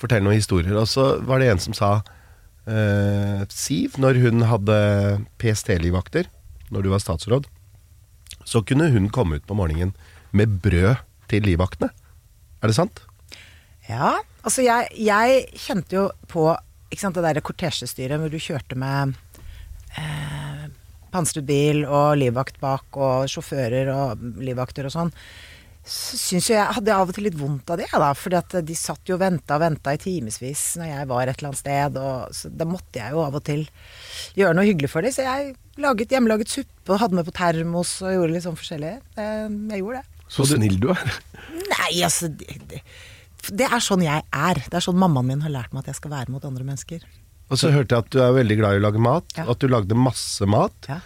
Fortell 0.00 0.24
noen 0.24 0.36
historier. 0.36 0.74
Og 0.76 0.88
så 0.90 1.14
var 1.24 1.40
det 1.40 1.48
en 1.52 1.62
som 1.62 1.76
sa 1.76 1.92
uh, 2.02 3.40
Siv, 3.48 3.96
når 4.02 4.20
hun 4.24 4.44
hadde 4.50 4.76
PST-livvakter, 5.40 6.28
når 6.72 6.84
du 6.84 6.92
var 6.92 7.04
statsråd, 7.04 7.48
så 8.44 8.62
kunne 8.66 8.90
hun 8.92 9.08
komme 9.14 9.38
ut 9.38 9.48
på 9.48 9.56
morgenen 9.56 9.94
med 10.34 10.60
brød 10.64 11.00
til 11.30 11.46
livvaktene. 11.46 11.92
Er 12.62 12.70
det 12.70 12.76
sant? 12.76 13.02
Ja, 13.88 14.16
altså 14.42 14.64
jeg, 14.64 14.92
jeg 14.98 15.46
kjente 15.58 15.96
jo 15.96 16.04
på 16.30 16.50
ikke 16.92 17.02
sant, 17.06 17.16
det 17.16 17.24
der 17.24 17.44
kortesjestyret 17.44 18.20
hvor 18.20 18.32
du 18.32 18.38
kjørte 18.42 18.76
med 18.78 19.14
eh, 19.96 20.66
pansret 21.12 21.46
bil 21.48 21.86
og 21.86 22.18
livvakt 22.20 22.60
bak, 22.62 22.84
og 22.96 23.30
sjåfører 23.32 23.90
og 23.92 24.22
livvakter 24.44 24.88
og 24.88 24.94
sånn. 24.94 25.14
Så 25.82 26.14
syns 26.14 26.46
jo 26.46 26.54
jeg 26.54 26.74
hadde 26.76 26.94
av 26.94 27.08
og 27.10 27.16
til 27.16 27.24
litt 27.26 27.38
vondt 27.40 27.72
av 27.74 27.80
det, 27.80 27.88
da. 27.90 28.12
fordi 28.14 28.38
at 28.38 28.54
de 28.68 28.74
satt 28.78 29.08
jo 29.10 29.16
og 29.16 29.22
venta 29.24 29.56
og 29.56 29.64
venta 29.64 29.94
i 29.96 29.98
timevis 29.98 30.76
når 30.78 30.92
jeg 30.92 31.08
var 31.10 31.26
et 31.26 31.40
eller 31.40 31.50
annet 31.50 31.62
sted. 31.62 31.98
Og, 31.98 32.36
så 32.38 32.50
da 32.54 32.68
måtte 32.70 33.00
jeg 33.02 33.16
jo 33.16 33.24
av 33.24 33.38
og 33.40 33.42
til 33.48 33.64
gjøre 34.38 34.54
noe 34.54 34.68
hyggelig 34.68 34.92
for 34.92 35.02
dem. 35.02 35.14
Så 35.16 35.26
jeg 35.26 35.56
laget 35.82 36.14
hjemmelaget 36.14 36.54
suppe 36.54 36.94
og 36.94 37.02
hadde 37.02 37.18
med 37.18 37.26
på 37.26 37.34
termos 37.34 37.96
og 38.04 38.14
gjorde 38.14 38.36
litt 38.36 38.46
sånn 38.46 38.60
forskjellig. 38.60 38.94
Eh, 39.18 39.48
Jeg 39.72 39.82
gjorde 39.82 40.04
det. 40.04 40.22
Så 40.32 40.46
snill 40.48 40.78
du 40.80 40.92
er. 40.94 41.18
Nei, 41.74 41.90
altså 42.06 42.30
det, 42.30 42.60
det, 42.70 42.78
det 43.50 43.66
er 43.66 43.80
sånn 43.82 44.02
jeg 44.04 44.22
er. 44.32 44.54
Det 44.70 44.74
er 44.78 44.84
sånn 44.84 44.98
mammaen 45.00 45.26
min 45.26 45.40
har 45.42 45.50
lært 45.50 45.72
meg 45.74 45.82
at 45.82 45.92
jeg 45.92 45.96
skal 45.98 46.10
være 46.14 46.30
mot 46.30 46.44
andre 46.44 46.64
mennesker. 46.64 47.02
Og 47.50 47.58
så 47.58 47.70
hørte 47.74 47.96
jeg 47.96 48.04
at 48.06 48.10
du 48.14 48.18
er 48.22 48.32
veldig 48.32 48.56
glad 48.60 48.74
i 48.76 48.80
å 48.80 48.84
lage 48.86 49.00
mat, 49.02 49.24
Ja. 49.36 49.44
at 49.50 49.58
du 49.58 49.66
lagde 49.68 49.94
masse 49.98 50.46
mat, 50.46 50.72
Ja, 50.88 51.00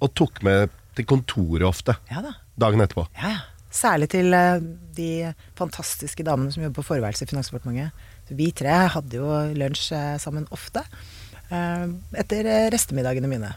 og 0.00 0.14
tok 0.14 0.42
med 0.42 0.70
til 0.96 1.04
kontoret 1.04 1.62
ofte 1.66 1.96
ja 2.10 2.20
da. 2.22 2.32
dagen 2.58 2.80
etterpå. 2.80 3.06
Ja, 3.20 3.28
ja. 3.36 3.40
Særlig 3.70 4.08
til 4.10 4.32
eh, 4.34 4.58
de 4.96 5.32
fantastiske 5.54 6.24
damene 6.26 6.50
som 6.52 6.62
jobber 6.64 6.82
på 6.82 6.86
forværelset 6.88 7.22
i 7.22 7.30
Finansdepartementet. 7.30 7.92
Vi 8.34 8.50
tre 8.50 8.88
hadde 8.90 9.12
jo 9.20 9.28
lunsj 9.54 9.92
eh, 9.94 10.16
sammen 10.18 10.46
ofte. 10.50 10.82
eh, 11.50 11.86
etter 12.18 12.70
restemiddagene 12.72 13.28
mine. 13.30 13.52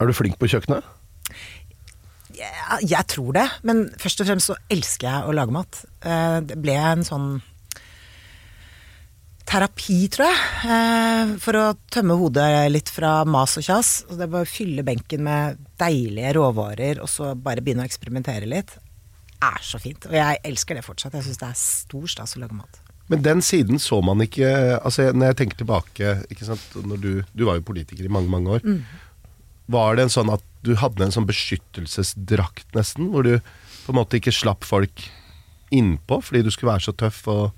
Er 0.00 0.06
du 0.06 0.12
flink 0.12 0.38
på 0.38 0.48
kjøkkenet? 0.50 0.82
Ja, 2.34 2.78
jeg 2.80 3.06
tror 3.12 3.32
det, 3.36 3.44
men 3.62 3.90
først 4.00 4.20
og 4.22 4.26
fremst 4.30 4.48
så 4.50 4.56
elsker 4.72 5.06
jeg 5.10 5.28
å 5.28 5.34
lage 5.36 5.52
mat. 5.52 5.84
Det 6.48 6.56
ble 6.62 6.74
en 6.80 7.04
sånn 7.04 7.42
terapi, 9.48 9.98
tror 10.12 10.28
jeg, 10.28 10.70
eh, 10.70 11.34
for 11.42 11.58
å 11.58 11.64
tømme 11.92 12.16
hodet 12.20 12.46
litt 12.72 12.90
fra 12.92 13.22
mas 13.28 13.56
og 13.60 13.66
kjas. 13.66 13.90
Og 14.08 14.16
det 14.20 14.30
bare 14.32 14.46
å 14.46 14.48
fylle 14.48 14.84
benken 14.86 15.24
med 15.26 15.60
deilige 15.80 16.34
råvarer, 16.38 17.02
og 17.02 17.10
så 17.10 17.32
bare 17.34 17.64
begynne 17.64 17.84
å 17.84 17.90
eksperimentere 17.90 18.48
litt, 18.48 18.76
er 19.42 19.62
så 19.66 19.80
fint. 19.82 20.06
Og 20.06 20.16
jeg 20.16 20.40
elsker 20.46 20.78
det 20.78 20.86
fortsatt. 20.86 21.16
Jeg 21.18 21.26
syns 21.26 21.42
det 21.42 21.48
er 21.50 21.60
stor 21.60 22.10
stas 22.10 22.36
å 22.36 22.42
lage 22.42 22.56
mat. 22.56 22.82
Men 23.10 23.24
den 23.24 23.42
siden 23.42 23.80
så 23.82 23.98
man 24.00 24.22
ikke 24.22 24.46
Altså 24.78 25.08
Når 25.10 25.32
jeg 25.32 25.36
tenker 25.40 25.58
tilbake 25.58 26.12
ikke 26.30 26.46
sant? 26.46 26.62
Når 26.86 27.00
du, 27.02 27.10
du 27.34 27.42
var 27.44 27.58
jo 27.58 27.64
politiker 27.66 28.06
i 28.06 28.12
mange, 28.12 28.30
mange 28.30 28.54
år. 28.56 28.62
Var 29.74 29.98
det 29.98 30.06
en 30.06 30.14
sånn 30.14 30.30
at 30.32 30.44
du 30.62 30.76
hadde 30.78 31.04
en 31.04 31.14
sånn 31.14 31.26
beskyttelsesdrakt 31.28 32.70
nesten? 32.78 33.10
Hvor 33.12 33.26
du 33.26 33.34
på 33.82 33.92
en 33.92 33.98
måte 33.98 34.20
ikke 34.20 34.34
slapp 34.34 34.64
folk 34.64 35.08
innpå 35.74 36.20
fordi 36.22 36.44
du 36.46 36.52
skulle 36.54 36.74
være 36.74 36.86
så 36.86 36.94
tøff 36.94 37.24
og 37.32 37.50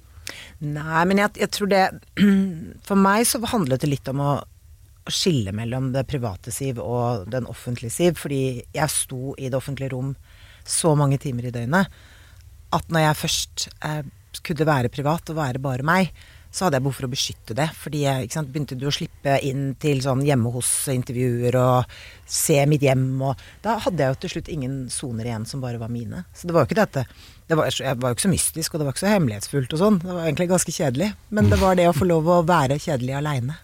Nei, 0.65 1.05
men 1.11 1.21
jeg, 1.21 1.35
jeg 1.43 1.53
tror 1.53 1.71
det 1.71 1.85
For 2.89 2.97
meg 2.97 3.27
så 3.29 3.43
handlet 3.53 3.85
det 3.85 3.91
litt 3.93 4.11
om 4.13 4.23
å, 4.25 4.33
skille 5.05 5.53
mellom 5.53 5.91
det 5.93 6.07
private 6.09 6.49
Siv 6.49 6.79
og 6.81 7.27
den 7.29 7.45
offentlige 7.51 7.93
Siv. 7.93 8.15
Fordi 8.17 8.65
jeg 8.73 8.93
sto 8.93 9.35
i 9.37 9.51
det 9.51 9.59
offentlige 9.59 9.93
rom 9.93 10.15
så 10.65 10.95
mange 10.97 11.19
timer 11.21 11.51
i 11.51 11.53
døgnet 11.53 11.99
at 12.75 12.89
når 12.91 13.05
jeg 13.05 13.19
først 13.21 13.67
eh, 13.87 14.01
kunne 14.45 14.67
være 14.67 14.91
privat 14.91 15.31
og 15.31 15.39
være 15.39 15.61
bare 15.63 15.87
meg, 15.87 16.09
så 16.55 16.67
hadde 16.67 16.79
jeg 16.79 16.85
behov 16.87 16.95
for 17.01 17.09
å 17.09 17.11
beskytte 17.11 17.57
det. 17.59 17.67
Fordi 17.75 18.03
sant, 18.31 18.51
begynte 18.55 18.79
du 18.79 18.87
å 18.87 18.95
slippe 18.95 19.39
inn 19.43 19.73
til 19.83 20.03
sånn 20.05 20.23
hjemme 20.27 20.53
hos-intervjuer 20.55 21.59
og 21.59 21.97
se 22.31 22.61
mitt 22.71 22.85
hjem 22.87 23.09
og 23.27 23.41
Da 23.65 23.77
hadde 23.83 24.01
jeg 24.01 24.15
jo 24.15 24.21
til 24.23 24.33
slutt 24.37 24.51
ingen 24.55 24.77
soner 24.93 25.27
igjen 25.29 25.49
som 25.51 25.63
bare 25.65 25.81
var 25.83 25.91
mine. 25.93 26.25
Så 26.35 26.47
det 26.47 26.55
var 26.55 26.65
jo 26.65 26.71
ikke 26.71 26.81
dette 26.85 27.05
det 27.45 27.59
var, 27.59 27.69
Jeg 27.69 27.99
var 28.01 28.13
jo 28.13 28.17
ikke 28.17 28.25
så 28.25 28.33
mystisk, 28.33 28.73
og 28.73 28.81
det 28.81 28.87
var 28.87 28.95
ikke 28.95 29.03
så 29.03 29.13
hemmelighetsfullt 29.13 29.75
og 29.75 29.83
sånn. 29.83 29.99
Det 30.01 30.15
var 30.15 30.25
egentlig 30.25 30.49
ganske 30.55 30.73
kjedelig. 30.79 31.11
Men 31.29 31.51
det 31.51 31.61
var 31.61 31.77
det 31.77 31.91
å 31.91 31.97
få 31.97 32.09
lov 32.09 32.31
å 32.31 32.41
være 32.47 32.81
kjedelig 32.81 33.19
aleine. 33.19 33.59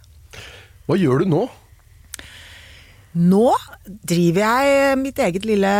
Hva 0.84 0.98
gjør 1.00 1.22
du 1.22 1.30
nå? 1.30 1.46
Nå 3.20 3.46
driver 3.86 4.44
jeg 4.44 4.98
mitt 5.00 5.18
eget 5.18 5.46
lille 5.48 5.70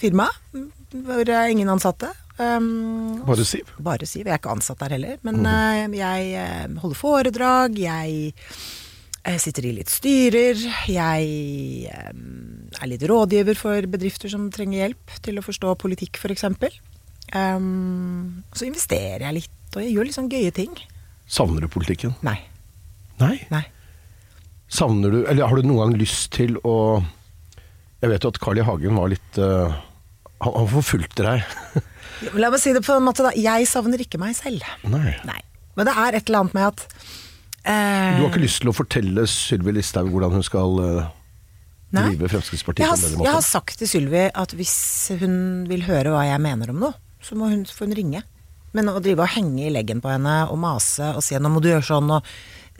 firma, 0.00 0.28
hvor 0.54 1.24
jeg 1.24 1.36
er 1.36 1.52
ingen 1.52 1.72
ansatte. 1.72 2.12
Um, 2.40 3.20
Bare 3.26 3.44
Siv? 3.44 3.68
Bare 3.84 4.06
Siv. 4.08 4.24
Jeg 4.24 4.32
er 4.32 4.40
ikke 4.40 4.54
ansatt 4.54 4.80
der 4.80 4.94
heller. 4.96 5.18
Men 5.26 5.44
eh, 5.44 5.98
jeg 5.98 6.30
eh, 6.40 6.78
holder 6.80 6.96
foredrag, 6.98 7.76
jeg 7.76 8.30
eh, 8.32 9.40
sitter 9.42 9.68
i 9.68 9.74
litt 9.76 9.92
styrer. 9.92 10.62
Jeg 10.88 11.90
er 11.90 12.88
litt 12.88 13.04
rådgiver 13.10 13.58
for 13.60 13.90
bedrifter 13.92 14.32
som 14.32 14.48
trenger 14.54 14.86
hjelp 14.86 15.18
til 15.26 15.40
å 15.40 15.44
forstå 15.44 15.74
politikk, 15.82 16.20
f.eks. 16.20 16.48
Um, 17.30 18.40
så 18.56 18.66
investerer 18.66 19.28
jeg 19.28 19.36
litt, 19.36 19.58
og 19.76 19.84
jeg 19.84 19.92
gjør 19.94 20.08
litt 20.08 20.16
sånn 20.16 20.32
gøye 20.32 20.54
ting. 20.54 20.72
Savner 21.30 21.62
du 21.62 21.70
politikken? 21.70 22.16
Nei. 22.26 22.38
Nei? 23.20 23.36
Nei. 23.52 23.62
Savner 24.70 25.12
du 25.12 25.20
Eller 25.28 25.50
har 25.50 25.58
du 25.58 25.66
noen 25.66 25.90
gang 25.90 26.00
lyst 26.00 26.30
til 26.32 26.54
å 26.64 27.02
Jeg 28.00 28.10
vet 28.12 28.22
jo 28.22 28.30
at 28.30 28.38
Carl 28.40 28.58
I. 28.58 28.62
Hagen 28.64 28.94
var 28.96 29.10
litt 29.10 29.38
uh, 29.42 29.74
Han, 30.40 30.54
han 30.54 30.68
forfulgte 30.70 31.26
deg. 31.26 31.42
La 32.36 32.50
meg 32.52 32.60
si 32.60 32.72
det 32.76 32.82
på 32.84 32.96
en 32.96 33.06
måte, 33.06 33.24
da. 33.24 33.30
Jeg 33.36 33.66
savner 33.70 34.00
ikke 34.02 34.18
meg 34.20 34.34
selv. 34.36 34.62
Nei. 34.84 35.14
Nei. 35.24 35.40
Men 35.76 35.86
det 35.88 35.94
er 35.96 36.18
et 36.18 36.28
eller 36.28 36.42
annet 36.42 36.54
med 36.54 36.66
at 36.66 36.82
eh, 37.64 38.16
Du 38.18 38.24
har 38.24 38.28
ikke 38.30 38.42
lyst 38.42 38.60
til 38.60 38.72
å 38.72 38.76
fortelle 38.76 39.24
Sylvi 39.30 39.72
Listhaug 39.72 40.10
hvordan 40.12 40.34
hun 40.36 40.44
skal 40.44 40.80
eh, 40.84 41.08
drive 41.94 42.28
Fremskrittspartiet 42.30 42.84
jeg 42.84 42.90
har, 42.90 43.24
jeg 43.24 43.34
har 43.34 43.46
sagt 43.46 43.78
til 43.80 43.88
Sylvi 43.90 44.26
at 44.34 44.52
hvis 44.58 44.74
hun 45.22 45.64
vil 45.70 45.82
høre 45.88 46.12
hva 46.14 46.26
jeg 46.28 46.42
mener 46.44 46.70
om 46.74 46.82
noe, 46.84 46.94
så 47.24 47.38
må 47.38 47.48
hun, 47.50 47.64
får 47.66 47.88
hun 47.90 47.96
ringe. 47.98 48.22
Men 48.76 48.90
å 48.92 49.00
drive 49.02 49.24
og 49.24 49.32
henge 49.34 49.64
i 49.66 49.72
leggen 49.74 49.98
på 50.02 50.10
henne 50.12 50.34
og 50.50 50.58
mase 50.62 51.08
og 51.16 51.24
si 51.26 51.34
'nå 51.34 51.50
må 51.50 51.62
du 51.62 51.70
gjøre 51.72 51.86
sånn' 51.88 52.12
og 52.14 52.26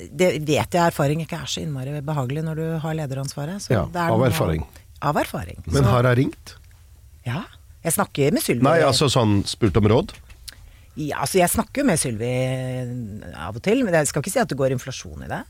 Det 0.00 0.30
vet 0.46 0.70
jeg 0.72 0.80
erfaring 0.80 1.20
ikke 1.20 1.42
er 1.42 1.48
så 1.50 1.60
innmari 1.60 2.00
behagelig 2.00 2.40
når 2.46 2.56
du 2.56 2.78
har 2.80 2.94
lederansvaret. 2.94 3.60
Så 3.60 3.72
Ja, 3.74 3.82
av 3.82 4.16
noe- 4.16 4.30
erfaring. 4.30 4.62
Av 5.02 5.16
erfaring. 5.16 5.58
Men 5.66 5.82
Så- 5.82 5.90
har 5.90 6.02
hun 6.04 6.16
ringt? 6.16 6.54
Ja. 7.26 7.42
Jeg 7.84 7.96
snakker 7.96 8.34
med 8.36 8.44
Sylvi. 8.44 8.64
Nei, 8.66 8.80
altså 8.84 9.08
sånn 9.12 9.40
spurt 9.48 9.78
om 9.80 9.88
råd? 9.90 10.12
Ja, 10.98 11.22
altså 11.22 11.38
jeg 11.40 11.52
snakker 11.52 11.82
jo 11.82 11.88
med 11.88 12.00
Sylvi 12.00 12.30
av 13.32 13.56
og 13.56 13.62
til, 13.64 13.84
men 13.86 13.94
jeg 13.96 14.10
skal 14.10 14.24
ikke 14.24 14.32
si 14.34 14.40
at 14.42 14.50
det 14.50 14.58
går 14.58 14.74
inflasjon 14.74 15.24
i 15.24 15.30
det. 15.30 15.40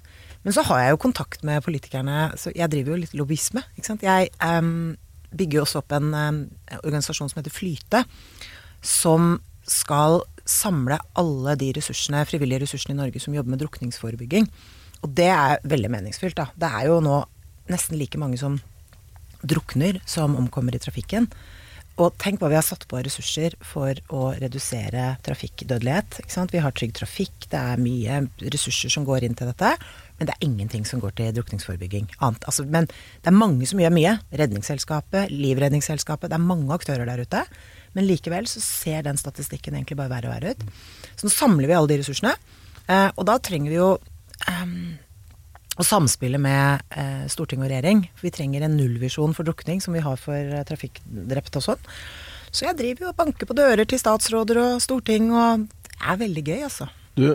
Men 0.45 0.57
så 0.57 0.65
har 0.69 0.85
jeg 0.85 0.95
jo 0.95 1.03
kontakt 1.03 1.43
med 1.45 1.65
politikerne, 1.65 2.31
så 2.41 2.53
jeg 2.55 2.71
driver 2.73 2.95
jo 2.95 3.01
litt 3.03 3.17
lobbyisme. 3.19 3.63
Ikke 3.77 3.91
sant? 3.91 4.05
Jeg 4.07 4.31
um, 4.41 4.95
bygger 5.35 5.61
jo 5.61 5.65
også 5.67 5.83
opp 5.83 5.95
en 5.97 6.15
um, 6.15 6.41
organisasjon 6.81 7.33
som 7.33 7.41
heter 7.41 7.55
Flyte, 7.55 8.05
som 8.81 9.35
skal 9.69 10.23
samle 10.49 10.97
alle 11.21 11.55
de 11.61 11.71
ressursene, 11.77 12.25
frivillige 12.29 12.65
ressursene 12.65 12.97
i 12.97 13.01
Norge 13.03 13.21
som 13.23 13.35
jobber 13.37 13.55
med 13.55 13.63
drukningsforebygging. 13.63 14.49
Og 15.05 15.13
det 15.17 15.29
er 15.33 15.61
veldig 15.69 15.93
meningsfylt, 15.93 16.39
da. 16.41 16.49
Det 16.57 16.71
er 16.71 16.89
jo 16.89 16.99
nå 17.05 17.21
nesten 17.71 18.01
like 18.01 18.19
mange 18.21 18.41
som 18.41 18.59
drukner 19.41 20.01
som 20.09 20.35
omkommer 20.37 20.75
i 20.77 20.83
trafikken. 20.83 21.29
Og 22.01 22.15
tenk 22.17 22.41
hva 22.41 22.49
vi 22.49 22.57
har 22.57 22.65
satt 22.65 22.87
på 22.89 22.97
av 22.97 23.05
ressurser 23.05 23.53
for 23.61 23.99
å 24.17 24.31
redusere 24.39 25.19
trafikkdødelighet. 25.27 26.23
Vi 26.49 26.63
har 26.65 26.73
Trygg 26.73 26.95
Trafikk, 26.97 27.49
det 27.53 27.61
er 27.61 27.83
mye 27.83 28.23
ressurser 28.41 28.93
som 28.93 29.05
går 29.05 29.27
inn 29.27 29.37
til 29.37 29.51
dette. 29.51 29.75
Men 30.17 30.29
det 30.29 30.33
er 30.33 30.47
ingenting 30.47 30.87
som 30.89 31.03
går 31.03 31.13
til 31.19 31.35
drukningsforebygging. 31.37 32.09
Annet, 32.25 32.47
altså, 32.49 32.65
men 32.65 32.89
det 32.89 33.29
er 33.29 33.37
mange 33.37 33.69
som 33.69 33.83
gjør 33.83 33.93
mye. 33.93 34.15
Redningsselskapet, 34.33 35.35
Livredningsselskapet. 35.35 36.33
Det 36.33 36.39
er 36.39 36.49
mange 36.49 36.73
aktører 36.77 37.05
der 37.09 37.21
ute. 37.21 37.45
Men 37.97 38.09
likevel 38.09 38.49
så 38.49 38.65
ser 38.65 39.05
den 39.05 39.21
statistikken 39.21 39.77
egentlig 39.77 40.01
bare 40.01 40.15
verre 40.15 40.31
og 40.31 40.37
verre 40.39 40.57
ut. 40.57 40.67
Så 41.21 41.29
nå 41.29 41.35
samler 41.35 41.69
vi 41.69 41.77
alle 41.77 41.93
de 41.93 42.01
ressursene. 42.01 42.33
Eh, 42.89 43.09
og 43.13 43.29
da 43.29 43.37
trenger 43.45 43.75
vi 43.75 43.81
jo 43.81 43.93
ehm, 44.49 44.97
å 45.81 45.87
samspillet 45.87 46.41
med 46.43 46.83
eh, 46.93 47.25
storting 47.33 47.63
og 47.65 47.71
regjering. 47.73 48.05
For 48.17 48.29
vi 48.29 48.35
trenger 48.37 48.67
en 48.67 48.77
nullvisjon 48.79 49.35
for 49.37 49.49
drukning, 49.49 49.81
som 49.85 49.97
vi 49.97 50.03
har 50.05 50.19
for 50.21 50.37
eh, 50.37 50.65
trafikkdrepte 50.69 51.61
og 51.63 51.67
sånn. 51.71 51.87
Så 52.51 52.67
jeg 52.67 52.79
driver 52.81 53.07
jo 53.07 53.13
og 53.13 53.19
banker 53.21 53.47
på 53.47 53.55
dører 53.57 53.87
til 53.89 54.01
statsråder 54.03 54.59
og 54.59 54.81
storting, 54.83 55.31
og 55.31 55.69
det 55.87 56.01
er 56.03 56.19
veldig 56.25 56.43
gøy, 56.49 56.59
altså. 56.67 56.89
Du, 57.19 57.29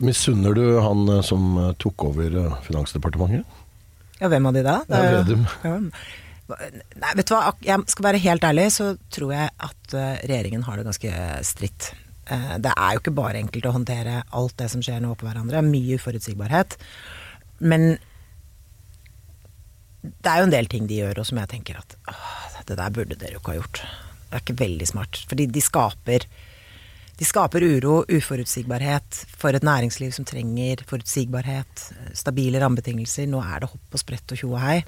misunner 0.00 0.56
du 0.56 0.64
han 0.80 1.04
eh, 1.12 1.22
som 1.26 1.52
eh, 1.60 1.70
tok 1.82 2.06
over 2.08 2.36
eh, 2.44 2.58
Finansdepartementet? 2.66 3.44
Ja, 4.20 4.28
hvem 4.32 4.48
av 4.50 4.56
de 4.56 4.64
da? 4.66 4.78
Ja, 4.88 4.90
Det 4.90 5.00
er 5.00 5.14
jo- 5.14 5.22
Vedum. 5.24 5.46
Ja. 5.70 5.78
Nei, 6.50 7.10
vet 7.14 7.28
du 7.28 7.36
hva, 7.36 7.52
jeg 7.62 7.84
skal 7.92 8.04
være 8.08 8.18
helt 8.24 8.42
ærlig, 8.42 8.64
så 8.74 8.88
tror 9.14 9.30
jeg 9.36 9.52
at 9.62 9.92
regjeringen 10.26 10.64
har 10.66 10.80
det 10.80 10.86
ganske 10.88 11.12
stritt. 11.46 11.92
Det 12.26 12.72
er 12.72 12.96
jo 12.96 13.02
ikke 13.04 13.12
bare 13.14 13.38
enkelt 13.38 13.68
å 13.70 13.74
håndtere 13.76 14.16
alt 14.34 14.56
det 14.58 14.66
som 14.72 14.82
skjer 14.82 14.98
nå 15.04 15.12
på 15.14 15.28
hverandre. 15.28 15.62
Mye 15.62 16.00
uforutsigbarhet. 16.02 16.74
Men 17.60 17.98
det 20.00 20.30
er 20.30 20.40
jo 20.40 20.48
en 20.48 20.54
del 20.54 20.68
ting 20.70 20.86
de 20.88 21.00
gjør, 21.02 21.20
og 21.20 21.28
som 21.28 21.40
jeg 21.42 21.52
tenker 21.54 21.80
at 21.80 21.96
det 22.68 22.78
der 22.78 22.94
burde 22.94 23.18
dere 23.18 23.36
jo 23.36 23.40
ikke 23.42 23.52
ha 23.54 23.58
gjort. 23.60 23.82
Det 24.30 24.38
er 24.38 24.44
ikke 24.44 24.60
veldig 24.60 24.88
smart. 24.88 25.24
Fordi 25.28 25.46
de 25.50 25.62
skaper 25.64 26.24
de 27.20 27.26
skaper 27.28 27.60
uro, 27.60 27.98
uforutsigbarhet 28.08 29.18
for 29.36 29.52
et 29.52 29.64
næringsliv 29.66 30.12
som 30.16 30.24
trenger 30.24 30.80
forutsigbarhet, 30.88 31.82
stabile 32.16 32.62
rammebetingelser. 32.62 33.26
Nå 33.28 33.42
er 33.44 33.60
det 33.60 33.68
hopp 33.74 33.96
og 33.98 34.00
sprett 34.00 34.32
og 34.32 34.40
tjo 34.40 34.54
og 34.54 34.62
hei. 34.62 34.78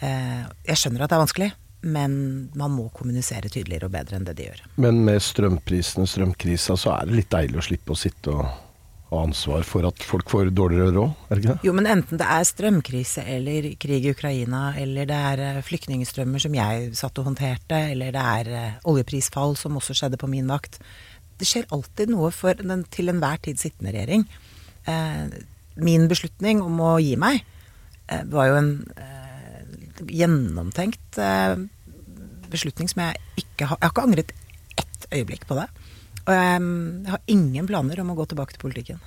Eh, 0.00 0.46
Jeg 0.64 0.80
skjønner 0.80 1.04
at 1.04 1.12
det 1.12 1.18
er 1.18 1.24
vanskelig, 1.26 1.50
men 1.92 2.14
man 2.56 2.72
må 2.72 2.86
kommunisere 2.96 3.52
tydeligere 3.52 3.90
og 3.90 3.92
bedre 3.98 4.16
enn 4.16 4.24
det 4.24 4.38
de 4.38 4.46
gjør. 4.48 4.62
Men 4.80 5.02
med 5.04 5.20
strømprisene, 5.20 6.08
strømkrisa, 6.08 6.78
så 6.80 6.94
er 6.96 7.10
det 7.10 7.18
litt 7.20 7.30
deilig 7.36 7.60
å 7.60 7.66
slippe 7.68 7.92
å 7.92 8.00
sitte 8.00 8.32
og 8.32 8.48
ansvar 9.14 9.64
for 9.64 9.86
at 9.88 10.02
folk 10.04 10.28
får 10.28 10.50
dårligere 10.52 10.92
råd, 10.92 11.12
er 11.28 11.30
det 11.34 11.42
ikke 11.42 11.54
det? 11.54 11.66
Jo, 11.68 11.74
men 11.76 11.88
enten 11.88 12.20
det 12.20 12.26
er 12.28 12.48
strømkrise 12.48 13.24
eller 13.36 13.68
krig 13.80 14.04
i 14.04 14.12
Ukraina, 14.12 14.62
eller 14.76 15.08
det 15.08 15.20
er 15.32 15.44
eh, 15.46 15.60
flyktningstrømmer 15.64 16.42
som 16.44 16.56
jeg 16.58 16.90
satt 16.98 17.20
og 17.20 17.30
håndterte, 17.30 17.78
eller 17.94 18.12
det 18.14 18.24
er 18.34 18.50
eh, 18.52 18.80
oljeprisfall 18.88 19.56
som 19.56 19.78
også 19.80 19.96
skjedde 19.96 20.20
på 20.20 20.28
min 20.30 20.50
vakt. 20.52 20.76
Det 21.40 21.48
skjer 21.48 21.70
alltid 21.72 22.12
noe 22.12 22.30
for 22.34 22.58
den 22.58 22.84
til 22.92 23.08
enhver 23.12 23.40
tid 23.44 23.60
sittende 23.62 23.94
regjering. 23.96 24.26
Eh, 24.88 25.38
min 25.78 26.08
beslutning 26.10 26.60
om 26.64 26.80
å 26.82 26.92
gi 27.00 27.14
meg 27.20 27.40
eh, 28.08 28.24
var 28.28 28.50
jo 28.50 28.60
en 28.60 28.72
eh, 28.98 29.18
gjennomtenkt 30.20 31.20
eh, 31.22 31.56
beslutning 32.48 32.90
som 32.90 33.04
jeg 33.04 33.44
ikke 33.44 33.68
har 33.70 33.78
Jeg 33.78 33.88
har 33.88 33.92
ikke 33.92 34.06
angret 34.06 34.34
ett 34.78 35.06
øyeblikk 35.12 35.48
på 35.48 35.56
det. 35.58 35.66
Og 36.28 36.34
jeg, 36.36 36.64
jeg 37.06 37.14
har 37.14 37.22
ingen 37.32 37.68
planer 37.70 38.02
om 38.02 38.12
å 38.12 38.18
gå 38.18 38.26
tilbake 38.28 38.54
til 38.54 38.62
politikken. 38.66 39.00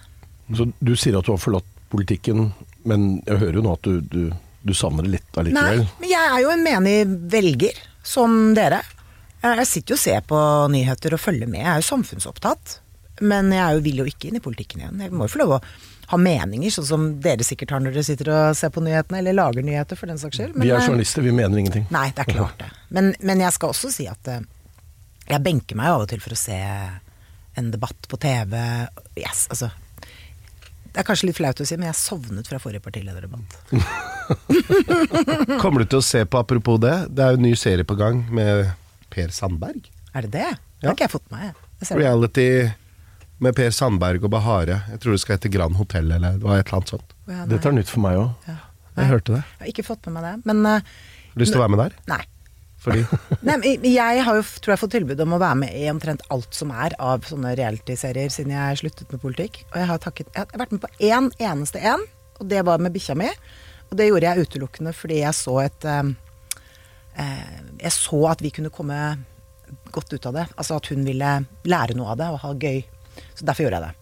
Så 0.58 0.68
du 0.82 0.96
sier 0.98 1.20
at 1.20 1.28
du 1.28 1.36
har 1.36 1.42
forlatt 1.42 1.68
politikken, 1.92 2.50
men 2.88 3.22
jeg 3.28 3.38
hører 3.44 3.60
jo 3.60 3.66
nå 3.66 3.76
at 3.78 3.86
du, 3.86 4.00
du, 4.02 4.32
du 4.66 4.74
savner 4.76 5.06
det 5.06 5.20
litt 5.20 5.38
allikevel. 5.38 5.84
Nei, 5.84 6.00
men 6.02 6.12
jeg 6.12 6.32
er 6.34 6.40
jo 6.44 6.54
en 6.56 6.66
menig 6.66 6.96
velger, 7.32 7.82
som 8.04 8.40
dere. 8.58 8.82
Jeg 9.42 9.68
sitter 9.70 9.94
jo 9.94 10.00
og 10.00 10.02
ser 10.02 10.26
på 10.26 10.40
nyheter 10.74 11.14
og 11.14 11.22
følger 11.22 11.50
med. 11.50 11.62
Jeg 11.62 11.72
er 11.76 11.84
jo 11.84 11.90
samfunnsopptatt. 11.92 12.80
Men 13.22 13.52
jeg 13.54 13.62
er 13.62 13.78
jo, 13.78 13.82
vil 13.86 14.02
jo 14.02 14.08
ikke 14.10 14.30
inn 14.32 14.40
i 14.40 14.44
politikken 14.44 14.82
igjen. 14.82 15.02
Jeg 15.06 15.14
må 15.14 15.28
jo 15.28 15.34
få 15.36 15.44
lov 15.44 15.56
å 15.60 15.62
ha 16.12 16.18
meninger, 16.20 16.74
sånn 16.74 16.88
som 16.88 17.04
dere 17.24 17.46
sikkert 17.46 17.76
har 17.76 17.84
når 17.84 17.94
dere 17.96 18.06
sitter 18.08 18.32
og 18.34 18.58
ser 18.58 18.72
på 18.74 18.82
nyhetene, 18.84 19.22
eller 19.22 19.38
lager 19.38 19.66
nyheter 19.66 20.00
for 20.00 20.12
den 20.12 20.20
saks 20.20 20.40
skyld. 20.40 20.56
Men, 20.56 20.66
Vi 20.66 20.74
er 20.74 20.82
eh, 20.82 20.88
journalister, 20.90 21.24
vi 21.24 21.36
mener 21.36 21.62
ingenting. 21.62 21.86
Nei, 21.94 22.08
det 22.18 22.26
er 22.26 22.34
klart 22.34 22.58
det. 22.60 22.72
Men, 22.90 23.14
men 23.22 23.44
jeg 23.46 23.56
skal 23.56 23.76
også 23.76 23.92
si 23.94 24.08
at 24.10 24.32
eh, 24.32 24.42
jeg 25.30 25.44
benker 25.46 25.80
meg 25.80 25.94
av 25.94 26.08
og 26.08 26.10
til 26.12 26.24
for 26.24 26.36
å 26.36 26.40
se 26.42 26.58
en 27.60 27.72
debatt 27.74 28.08
på 28.08 28.18
TV. 28.22 28.56
Yes, 29.20 29.48
altså. 29.52 29.72
Det 30.92 31.00
er 31.00 31.08
kanskje 31.08 31.30
litt 31.30 31.38
flaut 31.40 31.60
å 31.64 31.66
si, 31.68 31.78
men 31.80 31.88
jeg 31.88 31.96
sovnet 32.00 32.48
fra 32.52 32.60
forrige 32.60 32.84
partilederdebatt. 32.84 33.60
Kommer 35.62 35.84
du 35.84 35.88
til 35.92 36.02
å 36.02 36.04
se 36.06 36.26
på, 36.28 36.40
apropos 36.42 36.80
det, 36.84 36.96
det 37.16 37.24
er 37.26 37.36
jo 37.36 37.40
en 37.40 37.46
ny 37.48 37.54
serie 37.60 37.86
på 37.88 37.96
gang 38.00 38.24
med 38.34 38.72
Per 39.12 39.32
Sandberg. 39.36 39.88
Er 40.16 40.28
det 40.28 40.32
det? 40.36 40.50
Det 40.82 40.84
Ja. 40.84 40.90
har 40.90 40.96
ikke 40.98 41.06
jeg 41.08 41.14
fått 41.16 41.32
med 41.32 41.40
meg. 41.40 41.56
Jeg 41.80 41.88
ser 41.88 41.96
det. 41.96 42.04
Reality 42.04 42.48
med 43.42 43.56
Per 43.58 43.72
Sandberg 43.76 44.24
og 44.28 44.32
Bahare. 44.34 44.82
Jeg 44.92 45.00
tror 45.04 45.16
det 45.16 45.22
skal 45.24 45.38
hete 45.38 45.52
Grand 45.54 45.76
Hotell 45.80 46.12
eller 46.12 46.38
noe, 46.42 46.58
et 46.60 46.68
eller 46.68 46.78
annet 46.82 46.90
sånt. 46.96 47.16
Å, 47.28 47.32
ja, 47.32 47.38
nei. 47.46 47.48
Dette 47.56 47.72
er 47.72 47.78
nytt 47.78 47.90
for 47.92 48.04
meg 48.04 48.20
òg. 48.20 48.30
Ja. 48.48 48.58
Jeg 48.98 49.08
hørte 49.14 49.34
det. 49.38 49.44
Jeg 49.56 49.64
har 49.64 49.72
ikke 49.72 49.88
fått 49.88 50.06
med 50.10 50.18
meg 50.20 50.24
det. 50.28 50.36
Men 50.52 50.66
uh, 50.68 50.92
Lyst 51.40 51.54
til 51.56 51.62
å 51.62 51.64
være 51.64 51.76
med 51.78 51.80
der? 51.86 51.96
nei. 52.12 52.22
Fordi 52.82 53.04
Nei, 53.48 53.58
men 53.62 53.86
jeg 53.86 54.24
har 54.26 54.38
jo, 54.40 54.46
tror 54.58 54.74
jeg, 54.74 54.82
fått 54.82 54.96
tilbud 54.96 55.20
om 55.26 55.36
å 55.38 55.42
være 55.42 55.60
med 55.64 55.76
i 55.78 55.88
omtrent 55.92 56.24
alt 56.34 56.56
som 56.58 56.74
er 56.74 56.96
av 57.02 57.28
sånne 57.30 57.54
realityserier 57.60 58.34
siden 58.34 58.56
jeg 58.56 58.82
sluttet 58.82 59.14
med 59.14 59.22
politikk. 59.24 59.62
Og 59.72 59.78
jeg 59.82 59.90
har, 59.92 60.02
takket, 60.02 60.32
jeg 60.34 60.50
har 60.50 60.64
vært 60.64 60.76
med 60.76 60.84
på 60.86 60.94
én 61.12 61.30
eneste 61.38 61.84
en, 61.94 62.06
og 62.40 62.50
det 62.50 62.64
var 62.66 62.82
med 62.82 62.94
bikkja 62.96 63.18
mi. 63.20 63.30
Og 63.92 63.98
det 64.00 64.08
gjorde 64.08 64.30
jeg 64.30 64.48
utelukkende 64.48 64.94
fordi 64.96 65.20
jeg 65.20 65.36
så 65.36 65.58
et 65.66 65.88
eh, 65.90 66.14
eh, 67.20 67.58
Jeg 67.84 67.94
så 67.98 68.22
at 68.32 68.42
vi 68.42 68.54
kunne 68.56 68.72
komme 68.74 68.98
godt 69.92 70.14
ut 70.16 70.30
av 70.30 70.38
det. 70.40 70.46
Altså 70.56 70.80
at 70.80 70.88
hun 70.92 71.04
ville 71.06 71.32
lære 71.68 71.98
noe 72.00 72.14
av 72.14 72.22
det 72.22 72.30
og 72.32 72.40
ha 72.46 72.54
gøy. 72.56 72.82
Så 73.36 73.46
derfor 73.46 73.68
gjorde 73.68 73.82
jeg 73.82 73.90
det. 73.90 73.98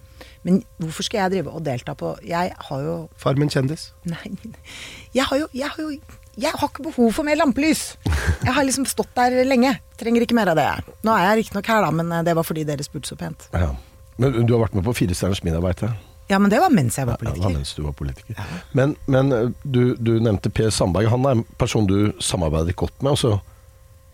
Men 0.46 0.62
hvorfor 0.80 1.04
skal 1.04 1.26
jeg 1.26 1.34
drive 1.34 1.52
og 1.52 1.64
delta 1.66 1.94
på 2.00 2.14
Jeg 2.24 2.54
har 2.70 2.84
jo 2.86 2.96
Farmen 3.20 3.52
kjendis. 3.52 3.90
Nei, 4.08 4.32
jeg 5.18 5.26
har 5.28 5.42
jo, 5.42 5.50
jeg 5.54 5.74
har 5.74 5.84
jo 5.84 6.19
jeg 6.38 6.52
har 6.56 6.70
ikke 6.70 6.84
behov 6.90 7.14
for 7.18 7.24
mer 7.28 7.36
lampelys. 7.40 7.96
Jeg 8.44 8.54
har 8.56 8.64
liksom 8.64 8.86
stått 8.88 9.10
der 9.18 9.42
lenge. 9.48 9.74
Trenger 10.00 10.24
ikke 10.24 10.36
mer 10.38 10.52
av 10.54 10.60
det. 10.60 10.68
Nå 11.04 11.16
er 11.16 11.26
jeg 11.32 11.42
riktignok 11.44 11.68
her, 11.68 11.82
da, 11.84 11.90
men 11.92 12.12
eh, 12.12 12.22
det 12.28 12.36
var 12.38 12.46
fordi 12.48 12.64
dere 12.68 12.86
spurte 12.86 13.10
så 13.12 13.18
pent. 13.20 13.50
Ja. 13.54 13.72
Men 14.20 14.46
du 14.46 14.54
har 14.54 14.62
vært 14.68 14.76
med 14.78 14.84
på 14.88 14.94
Fire 14.96 15.16
stjerners 15.16 15.42
middag, 15.44 15.64
veit 15.64 15.82
jeg. 15.84 15.92
Ja, 16.30 16.38
men 16.38 16.52
det 16.52 16.60
var 16.62 16.70
mens 16.70 16.96
jeg 17.00 17.08
var 17.10 17.18
Ja, 17.18 17.32
det 17.32 17.32
var 17.32 17.36
politiker. 17.40 17.58
mens 17.58 17.74
du 17.74 17.82
var 17.88 17.94
politiker. 17.98 18.36
Men, 18.78 18.96
men 19.10 19.32
eh, 19.34 19.48
du, 19.64 19.96
du 19.98 20.12
nevnte 20.22 20.52
Per 20.54 20.70
Sandberg. 20.76 21.10
Han 21.10 21.26
er 21.26 21.40
en 21.40 21.44
person 21.58 21.88
du 21.90 22.14
samarbeider 22.22 22.76
godt 22.78 23.02
med, 23.02 23.16
og 23.18 23.20
så 23.24 23.34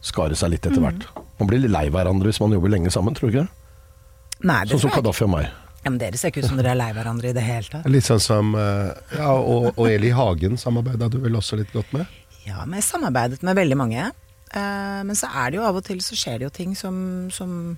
skar 0.06 0.30
det 0.32 0.38
seg 0.40 0.54
litt 0.54 0.66
etter 0.70 0.80
hvert. 0.82 1.06
Man 1.42 1.50
blir 1.50 1.60
litt 1.66 1.74
lei 1.74 1.88
hverandre 1.92 2.30
hvis 2.32 2.40
man 2.40 2.54
jobber 2.56 2.72
lenge 2.72 2.94
sammen, 2.94 3.18
tror 3.18 3.30
du 3.30 3.36
ikke 3.36 3.46
det? 3.46 4.46
Nei, 4.46 4.62
det 4.64 4.76
Sånn 4.76 4.86
som. 4.88 4.94
Kadafi 4.96 5.26
og 5.26 5.32
meg. 5.34 5.50
Ja, 5.86 5.92
men 5.94 6.00
dere 6.02 6.18
ser 6.18 6.32
ikke 6.32 6.42
ut 6.42 6.48
som 6.50 6.58
dere 6.58 6.72
er 6.74 6.80
lei 6.80 6.90
hverandre 6.98 7.30
i 7.30 7.36
det 7.38 7.44
hele 7.46 7.70
tatt. 7.70 7.86
Litt 7.94 8.08
sånn 8.08 8.22
som 8.24 8.56
eh, 8.58 9.20
Ja, 9.20 9.36
og, 9.38 9.68
og 9.76 9.86
Eli 9.86 10.10
Hagen 10.18 10.58
samarbeida 10.58 11.12
du 11.14 11.20
vel 11.22 11.38
også 11.38 11.60
litt 11.60 11.70
godt 11.76 11.94
med? 11.94 12.10
Ja, 12.48 12.64
men 12.66 12.80
jeg 12.80 12.88
samarbeidet 12.88 13.46
med 13.46 13.60
veldig 13.60 13.78
mange. 13.78 14.08
Eh, 14.50 15.04
men 15.06 15.14
så 15.18 15.30
er 15.30 15.54
det 15.54 15.60
jo 15.60 15.68
av 15.70 15.78
og 15.78 15.86
til 15.86 16.02
så 16.02 16.18
skjer 16.18 16.42
det 16.42 16.50
jo 16.50 16.56
ting 16.58 16.74
som, 16.80 16.98
som 17.30 17.78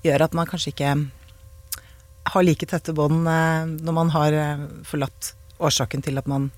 gjør 0.00 0.24
at 0.30 0.38
man 0.38 0.48
kanskje 0.48 0.72
ikke 0.72 0.96
har 2.32 2.48
like 2.48 2.72
tette 2.72 2.96
bånd 2.96 3.28
eh, 3.28 3.68
når 3.84 3.98
man 4.00 4.16
har 4.16 4.40
forlatt 4.88 5.34
årsaken 5.60 6.08
til 6.08 6.24
at 6.24 6.32
man 6.32 6.48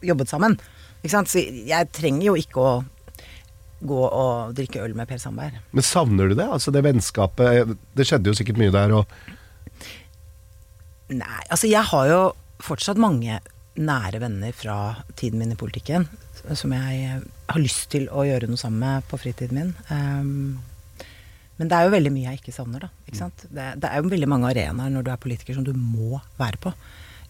jobbet 0.00 0.32
sammen. 0.32 0.56
Ikke 1.02 1.18
sant? 1.18 1.28
Så 1.28 1.44
jeg 1.44 1.92
trenger 1.92 2.30
jo 2.30 2.38
ikke 2.40 2.64
å 2.64 2.76
gå 3.84 4.04
og 4.08 4.56
drikke 4.56 4.80
øl 4.82 4.96
med 4.96 5.06
Per 5.10 5.20
Sandberg. 5.20 5.60
Men 5.76 5.84
savner 5.84 6.32
du 6.32 6.40
det? 6.40 6.48
Altså 6.48 6.72
det 6.74 6.80
vennskapet 6.82 7.76
Det 7.94 8.08
skjedde 8.08 8.32
jo 8.32 8.38
sikkert 8.40 8.58
mye 8.58 8.72
der, 8.74 8.96
og 9.02 9.36
Nei, 11.08 11.42
altså 11.48 11.70
jeg 11.70 11.84
har 11.88 12.08
jo 12.10 12.20
fortsatt 12.64 13.00
mange 13.00 13.38
nære 13.78 14.20
venner 14.20 14.54
fra 14.56 14.78
tiden 15.16 15.38
min 15.40 15.54
i 15.54 15.58
politikken 15.58 16.08
som 16.56 16.72
jeg 16.72 17.20
har 17.48 17.60
lyst 17.60 17.88
til 17.92 18.08
å 18.14 18.24
gjøre 18.26 18.48
noe 18.50 18.60
sammen 18.60 18.82
med 18.82 19.06
på 19.10 19.18
fritiden 19.20 19.58
min. 19.58 19.72
Um, 19.90 21.08
men 21.58 21.70
det 21.70 21.74
er 21.74 21.88
jo 21.88 21.94
veldig 21.94 22.12
mye 22.14 22.30
jeg 22.30 22.40
ikke 22.40 22.54
savner, 22.54 22.86
da. 22.86 22.90
Ikke 23.08 23.18
sant? 23.18 23.44
Det, 23.50 23.66
det 23.82 23.90
er 23.90 23.98
jo 23.98 24.12
veldig 24.12 24.30
mange 24.30 24.50
arenaer 24.52 24.92
når 24.94 25.06
du 25.06 25.10
er 25.12 25.22
politiker 25.22 25.56
som 25.56 25.66
du 25.66 25.72
må 25.74 26.20
være 26.38 26.60
på. 26.62 26.72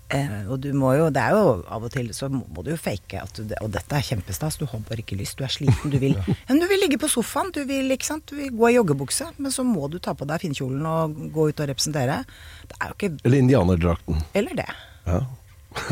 Eh, 0.09 0.47
og 0.49 0.63
du 0.65 0.71
må 0.73 0.95
jo, 0.97 1.11
det 1.13 1.21
er 1.21 1.35
jo 1.37 1.49
av 1.69 1.83
og 1.85 1.91
til 1.93 2.07
så 2.17 2.31
må 2.33 2.63
du 2.65 2.71
jo 2.73 2.79
fake 2.81 3.19
at 3.21 3.41
du, 3.45 3.51
Og 3.61 3.69
dette 3.75 3.93
er 3.93 4.05
kjempestas, 4.07 4.57
du 4.57 4.65
har 4.65 4.81
bare 4.89 5.03
ikke 5.03 5.19
lyst, 5.21 5.37
du 5.37 5.45
er 5.45 5.53
sliten, 5.53 5.93
du 5.93 5.99
vil 6.01 6.15
ja, 6.19 6.37
men 6.49 6.63
Du 6.63 6.65
vil 6.71 6.81
ligge 6.81 6.97
på 7.01 7.11
sofaen, 7.13 7.51
du 7.53 7.61
vil, 7.69 7.93
ikke 7.93 8.09
sant, 8.09 8.25
du 8.31 8.39
vil 8.39 8.55
gå 8.57 8.71
i 8.71 8.79
joggebukse, 8.79 9.27
men 9.37 9.53
så 9.53 9.67
må 9.69 9.91
du 9.93 9.99
ta 10.01 10.15
på 10.17 10.25
deg 10.29 10.41
finnkjolen 10.47 10.87
og 10.89 11.19
gå 11.35 11.51
ut 11.51 11.61
og 11.61 11.69
representere. 11.69 12.23
Det 12.71 12.79
er 12.79 12.89
jo 12.89 12.97
ikke 12.97 13.11
Eller 13.29 13.45
indianerdrakten. 13.45 14.23
Eller 14.41 14.57
det. 14.63 14.69
Ja. 15.05 15.21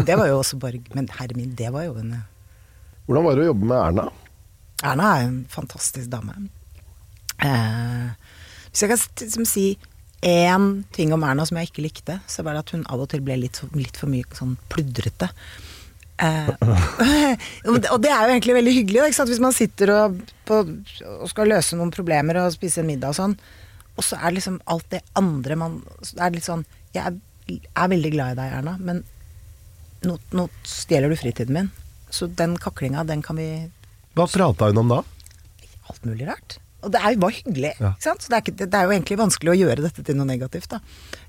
Det 0.09 0.17
var 0.17 0.31
jo 0.31 0.39
også 0.41 0.57
bare 0.59 0.81
Men 0.97 1.11
herre 1.12 1.37
min, 1.37 1.53
det 1.55 1.69
var 1.73 1.85
jo 1.85 1.99
en 2.01 2.14
Hvordan 3.07 3.27
var 3.27 3.37
det 3.37 3.45
å 3.45 3.51
jobbe 3.53 3.69
med 3.69 3.77
Erna? 3.79 4.07
Erna 4.83 5.11
er 5.19 5.27
en 5.29 5.37
fantastisk 5.53 6.09
dame. 6.11 6.33
Eh, 7.45 8.09
hvis 8.73 8.83
jeg 8.83 8.91
kan 9.37 9.47
si 9.49 9.67
én 10.25 10.85
ting 10.97 11.12
om 11.12 11.25
Erna 11.25 11.45
som 11.47 11.59
jeg 11.61 11.71
ikke 11.71 11.85
likte, 11.85 12.19
så 12.31 12.45
var 12.45 12.57
det 12.57 12.64
at 12.64 12.75
hun 12.75 12.87
av 12.89 13.03
og 13.05 13.11
til 13.12 13.23
ble 13.25 13.37
litt, 13.41 13.61
litt 13.77 13.97
for 14.01 14.11
mye 14.11 14.25
sånn 14.37 14.57
pludrete. 14.73 15.29
Eh, 16.17 16.49
og 17.69 18.01
det- 18.01 18.11
er 18.11 18.25
jo 18.25 18.33
egentlig 18.33 18.57
veldig 18.57 18.75
hyggelig, 18.79 19.03
da, 19.19 19.27
hvis 19.29 19.43
man 19.45 19.53
sitter 19.57 19.93
og, 19.93 20.21
på, 20.49 20.62
og 21.21 21.29
skal 21.31 21.53
løse 21.53 21.77
noen 21.77 21.93
problemer 21.95 22.41
og 22.41 22.55
spise 22.55 22.81
en 22.81 22.89
middag 22.89 23.12
og 23.12 23.19
sånn, 23.21 23.37
og 23.97 24.05
så 24.05 24.19
er 24.21 24.37
liksom 24.37 24.61
alt 24.73 24.89
det 24.93 25.03
andre 25.17 25.57
man 25.57 25.79
er 26.21 26.35
litt 26.35 26.45
sånn 26.45 26.67
Jeg 26.93 27.01
er, 27.09 27.14
er 27.77 27.89
veldig 27.89 28.11
glad 28.12 28.35
i 28.35 28.41
deg, 28.41 28.53
Erna, 28.59 28.77
men 28.81 29.03
nå, 30.05 30.19
nå 30.37 30.49
stjeler 30.64 31.12
du 31.12 31.17
fritiden 31.17 31.57
min. 31.57 31.71
Så 32.12 32.29
den 32.29 32.57
kaklinga, 32.61 33.05
den 33.09 33.23
kan 33.25 33.37
vi 33.37 33.49
hva 34.17 34.25
prata 34.33 34.71
hun 34.71 34.81
om 34.81 34.89
da? 34.89 35.03
alt 35.91 36.05
mulig 36.09 36.25
rart. 36.29 36.57
Og 36.87 36.93
det 36.95 37.03
er 37.03 37.18
bare 37.18 37.34
hyggelig. 37.41 37.72
Ja. 37.82 37.93
Ikke 37.97 38.07
sant? 38.07 38.22
Så 38.22 38.30
det 38.30 38.39
er, 38.39 38.45
ikke, 38.45 38.57
det 38.62 38.78
er 38.78 38.87
jo 38.87 38.95
egentlig 38.95 39.18
vanskelig 39.18 39.53
å 39.53 39.59
gjøre 39.59 39.84
dette 39.89 40.05
til 40.07 40.18
noe 40.18 40.28
negativt. 40.28 40.70
Da. 40.70 40.78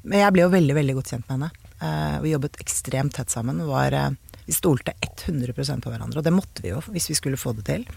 Men 0.06 0.22
jeg 0.22 0.36
ble 0.36 0.46
jo 0.46 0.54
veldig 0.54 0.78
veldig 0.78 0.96
godt 1.00 1.14
kjent 1.14 1.26
med 1.26 1.36
henne. 1.36 1.68
Eh, 1.82 2.18
vi 2.24 2.34
jobbet 2.36 2.60
ekstremt 2.62 3.16
tett 3.18 3.34
sammen. 3.34 3.64
Var, 3.66 3.98
eh, 3.98 4.38
vi 4.46 4.56
stolte 4.56 4.94
100% 5.02 5.84
på 5.84 5.92
hverandre, 5.92 6.22
og 6.22 6.28
det 6.28 6.36
måtte 6.36 6.64
vi 6.64 6.72
jo 6.72 6.84
hvis 6.94 7.10
vi 7.12 7.18
skulle 7.18 7.42
få 7.42 7.56
det 7.58 7.66
til. 7.68 7.88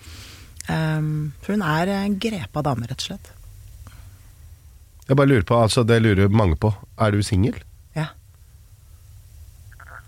Um, 0.71 1.33
for 1.41 1.57
hun 1.57 1.65
er 1.65 1.91
en 1.95 2.17
grepa 2.21 2.63
dame, 2.63 2.89
rett 2.89 3.01
og 3.01 3.07
slett. 3.13 3.31
Jeg 5.09 5.19
bare 5.19 5.31
lurer 5.31 5.47
på, 5.47 5.57
altså 5.59 5.83
det 5.87 5.99
lurer 6.05 6.31
mange 6.31 6.59
på. 6.61 6.73
Er 7.01 7.15
du 7.15 7.23
singel? 7.27 7.57
Ja. 7.97 8.11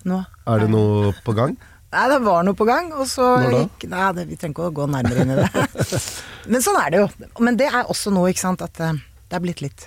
Nå. 0.06 0.20
Er 0.46 0.62
det 0.62 0.68
noe 0.70 1.12
på 1.26 1.34
gang? 1.34 1.56
Nei, 1.92 2.04
det 2.08 2.18
var 2.24 2.44
noe 2.46 2.56
på 2.56 2.64
gang, 2.64 2.86
og 2.96 3.04
så 3.10 3.26
gikk 3.52 3.84
Nei, 3.92 4.04
det, 4.16 4.22
vi 4.30 4.36
trenger 4.40 4.54
ikke 4.54 4.68
å 4.70 4.74
gå 4.78 4.86
nærmere 4.88 5.24
inn 5.26 5.32
i 5.34 5.40
det. 5.42 6.00
Men 6.52 6.64
sånn 6.64 6.78
er 6.80 6.92
det 6.94 7.02
jo. 7.02 7.08
Men 7.44 7.58
det 7.60 7.66
er 7.68 7.84
også 7.92 8.12
noe, 8.14 8.30
ikke 8.32 8.44
sant, 8.46 8.64
at 8.64 8.80
eh, 8.80 8.96
det 9.28 9.36
er 9.36 9.42
blitt 9.44 9.60
litt 9.64 9.84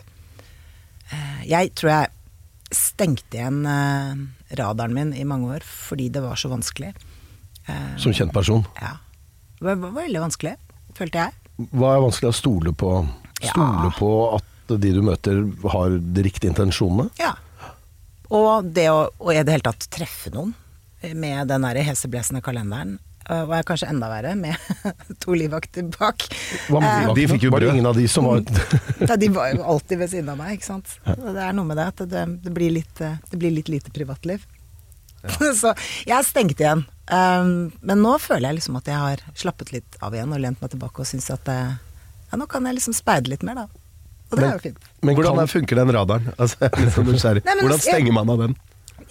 eh, 1.10 1.39
Jeg 1.49 1.72
tror 1.78 1.91
jeg 1.95 2.12
stengte 2.76 3.39
igjen 3.39 3.62
eh, 3.70 4.14
radaren 4.60 4.93
min 4.93 5.14
i 5.18 5.26
mange 5.28 5.49
år 5.58 5.66
fordi 5.66 6.12
det 6.14 6.22
var 6.26 6.38
så 6.39 6.51
vanskelig. 6.53 6.93
Som 7.97 8.14
kjent 8.14 8.30
person. 8.36 8.62
Ja. 8.78 8.91
Det 9.58 9.66
var, 9.66 9.80
var 9.88 9.95
veldig 10.03 10.20
vanskelig, 10.22 10.51
følte 10.97 11.24
jeg. 11.24 11.34
Hva 11.74 11.95
er 11.95 12.03
vanskelig 12.03 12.30
å 12.30 12.36
stole 12.38 12.74
på? 12.78 12.91
Stole 13.39 13.88
Ja. 13.88 13.93
på 13.97 14.10
at 14.36 14.76
de 14.82 14.91
du 14.93 15.01
møter 15.06 15.41
har 15.74 15.95
de 15.97 16.26
riktige 16.26 16.51
intensjonene? 16.53 17.10
Ja. 17.18 17.32
Og 18.34 18.70
det 18.76 18.86
å 18.93 19.08
og 19.18 19.32
i 19.34 19.39
det 19.41 19.56
hele 19.56 19.66
tatt 19.66 19.89
treffe 19.93 20.30
noen 20.34 20.53
med 21.14 21.47
den 21.51 21.62
der 21.68 21.76
heseblesende 21.84 22.41
kalenderen. 22.41 22.97
eh, 23.30 23.41
Og 23.43 23.53
er 23.58 23.64
kanskje 23.64 23.89
enda 23.89 24.08
verre, 24.10 24.36
med 24.36 24.56
to 25.24 25.34
livvakter 25.34 25.84
bak. 25.99 26.26
Hva 26.70 26.80
med 26.82 27.10
Eh, 27.10 27.14
de 27.14 27.28
fikk 27.28 27.43
jo 27.47 27.51
Var 27.51 27.60
det 27.60 27.68
brød. 27.70 27.76
ingen 27.76 27.86
av 27.91 27.95
de 27.95 28.08
som 28.08 28.26
var 28.26 28.41
Ja, 29.10 29.16
de 29.16 29.30
var 29.30 29.53
jo 29.53 29.64
alltid 29.64 29.97
ved 29.99 30.10
siden 30.10 30.30
av 30.30 30.38
meg, 30.38 30.58
ikke 30.58 30.66
sant. 30.72 30.97
Det 31.06 31.38
er 31.41 31.53
noe 31.53 31.66
med 31.66 31.78
det 31.78 31.88
at 31.93 32.03
det, 32.10 32.26
det, 32.43 32.53
blir, 32.53 32.72
litt, 32.72 33.01
eh, 33.01 33.18
det 33.32 33.38
blir 33.39 33.51
litt 33.51 33.70
lite 33.70 33.91
privatliv. 33.91 34.45
Så 35.62 35.72
jeg 36.06 36.14
er 36.18 36.24
stengt 36.28 36.60
igjen. 36.62 36.86
Um, 37.10 37.72
men 37.86 37.99
nå 38.01 38.16
føler 38.22 38.49
jeg 38.49 38.60
liksom 38.60 38.78
at 38.78 38.88
jeg 38.89 38.97
har 38.97 39.22
slappet 39.38 39.72
litt 39.74 39.97
av 40.01 40.14
igjen 40.14 40.32
og 40.34 40.39
lent 40.41 40.62
meg 40.62 40.72
tilbake 40.74 41.01
og 41.03 41.10
syns 41.10 41.28
at 41.34 41.49
eh, 41.53 41.74
ja, 42.32 42.38
nå 42.38 42.45
kan 42.49 42.66
jeg 42.66 42.78
liksom 42.80 42.93
speide 42.97 43.30
litt 43.30 43.43
mer, 43.45 43.56
da. 43.64 43.66
Og 44.32 44.38
det 44.38 44.41
Men- 44.41 44.49
er 44.49 44.56
jo 44.58 44.64
fint. 44.64 44.88
Men 45.06 45.16
Hvordan 45.18 45.38
kan, 45.38 45.47
funker 45.51 45.76
den 45.82 45.91
radaren? 45.93 46.32
Altså, 46.41 46.58
jeg 46.62 46.72
er 46.74 46.82
litt 46.82 46.93
sånn 46.95 47.06
nysgjerrig. 47.14 47.43
Nei, 47.45 47.53
men 47.53 47.66
Hvordan 47.68 47.78
altså, 47.78 47.91
stenger 47.93 48.14
man 48.18 48.30
av 48.34 48.39
den? 48.41 48.56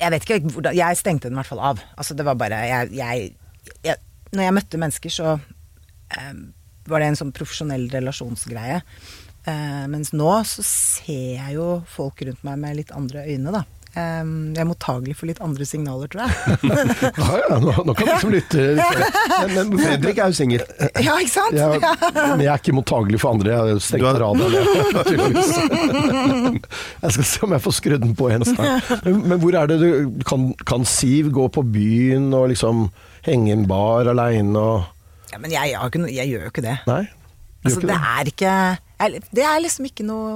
Jeg 0.00 0.10
vet 0.10 0.24
ikke 0.26 0.52
hvordan 0.56 0.76
Jeg 0.76 0.98
stengte 0.98 1.28
den 1.28 1.36
i 1.36 1.40
hvert 1.40 1.50
fall 1.52 1.62
av. 1.72 1.82
Altså, 1.96 2.16
det 2.18 2.26
var 2.26 2.38
bare 2.40 2.64
jeg, 2.66 2.92
jeg, 2.98 3.28
jeg 3.86 3.96
Når 4.34 4.48
jeg 4.48 4.56
møtte 4.56 4.80
mennesker, 4.82 5.14
så 5.14 5.36
eh, 5.36 6.32
var 6.90 7.00
det 7.00 7.12
en 7.12 7.20
sånn 7.20 7.34
profesjonell 7.36 7.86
relasjonsgreie. 7.92 8.80
Eh, 9.44 9.84
mens 9.92 10.12
nå 10.16 10.30
så 10.48 10.64
ser 10.66 11.38
jeg 11.38 11.56
jo 11.58 11.68
folk 11.90 12.22
rundt 12.26 12.44
meg 12.46 12.60
med 12.60 12.78
litt 12.80 12.92
andre 12.96 13.26
øyne, 13.28 13.54
da. 13.54 13.64
Ehm, 13.94 14.50
jeg 14.56 14.64
er 14.64 14.66
mottagelig 14.66 15.12
for 15.14 15.30
litt 15.30 15.38
andre 15.44 15.62
signaler, 15.68 16.08
tror 16.10 16.26
jeg. 16.26 16.34
Ja, 17.20 17.28
ja, 17.44 17.58
nå, 17.62 17.70
nå 17.86 17.92
kan 17.94 18.08
du 18.08 18.10
liksom 18.10 18.32
lytte. 18.34 18.64
Men, 18.74 19.54
men 19.54 19.70
Fredrik 19.78 20.18
er 20.18 20.26
jo 20.32 20.36
singel. 20.40 20.64
ja, 21.04 21.14
ikke 21.22 21.30
sant? 21.30 21.54
Jeg, 21.54 21.78
men 22.16 22.42
jeg 22.42 22.50
er 22.50 22.58
ikke 22.58 22.74
mottagelig 22.74 23.20
for 23.22 23.30
andre. 23.36 23.52
Jeg 23.54 23.60
har 23.60 23.78
stengt 23.84 24.02
Du 24.02 24.06
har- 24.08 24.18
radioen. 24.24 24.50
Jeg 27.04 27.10
skal 27.14 27.26
se 27.28 27.42
om 27.46 27.52
jeg 27.54 27.62
får 27.64 27.74
skrudd 27.78 28.02
den 28.04 28.14
på 28.18 28.24
en 28.32 28.44
snart. 28.48 28.90
Men, 29.04 29.14
men 29.30 29.38
hvor 29.42 29.54
er 29.58 29.64
det 29.70 29.78
du 29.82 29.88
kan, 30.26 30.40
kan 30.66 30.82
Siv 30.88 31.24
gå 31.34 31.44
på 31.54 31.62
byen 31.74 32.26
og 32.36 32.48
liksom 32.52 32.76
henge 33.26 33.52
en 33.54 33.66
bar 33.70 34.04
aleine 34.12 34.58
og 34.58 34.76
Ja, 35.32 35.36
men 35.42 35.50
jeg, 35.54 35.74
har 35.78 35.86
ikke 35.90 36.04
jeg 36.14 36.26
gjør 36.30 36.42
jo 36.46 36.50
ikke 36.52 36.64
det. 36.66 36.76
Nei? 36.88 37.02
Gjør 37.04 37.12
Altså, 37.64 37.78
ikke 37.80 37.88
det 37.88 37.94
det? 37.94 38.00
er 38.10 38.24
ikke 38.34 38.52
jeg- 39.04 39.22
Det 39.38 39.44
er 39.52 39.58
liksom 39.64 39.84
ikke 39.92 40.04
noe 40.10 40.30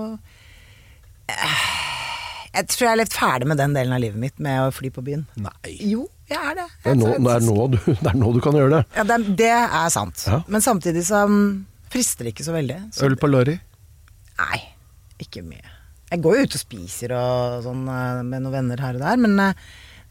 Eh, 1.29 1.59
Jeg 2.55 2.67
tror 2.73 2.87
jeg 2.87 2.93
er 2.95 3.01
litt 3.03 3.15
ferdig 3.15 3.49
med 3.51 3.59
den 3.61 3.75
delen 3.77 3.93
av 3.95 4.01
livet 4.03 4.19
mitt 4.23 4.39
med 4.43 4.61
å 4.65 4.71
fly 4.75 4.89
på 4.95 5.03
byen. 5.05 5.27
Nei. 5.45 5.75
Jo, 5.85 6.07
jeg 6.31 6.39
er 6.41 6.55
det. 6.59 6.67
Det 6.85 6.93
er, 6.95 6.97
nå, 6.99 7.11
det, 7.19 7.33
er 7.35 7.45
nå 7.47 7.67
du, 7.75 7.79
det 8.03 8.09
er 8.13 8.17
nå 8.19 8.33
du 8.35 8.41
kan 8.45 8.57
gjøre 8.59 8.73
det. 8.79 8.83
Ja, 8.97 9.05
det, 9.11 9.19
er- 9.19 9.37
det 9.43 9.51
er 9.59 9.91
sant. 9.95 10.25
Ja. 10.27 10.41
Men 10.49 10.65
samtidig 10.65 11.05
så 11.09 11.23
mm, 11.29 11.45
frister 11.93 12.25
det 12.29 12.33
ikke 12.35 12.47
så 12.49 12.55
veldig. 12.57 12.79
Så, 12.97 13.05
Øl 13.09 13.19
på 13.21 13.29
Lorry. 13.31 13.59
Nei, 14.41 14.61
ikke 15.23 15.45
mye. 15.45 15.75
Jeg 16.09 16.23
går 16.25 16.39
jo 16.39 16.45
ut 16.49 16.57
og 16.57 16.63
spiser 16.63 17.13
og 17.19 17.63
sånn 17.67 17.83
eh, 17.93 18.21
med 18.25 18.41
noen 18.47 18.55
venner 18.63 18.81
her 18.81 18.97
og 18.97 19.03
der, 19.05 19.19
men 19.21 19.35
eh, 19.45 19.65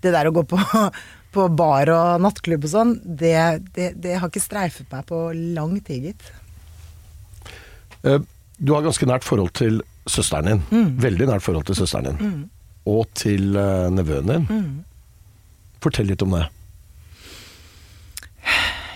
det 0.06 0.12
der 0.14 0.30
å 0.30 0.34
gå 0.36 0.44
på, 0.52 0.60
på 1.34 1.48
bar 1.58 1.90
og 1.96 2.22
nattklubb 2.22 2.68
og 2.70 2.74
sånn, 2.76 2.92
det, 3.18 3.34
det, 3.74 3.92
det 4.04 4.20
har 4.22 4.30
ikke 4.30 4.44
streifet 4.46 4.94
meg 4.94 5.08
på 5.10 5.24
lang 5.58 5.74
tid, 5.88 6.12
gitt. 6.12 6.28
Eh, 8.06 8.22
Du 8.62 8.72
har 8.74 8.82
ganske 8.86 9.06
nært 9.10 9.26
forhold 9.26 9.52
til 9.58 9.82
søsteren 10.12 10.52
din. 10.52 10.62
Mm. 10.72 10.92
Veldig 11.04 11.30
nært 11.30 11.46
forhold 11.46 11.68
til 11.70 11.78
søsteren 11.80 12.18
din. 12.20 12.38
Og 12.88 13.08
til 13.18 13.58
uh, 13.58 13.88
nevøen 13.94 14.32
din. 14.32 14.48
Mm. 14.48 14.70
Fortell 15.84 16.10
litt 16.10 16.24
om 16.26 16.38
det. 16.38 16.46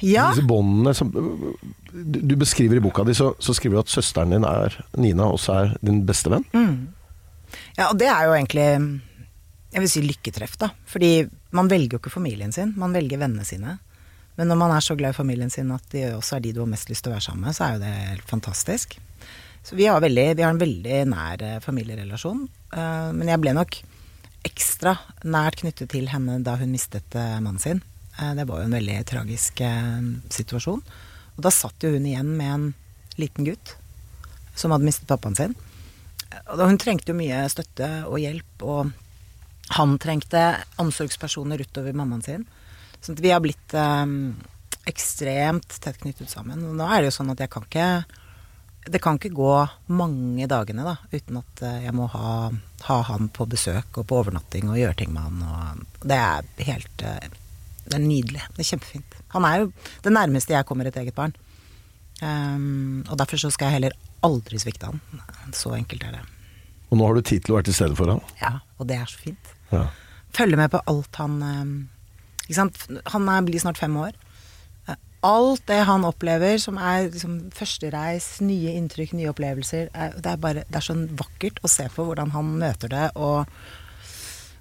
Ja, 0.01 0.31
Disse 0.31 0.47
båndene 0.49 0.95
som 0.97 1.11
du 1.13 2.15
du 2.25 2.33
beskriver 2.39 2.79
i 2.79 2.81
boka 2.81 3.03
di, 3.05 3.13
så, 3.13 3.35
så 3.37 3.53
skriver 3.53 3.77
du 3.77 3.81
at 3.83 3.91
søsteren 3.91 4.33
din 4.33 4.47
er 4.47 4.73
Nina 4.97 5.27
også 5.29 5.53
er 5.59 5.73
din 5.85 6.01
beste 6.07 6.31
venn. 6.33 6.47
ja, 7.77 7.91
og 7.91 7.99
det 7.99 8.07
er 8.09 8.25
jo 8.25 8.33
egentlig 8.33 8.67
jeg 9.71 9.83
vil 9.83 9.91
si 9.91 10.01
lykketreff, 10.03 10.57
da. 10.59 10.71
Fordi 10.89 11.27
man 11.55 11.69
velger 11.71 11.95
jo 11.95 12.01
ikke 12.01 12.11
familien 12.11 12.51
sin, 12.51 12.73
man 12.79 12.95
velger 12.95 13.21
vennene 13.21 13.45
sine. 13.47 13.77
Men 14.39 14.49
når 14.51 14.59
man 14.59 14.73
er 14.75 14.83
så 14.83 14.95
glad 14.99 15.13
i 15.13 15.19
familien 15.19 15.51
sin 15.53 15.71
at 15.75 15.85
de 15.93 16.05
også 16.15 16.37
er 16.37 16.43
de 16.43 16.53
du 16.55 16.61
har 16.63 16.71
mest 16.71 16.91
lyst 16.91 17.05
til 17.05 17.11
å 17.11 17.15
være 17.15 17.25
sammen 17.27 17.47
med, 17.47 17.55
så 17.55 17.65
er 17.67 17.75
jo 17.75 17.83
det 17.83 17.93
helt 17.93 18.27
fantastisk. 18.29 18.97
Så 19.63 19.75
vi 19.75 19.85
har, 19.85 20.01
veldig, 20.01 20.25
vi 20.37 20.43
har 20.43 20.53
en 20.53 20.61
veldig 20.61 20.99
nær 21.11 21.41
eh, 21.45 21.59
familierelasjon. 21.61 22.47
eh, 22.73 23.09
men 23.13 23.29
jeg 23.29 23.41
ble 23.43 23.53
nok 23.53 23.77
ekstra 24.47 24.95
nært 25.21 25.59
knyttet 25.61 25.91
til 25.93 26.07
henne 26.09 26.39
da 26.41 26.55
hun 26.57 26.73
mistet 26.73 27.15
eh, 27.15 27.37
mannen 27.39 27.61
sin. 27.61 27.81
Det 28.21 28.43
var 28.45 28.59
jo 28.59 28.67
en 28.67 28.75
veldig 28.75 28.97
tragisk 29.07 29.61
situasjon. 30.29 30.81
Og 31.37 31.39
da 31.41 31.49
satt 31.53 31.81
jo 31.81 31.93
hun 31.93 32.03
igjen 32.05 32.33
med 32.37 32.51
en 32.53 32.65
liten 33.17 33.47
gutt 33.47 33.71
som 34.53 34.73
hadde 34.75 34.85
mistet 34.85 35.07
pappaen 35.09 35.37
sin. 35.37 35.55
Og 36.43 36.59
da, 36.59 36.67
hun 36.67 36.77
trengte 36.77 37.13
jo 37.13 37.17
mye 37.17 37.39
støtte 37.49 37.87
og 38.03 38.19
hjelp, 38.21 38.65
og 38.67 38.91
han 39.79 39.95
trengte 40.03 40.43
omsorgspersoner 40.83 41.63
utover 41.63 41.95
mammaen 41.97 42.21
sin. 42.27 42.43
Så 43.01 43.15
vi 43.17 43.31
har 43.31 43.41
blitt 43.41 43.73
ekstremt 44.91 45.79
tett 45.81 46.03
knyttet 46.03 46.29
sammen. 46.29 46.67
Og 46.67 46.77
nå 46.77 46.91
er 46.91 47.01
det 47.01 47.13
jo 47.13 47.17
sånn 47.21 47.31
at 47.33 47.41
jeg 47.41 47.55
kan 47.55 47.65
ikke 47.65 47.89
Det 48.85 49.01
kan 49.03 49.19
ikke 49.19 49.33
gå 49.37 49.51
mange 49.93 50.47
dagene 50.49 50.85
da, 50.87 50.95
uten 51.11 51.37
at 51.37 51.61
eh, 51.67 51.83
jeg 51.85 51.93
må 51.93 52.07
ha, 52.09 52.49
ha 52.87 52.97
han 53.11 53.29
på 53.29 53.45
besøk 53.49 54.01
og 54.01 54.07
på 54.09 54.17
overnatting 54.23 54.71
og 54.71 54.79
gjøre 54.79 54.97
ting 55.03 55.13
med 55.13 55.21
han. 55.27 55.85
Det 56.01 56.17
er 56.17 56.49
helt 56.71 57.05
eh, 57.05 57.29
Det 57.85 57.97
er 57.99 58.03
nydelig. 58.03 58.41
Det 58.55 58.63
er 58.63 58.69
kjempefint. 58.71 59.17
Han 59.35 59.45
er 59.45 59.61
jo 59.61 59.71
det 60.01 60.13
nærmeste 60.13 60.55
jeg 60.55 60.67
kommer 60.69 60.89
et 60.89 60.97
eget 60.97 61.17
barn. 61.17 61.35
Um, 62.21 63.01
og 63.09 63.17
derfor 63.17 63.39
så 63.41 63.49
skal 63.49 63.71
jeg 63.71 63.79
heller 63.79 63.95
aldri 64.25 64.59
svikte 64.61 64.91
han. 64.91 65.01
Så 65.57 65.73
enkelt 65.73 66.03
er 66.05 66.19
det. 66.19 66.25
Og 66.91 66.99
nå 66.99 67.07
har 67.07 67.17
du 67.17 67.23
tid 67.25 67.45
til 67.45 67.53
å 67.53 67.57
være 67.57 67.69
til 67.69 67.77
stede 67.77 67.97
for 67.97 68.11
han. 68.11 68.21
Ja, 68.41 68.59
og 68.77 68.89
det 68.89 68.99
er 68.99 69.09
så 69.09 69.21
fint. 69.23 69.53
Ja. 69.71 69.87
Følge 70.35 70.59
med 70.59 70.71
på 70.71 70.81
alt 70.87 71.17
han 71.19 71.39
eh, 71.43 71.71
Ikke 72.45 72.57
sant. 72.57 72.83
Han 73.13 73.29
er, 73.31 73.45
blir 73.47 73.63
snart 73.63 73.81
fem 73.81 73.95
år. 73.99 74.13
Alt 75.21 75.67
det 75.69 75.83
han 75.85 76.05
opplever 76.07 76.57
som 76.61 76.79
er 76.81 77.11
liksom 77.11 77.35
førstereis, 77.53 78.39
nye 78.41 78.73
inntrykk, 78.79 79.13
nye 79.17 79.29
opplevelser, 79.29 79.91
er, 79.93 80.15
det, 80.17 80.31
er 80.31 80.41
bare, 80.41 80.63
det 80.65 80.79
er 80.79 80.85
så 80.87 80.95
vakkert 80.97 81.61
å 81.61 81.69
se 81.69 81.85
på 81.93 82.07
hvordan 82.07 82.33
han 82.33 82.55
møter 82.61 82.89
det, 82.89 83.03
og 83.21 83.45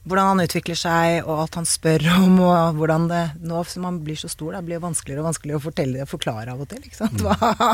hvordan 0.05 0.35
han 0.35 0.43
utvikler 0.45 0.77
seg, 0.77 1.23
og 1.25 1.47
alt 1.47 1.57
han 1.61 1.69
spør 1.69 2.05
om, 2.19 2.37
og 2.45 2.77
hvordan 2.77 3.09
det 3.11 3.23
Nå 3.45 3.63
som 3.69 3.89
han 3.89 4.03
blir 4.05 4.21
så 4.21 4.29
stor, 4.33 4.53
det 4.57 4.65
blir 4.69 4.83
vanskeligere 4.85 5.25
og 5.25 5.31
vanskeligere 5.31 5.61
å 5.61 5.65
fortelle 5.65 6.05
og 6.05 6.13
forklare 6.13 6.53
av 6.53 6.61
og 6.61 6.69
til, 6.69 6.85
ikke 6.85 7.01
sant. 7.03 7.25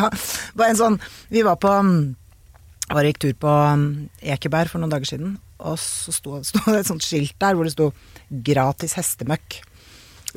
Bare 0.59 0.71
en 0.71 0.81
sånn 0.81 1.01
Vi 1.31 1.43
var 1.47 1.59
på 1.63 1.75
og 2.87 3.03
gikk 3.03 3.19
tur 3.19 3.33
på 3.43 3.51
um, 3.51 3.87
Ekeberg 4.23 4.71
for 4.71 4.79
noen 4.79 4.93
dager 4.93 5.09
siden, 5.11 5.33
og 5.59 5.75
så 5.83 6.13
sto, 6.15 6.39
sto 6.47 6.63
det 6.69 6.85
et 6.85 6.91
sånt 6.91 7.03
skilt 7.03 7.35
der 7.43 7.57
hvor 7.59 7.67
det 7.67 7.75
sto 7.75 7.89
'gratis 8.31 8.95
hestemøkk'. 8.95 9.59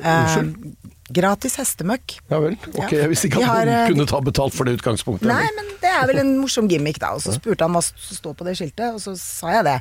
Eh, 0.00 0.90
gratis 1.10 1.56
hestemøkk. 1.60 2.16
Ja 2.30 2.40
vel. 2.42 2.56
Ok, 2.74 2.94
jeg 2.94 3.10
visste 3.10 3.30
ikke 3.30 3.42
at 3.42 3.48
har, 3.50 3.68
noen 3.68 3.76
eh, 3.76 3.92
kunne 3.92 4.08
ta 4.10 4.20
betalt 4.24 4.56
for 4.56 4.68
det 4.68 4.76
utgangspunktet. 4.78 5.28
Nei, 5.30 5.46
men 5.56 5.72
det 5.82 5.90
er 5.90 6.06
vel 6.10 6.22
en 6.22 6.34
morsom 6.38 6.70
gimmick, 6.70 7.00
da. 7.02 7.12
Og 7.16 7.24
så 7.24 7.34
spurte 7.36 7.66
han 7.66 7.74
hva 7.76 7.82
som 7.84 8.18
står 8.20 8.36
på 8.38 8.46
det 8.46 8.56
skiltet, 8.60 8.94
og 8.94 9.02
så 9.02 9.16
sa 9.18 9.56
jeg 9.58 9.66
det. 9.68 9.78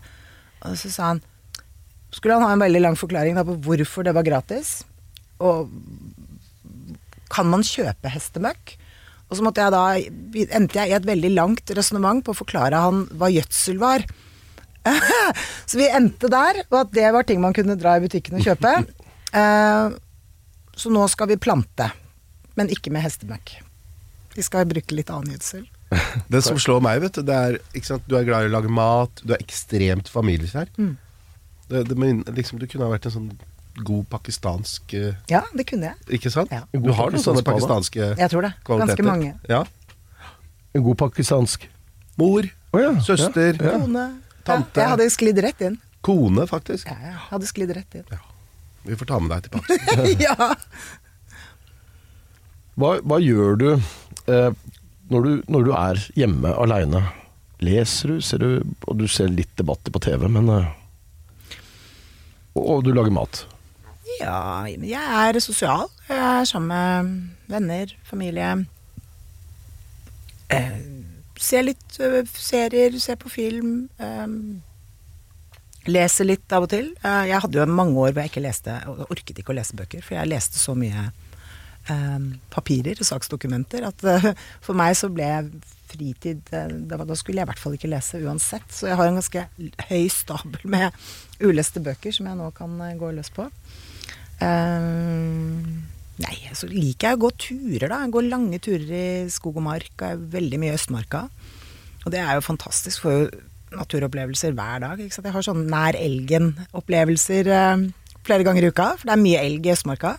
Og 0.66 0.76
så 0.80 0.92
sa 0.92 1.12
han 1.14 1.22
Skulle 2.12 2.40
han 2.40 2.48
ha 2.48 2.56
en 2.56 2.64
veldig 2.64 2.82
lang 2.82 2.96
forklaring 2.98 3.38
da 3.38 3.46
på 3.46 3.54
hvorfor 3.68 4.08
det 4.08 4.16
var 4.18 4.26
gratis, 4.26 4.80
og 5.40 5.70
kan 7.30 7.46
man 7.46 7.62
kjøpe 7.62 8.10
hestemøkk? 8.10 8.74
Og 9.30 9.38
så 9.38 9.46
måtte 9.46 9.62
jeg 9.62 9.76
da, 9.76 9.84
endte 10.58 10.80
jeg 10.80 10.90
i 10.90 10.96
et 10.98 11.06
veldig 11.06 11.30
langt 11.36 11.70
resonnement 11.78 12.24
på 12.26 12.34
å 12.34 12.40
forklare 12.40 12.80
han 12.82 13.04
hva 13.14 13.30
gjødsel 13.30 13.78
var. 13.78 14.02
så 15.70 15.78
vi 15.78 15.86
endte 15.94 16.32
der, 16.34 16.64
og 16.72 16.80
at 16.82 16.94
det 16.98 17.12
var 17.14 17.28
ting 17.30 17.44
man 17.44 17.54
kunne 17.54 17.78
dra 17.78 18.00
i 18.00 18.04
butikken 18.08 18.40
og 18.40 18.48
kjøpe. 18.48 18.80
Eh, 19.30 19.92
så 20.80 20.92
nå 20.94 21.04
skal 21.12 21.30
vi 21.34 21.40
plante, 21.42 21.90
men 22.56 22.72
ikke 22.72 22.94
med 22.94 23.04
hestemøkk. 23.04 23.58
Vi 24.36 24.46
skal 24.46 24.68
bruke 24.70 24.96
litt 24.96 25.12
annen 25.12 25.36
gjødsel. 25.36 25.68
Det 26.32 26.42
som 26.46 26.60
slår 26.62 26.84
meg, 26.86 27.02
vet 27.04 27.18
du, 27.18 27.24
det 27.26 27.36
er 27.36 27.56
ikke 27.74 27.88
sant? 27.88 28.04
Du 28.08 28.16
er 28.18 28.28
glad 28.28 28.46
i 28.46 28.52
å 28.52 28.54
lage 28.54 28.72
mat, 28.72 29.24
du 29.26 29.34
er 29.34 29.42
ekstremt 29.42 30.12
familiekjær. 30.12 30.70
Mm. 30.78 30.94
Det, 31.70 31.82
det, 31.90 31.98
men 31.98 32.22
liksom, 32.38 32.62
du 32.62 32.68
kunne 32.70 32.86
ha 32.86 32.94
vært 32.94 33.10
en 33.10 33.16
sånn 33.16 33.32
god 33.86 34.08
pakistansk 34.12 34.94
eh, 34.98 35.18
Ja, 35.32 35.44
det 35.56 35.66
kunne 35.70 35.92
jeg. 35.92 36.08
Ikke 36.20 36.32
sant? 36.34 36.52
Ja. 36.54 36.66
Du 36.74 36.90
har 36.96 37.14
noen 37.14 37.24
sånne 37.24 37.44
pakistanske 37.46 38.00
kvaliteter. 38.00 38.22
Jeg 38.24 38.34
tror 38.34 38.48
det. 38.48 38.54
kvaliteter. 38.68 39.04
Ganske 39.04 39.08
mange. 39.08 39.36
Ja. 39.50 40.32
En 40.76 40.86
god 40.86 41.00
pakistansk 41.02 41.70
Mor, 42.20 42.44
oh, 42.74 42.82
ja, 42.82 42.90
søster, 43.00 43.56
Ja, 43.56 43.70
ja. 43.70 43.78
Kone. 43.80 44.08
Tante. 44.44 44.76
Ja, 44.76 44.82
jeg 44.82 44.92
hadde 44.96 45.06
sklidd 45.14 45.40
rett 45.46 45.62
inn. 45.64 45.78
kone, 46.04 46.44
faktisk. 46.50 46.90
Ja, 46.90 46.98
jeg 47.06 47.22
hadde 47.30 47.48
sklidd 47.48 47.72
rett 47.78 47.96
inn. 47.96 48.20
Vi 48.88 48.96
får 49.00 49.10
ta 49.10 49.20
med 49.20 49.32
deg 49.34 49.46
til 49.46 49.52
Pakistan. 49.58 50.06
ja. 50.28 50.50
Hva, 52.80 52.94
hva 53.04 53.18
gjør 53.20 53.58
du, 53.60 53.70
eh, 54.32 54.52
når 55.12 55.26
du 55.26 55.32
når 55.52 55.66
du 55.68 55.72
er 55.76 56.02
hjemme 56.16 56.54
aleine? 56.64 57.02
Leser 57.60 58.14
du, 58.14 58.22
ser 58.24 58.40
du 58.40 58.62
Og 58.88 58.94
du 59.02 59.04
ser 59.12 59.28
litt 59.36 59.52
debatter 59.60 59.92
på 59.92 60.00
TV, 60.06 60.30
men 60.32 60.48
eh, 60.54 60.70
og, 62.56 62.64
og 62.64 62.84
du 62.88 62.94
lager 62.96 63.12
mat. 63.14 63.42
Ja, 64.20 64.64
jeg 64.66 64.96
er 64.96 65.38
sosial. 65.44 65.86
Jeg 66.10 66.18
er 66.18 66.48
sammen 66.50 66.72
med 66.72 67.52
venner, 67.52 67.92
familie. 68.08 68.48
Eh, 70.50 70.80
ser 71.40 71.68
litt 71.68 72.00
ø, 72.02 72.24
serier, 72.36 72.98
ser 73.00 73.20
på 73.22 73.30
film. 73.32 73.76
eh, 74.02 74.26
leser 75.88 76.28
litt 76.28 76.52
av 76.56 76.66
og 76.68 76.72
til. 76.74 76.92
Eh, 77.04 77.26
jeg 77.32 77.42
hadde 77.46 77.60
jo 77.60 77.66
mange 77.72 77.98
år 77.98 78.14
hvor 78.14 78.24
jeg 78.24 78.34
ikke 78.34 78.46
leste, 78.46 78.76
orket 79.08 79.42
ikke 79.42 79.54
å 79.54 79.58
lese 79.60 79.78
bøker, 79.80 80.04
for 80.06 80.18
jeg 80.18 80.32
leste 80.32 80.60
så 80.60 80.76
mye 80.78 81.08
eh, 81.08 82.30
papirer 82.54 83.00
og 83.00 83.08
saksdokumenter 83.08 83.88
at 83.88 84.08
eh, 84.08 84.32
for 84.66 84.78
meg 84.80 84.98
så 85.00 85.12
ble 85.14 85.30
fritid 85.90 86.52
eh, 86.54 86.74
da, 86.90 87.00
skulle 87.18 87.42
jeg 87.42 87.48
i 87.48 87.52
hvert 87.52 87.62
fall 87.62 87.78
ikke 87.78 87.92
lese 87.92 88.22
uansett. 88.24 88.68
Så 88.74 88.90
jeg 88.90 89.00
har 89.00 89.10
en 89.10 89.22
ganske 89.22 89.46
høy 89.90 90.10
stabel 90.14 90.68
med 90.70 91.00
uleste 91.40 91.84
bøker 91.84 92.16
som 92.16 92.30
jeg 92.30 92.40
nå 92.40 92.52
kan 92.58 92.76
gå 93.00 93.14
løs 93.16 93.32
på. 93.34 93.48
Nei, 96.20 96.36
så 96.56 96.68
liker 96.68 97.14
jeg 97.14 97.18
å 97.18 97.22
gå 97.24 97.30
turer, 97.40 97.88
da. 97.88 98.02
Jeg 98.04 98.12
går 98.12 98.28
lange 98.28 98.60
turer 98.64 98.90
i 98.92 99.10
skog 99.32 99.60
og 99.60 99.64
mark. 99.64 99.92
og 100.02 100.06
er 100.08 100.26
veldig 100.36 100.60
mye 100.60 100.74
i 100.74 100.76
Østmarka. 100.76 101.22
Og 102.04 102.12
det 102.12 102.20
er 102.20 102.36
jo 102.36 102.44
fantastisk. 102.44 103.06
Får 103.06 103.16
jo 103.16 103.30
naturopplevelser 103.76 104.56
hver 104.58 104.84
dag. 104.86 105.02
Ikke 105.02 105.18
sant? 105.18 105.30
Jeg 105.30 105.36
har 105.36 105.46
sånn 105.46 105.66
nær 105.70 105.98
elgen-opplevelser 106.00 107.52
eh, 107.54 107.88
flere 108.28 108.46
ganger 108.48 108.68
i 108.68 108.72
uka, 108.74 108.92
for 109.00 109.10
det 109.10 109.16
er 109.16 109.24
mye 109.24 109.42
elg 109.46 109.68
i 109.68 109.74
Østmarka. 109.74 110.16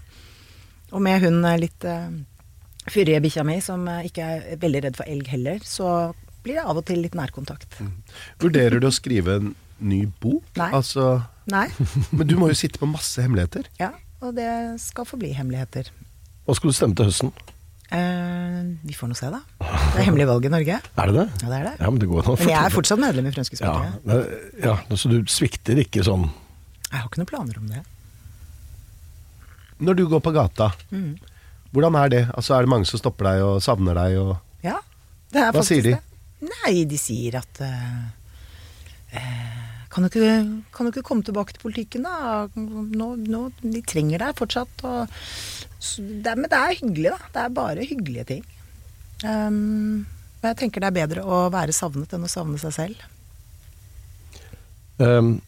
Og 0.90 1.02
med 1.04 1.22
hun 1.24 1.44
eh, 1.46 1.58
litt 1.62 1.86
eh, 1.86 2.10
fyrige 2.90 3.22
bikkja 3.26 3.46
mi, 3.46 3.58
som 3.64 3.86
eh, 3.90 4.06
ikke 4.10 4.26
er 4.26 4.60
veldig 4.62 4.84
redd 4.86 4.98
for 4.98 5.10
elg 5.10 5.30
heller, 5.30 5.62
så 5.66 6.12
blir 6.44 6.58
det 6.58 6.64
av 6.64 6.80
og 6.80 6.86
til 6.88 7.02
litt 7.04 7.16
nærkontakt. 7.18 7.80
Vurderer 8.40 8.80
du 8.80 8.88
å 8.88 8.94
skrive 8.94 9.38
en 9.40 9.54
ny 9.80 10.04
bok? 10.22 10.44
Nei. 10.60 10.70
Altså 10.76 11.20
Nei. 11.50 11.66
Men 12.16 12.28
du 12.28 12.36
må 12.40 12.50
jo 12.50 12.58
sitte 12.58 12.80
på 12.80 12.88
masse 12.88 13.22
hemmeligheter. 13.22 13.66
Ja, 13.80 13.92
og 14.20 14.36
det 14.36 14.50
skal 14.82 15.08
forbli 15.08 15.32
hemmeligheter. 15.36 15.90
Hva 16.46 16.56
skal 16.56 16.72
du 16.72 16.76
stemme 16.76 16.96
til 16.98 17.10
høsten? 17.10 17.32
Eh, 17.90 18.58
vi 18.86 18.94
får 18.94 19.10
nå 19.10 19.16
se, 19.18 19.26
da. 19.32 19.40
Det 19.58 19.98
er 19.98 20.06
hemmelig 20.06 20.26
valg 20.30 20.44
i 20.46 20.52
Norge. 20.52 20.76
Er 20.78 21.10
det 21.10 21.14
det? 21.16 21.24
Ja, 21.42 21.48
det 21.50 21.56
er 21.56 21.64
det. 21.66 21.72
Ja, 21.80 21.88
men 21.90 21.98
det 22.02 22.08
går 22.10 22.28
Men 22.28 22.52
jeg 22.52 22.58
er 22.60 22.74
fortsatt 22.74 23.00
medlem 23.02 23.26
i 23.26 23.30
ja, 23.32 23.34
Fremskrittspartiet. 23.34 24.12
Ja, 24.62 24.76
ja, 24.86 24.96
så 25.00 25.10
du 25.10 25.16
svikter 25.26 25.80
ikke 25.82 26.04
sånn 26.06 26.28
Jeg 26.90 27.00
har 27.00 27.08
ikke 27.08 27.22
noen 27.22 27.30
planer 27.32 27.58
om 27.58 27.66
det. 27.72 27.82
Når 29.80 29.96
du 29.98 30.04
går 30.12 30.20
på 30.22 30.32
gata, 30.36 30.70
Mm. 30.92 31.18
hvordan 31.72 31.96
er 31.96 32.08
det? 32.08 32.22
Altså 32.34 32.54
Er 32.54 32.62
det 32.62 32.68
mange 32.68 32.86
som 32.86 32.98
stopper 33.00 33.24
deg 33.30 33.42
og 33.42 33.62
savner 33.62 33.94
deg? 33.94 34.18
Og 34.18 34.36
Ja, 34.62 34.78
det 35.32 35.40
er 35.40 35.50
Hva 35.52 35.60
faktisk 35.62 35.74
sier 35.74 35.82
de? 35.82 35.90
det. 35.96 36.50
Nei, 36.64 36.84
de 36.84 36.98
sier 36.98 37.36
at 37.36 37.60
uh, 37.60 38.06
eh, 39.12 39.59
kan, 39.90 40.04
du 40.04 40.08
ikke, 40.10 40.62
kan 40.74 40.86
du 40.86 40.92
ikke 40.92 41.06
komme 41.06 41.26
tilbake 41.26 41.56
til 41.56 41.64
politikken, 41.64 42.06
da? 42.06 42.46
Nå, 42.54 43.10
nå, 43.18 43.42
de 43.60 43.82
trenger 43.82 44.22
deg 44.22 44.38
fortsatt. 44.38 44.86
Og, 44.86 45.20
så 45.82 46.04
det 46.24 46.36
men 46.38 46.50
det 46.52 46.60
er 46.60 46.78
hyggelig, 46.78 47.12
da. 47.16 47.30
Det 47.34 47.44
er 47.44 47.58
bare 47.58 47.90
hyggelige 47.90 48.26
ting. 48.30 48.48
Um, 49.26 50.06
og 50.40 50.50
jeg 50.52 50.60
tenker 50.62 50.80
det 50.80 50.92
er 50.92 50.98
bedre 51.02 51.24
å 51.26 51.44
være 51.52 51.74
savnet 51.76 52.14
enn 52.16 52.24
å 52.24 52.32
savne 52.32 52.60
seg 52.62 52.76
selv. 52.76 53.06
Um, 55.00 55.38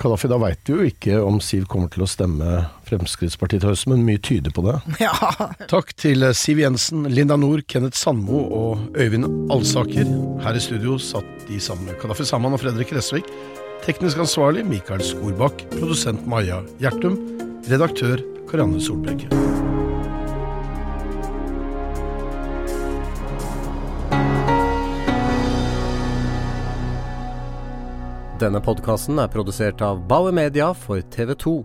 Kadafi, 0.00 0.30
da 0.32 0.38
veit 0.40 0.60
du 0.64 0.78
jo 0.78 0.84
ikke 0.88 1.18
om 1.20 1.38
Siv 1.44 1.66
kommer 1.68 1.90
til 1.92 2.04
å 2.04 2.08
stemme 2.08 2.62
Fremskrittspartiet 2.88 3.60
til 3.60 3.72
høsten, 3.72 3.92
men 3.92 4.06
mye 4.06 4.20
tyder 4.22 4.54
på 4.54 4.64
det. 4.64 4.78
Ja. 5.06 5.12
Takk 5.70 5.92
til 6.00 6.24
eh, 6.24 6.36
Siv 6.36 6.60
Jensen, 6.62 7.04
Linda 7.12 7.36
Nord, 7.40 7.66
Kenneth 7.68 8.00
Sandmo 8.00 8.40
og 8.60 8.96
Øyvind 8.96 9.28
Alsaker. 9.52 10.08
Her 10.44 10.56
i 10.56 10.62
studio 10.64 10.96
satt 11.00 11.48
de 11.48 11.60
sammen 11.60 11.90
med 11.90 12.00
Kadafi 12.00 12.28
Saman 12.28 12.56
og 12.56 12.62
Fredrik 12.62 12.94
Resvik. 12.96 13.28
Teknisk 13.80 14.18
ansvarlig 14.20 14.60
Mikael 14.68 15.00
Skorbakk. 15.00 15.62
Produsent 15.72 16.26
Maja 16.28 16.58
Gjertum. 16.82 17.14
Redaktør 17.64 18.20
Karianne 18.50 18.80
Solbrekke. 18.80 19.30
Denne 28.40 28.60
podkasten 28.60 29.16
er 29.20 29.32
produsert 29.32 29.80
av 29.84 30.04
Bauer 30.08 30.36
Media 30.36 30.74
for 30.76 31.00
TV 31.16 31.32
2. 31.40 31.56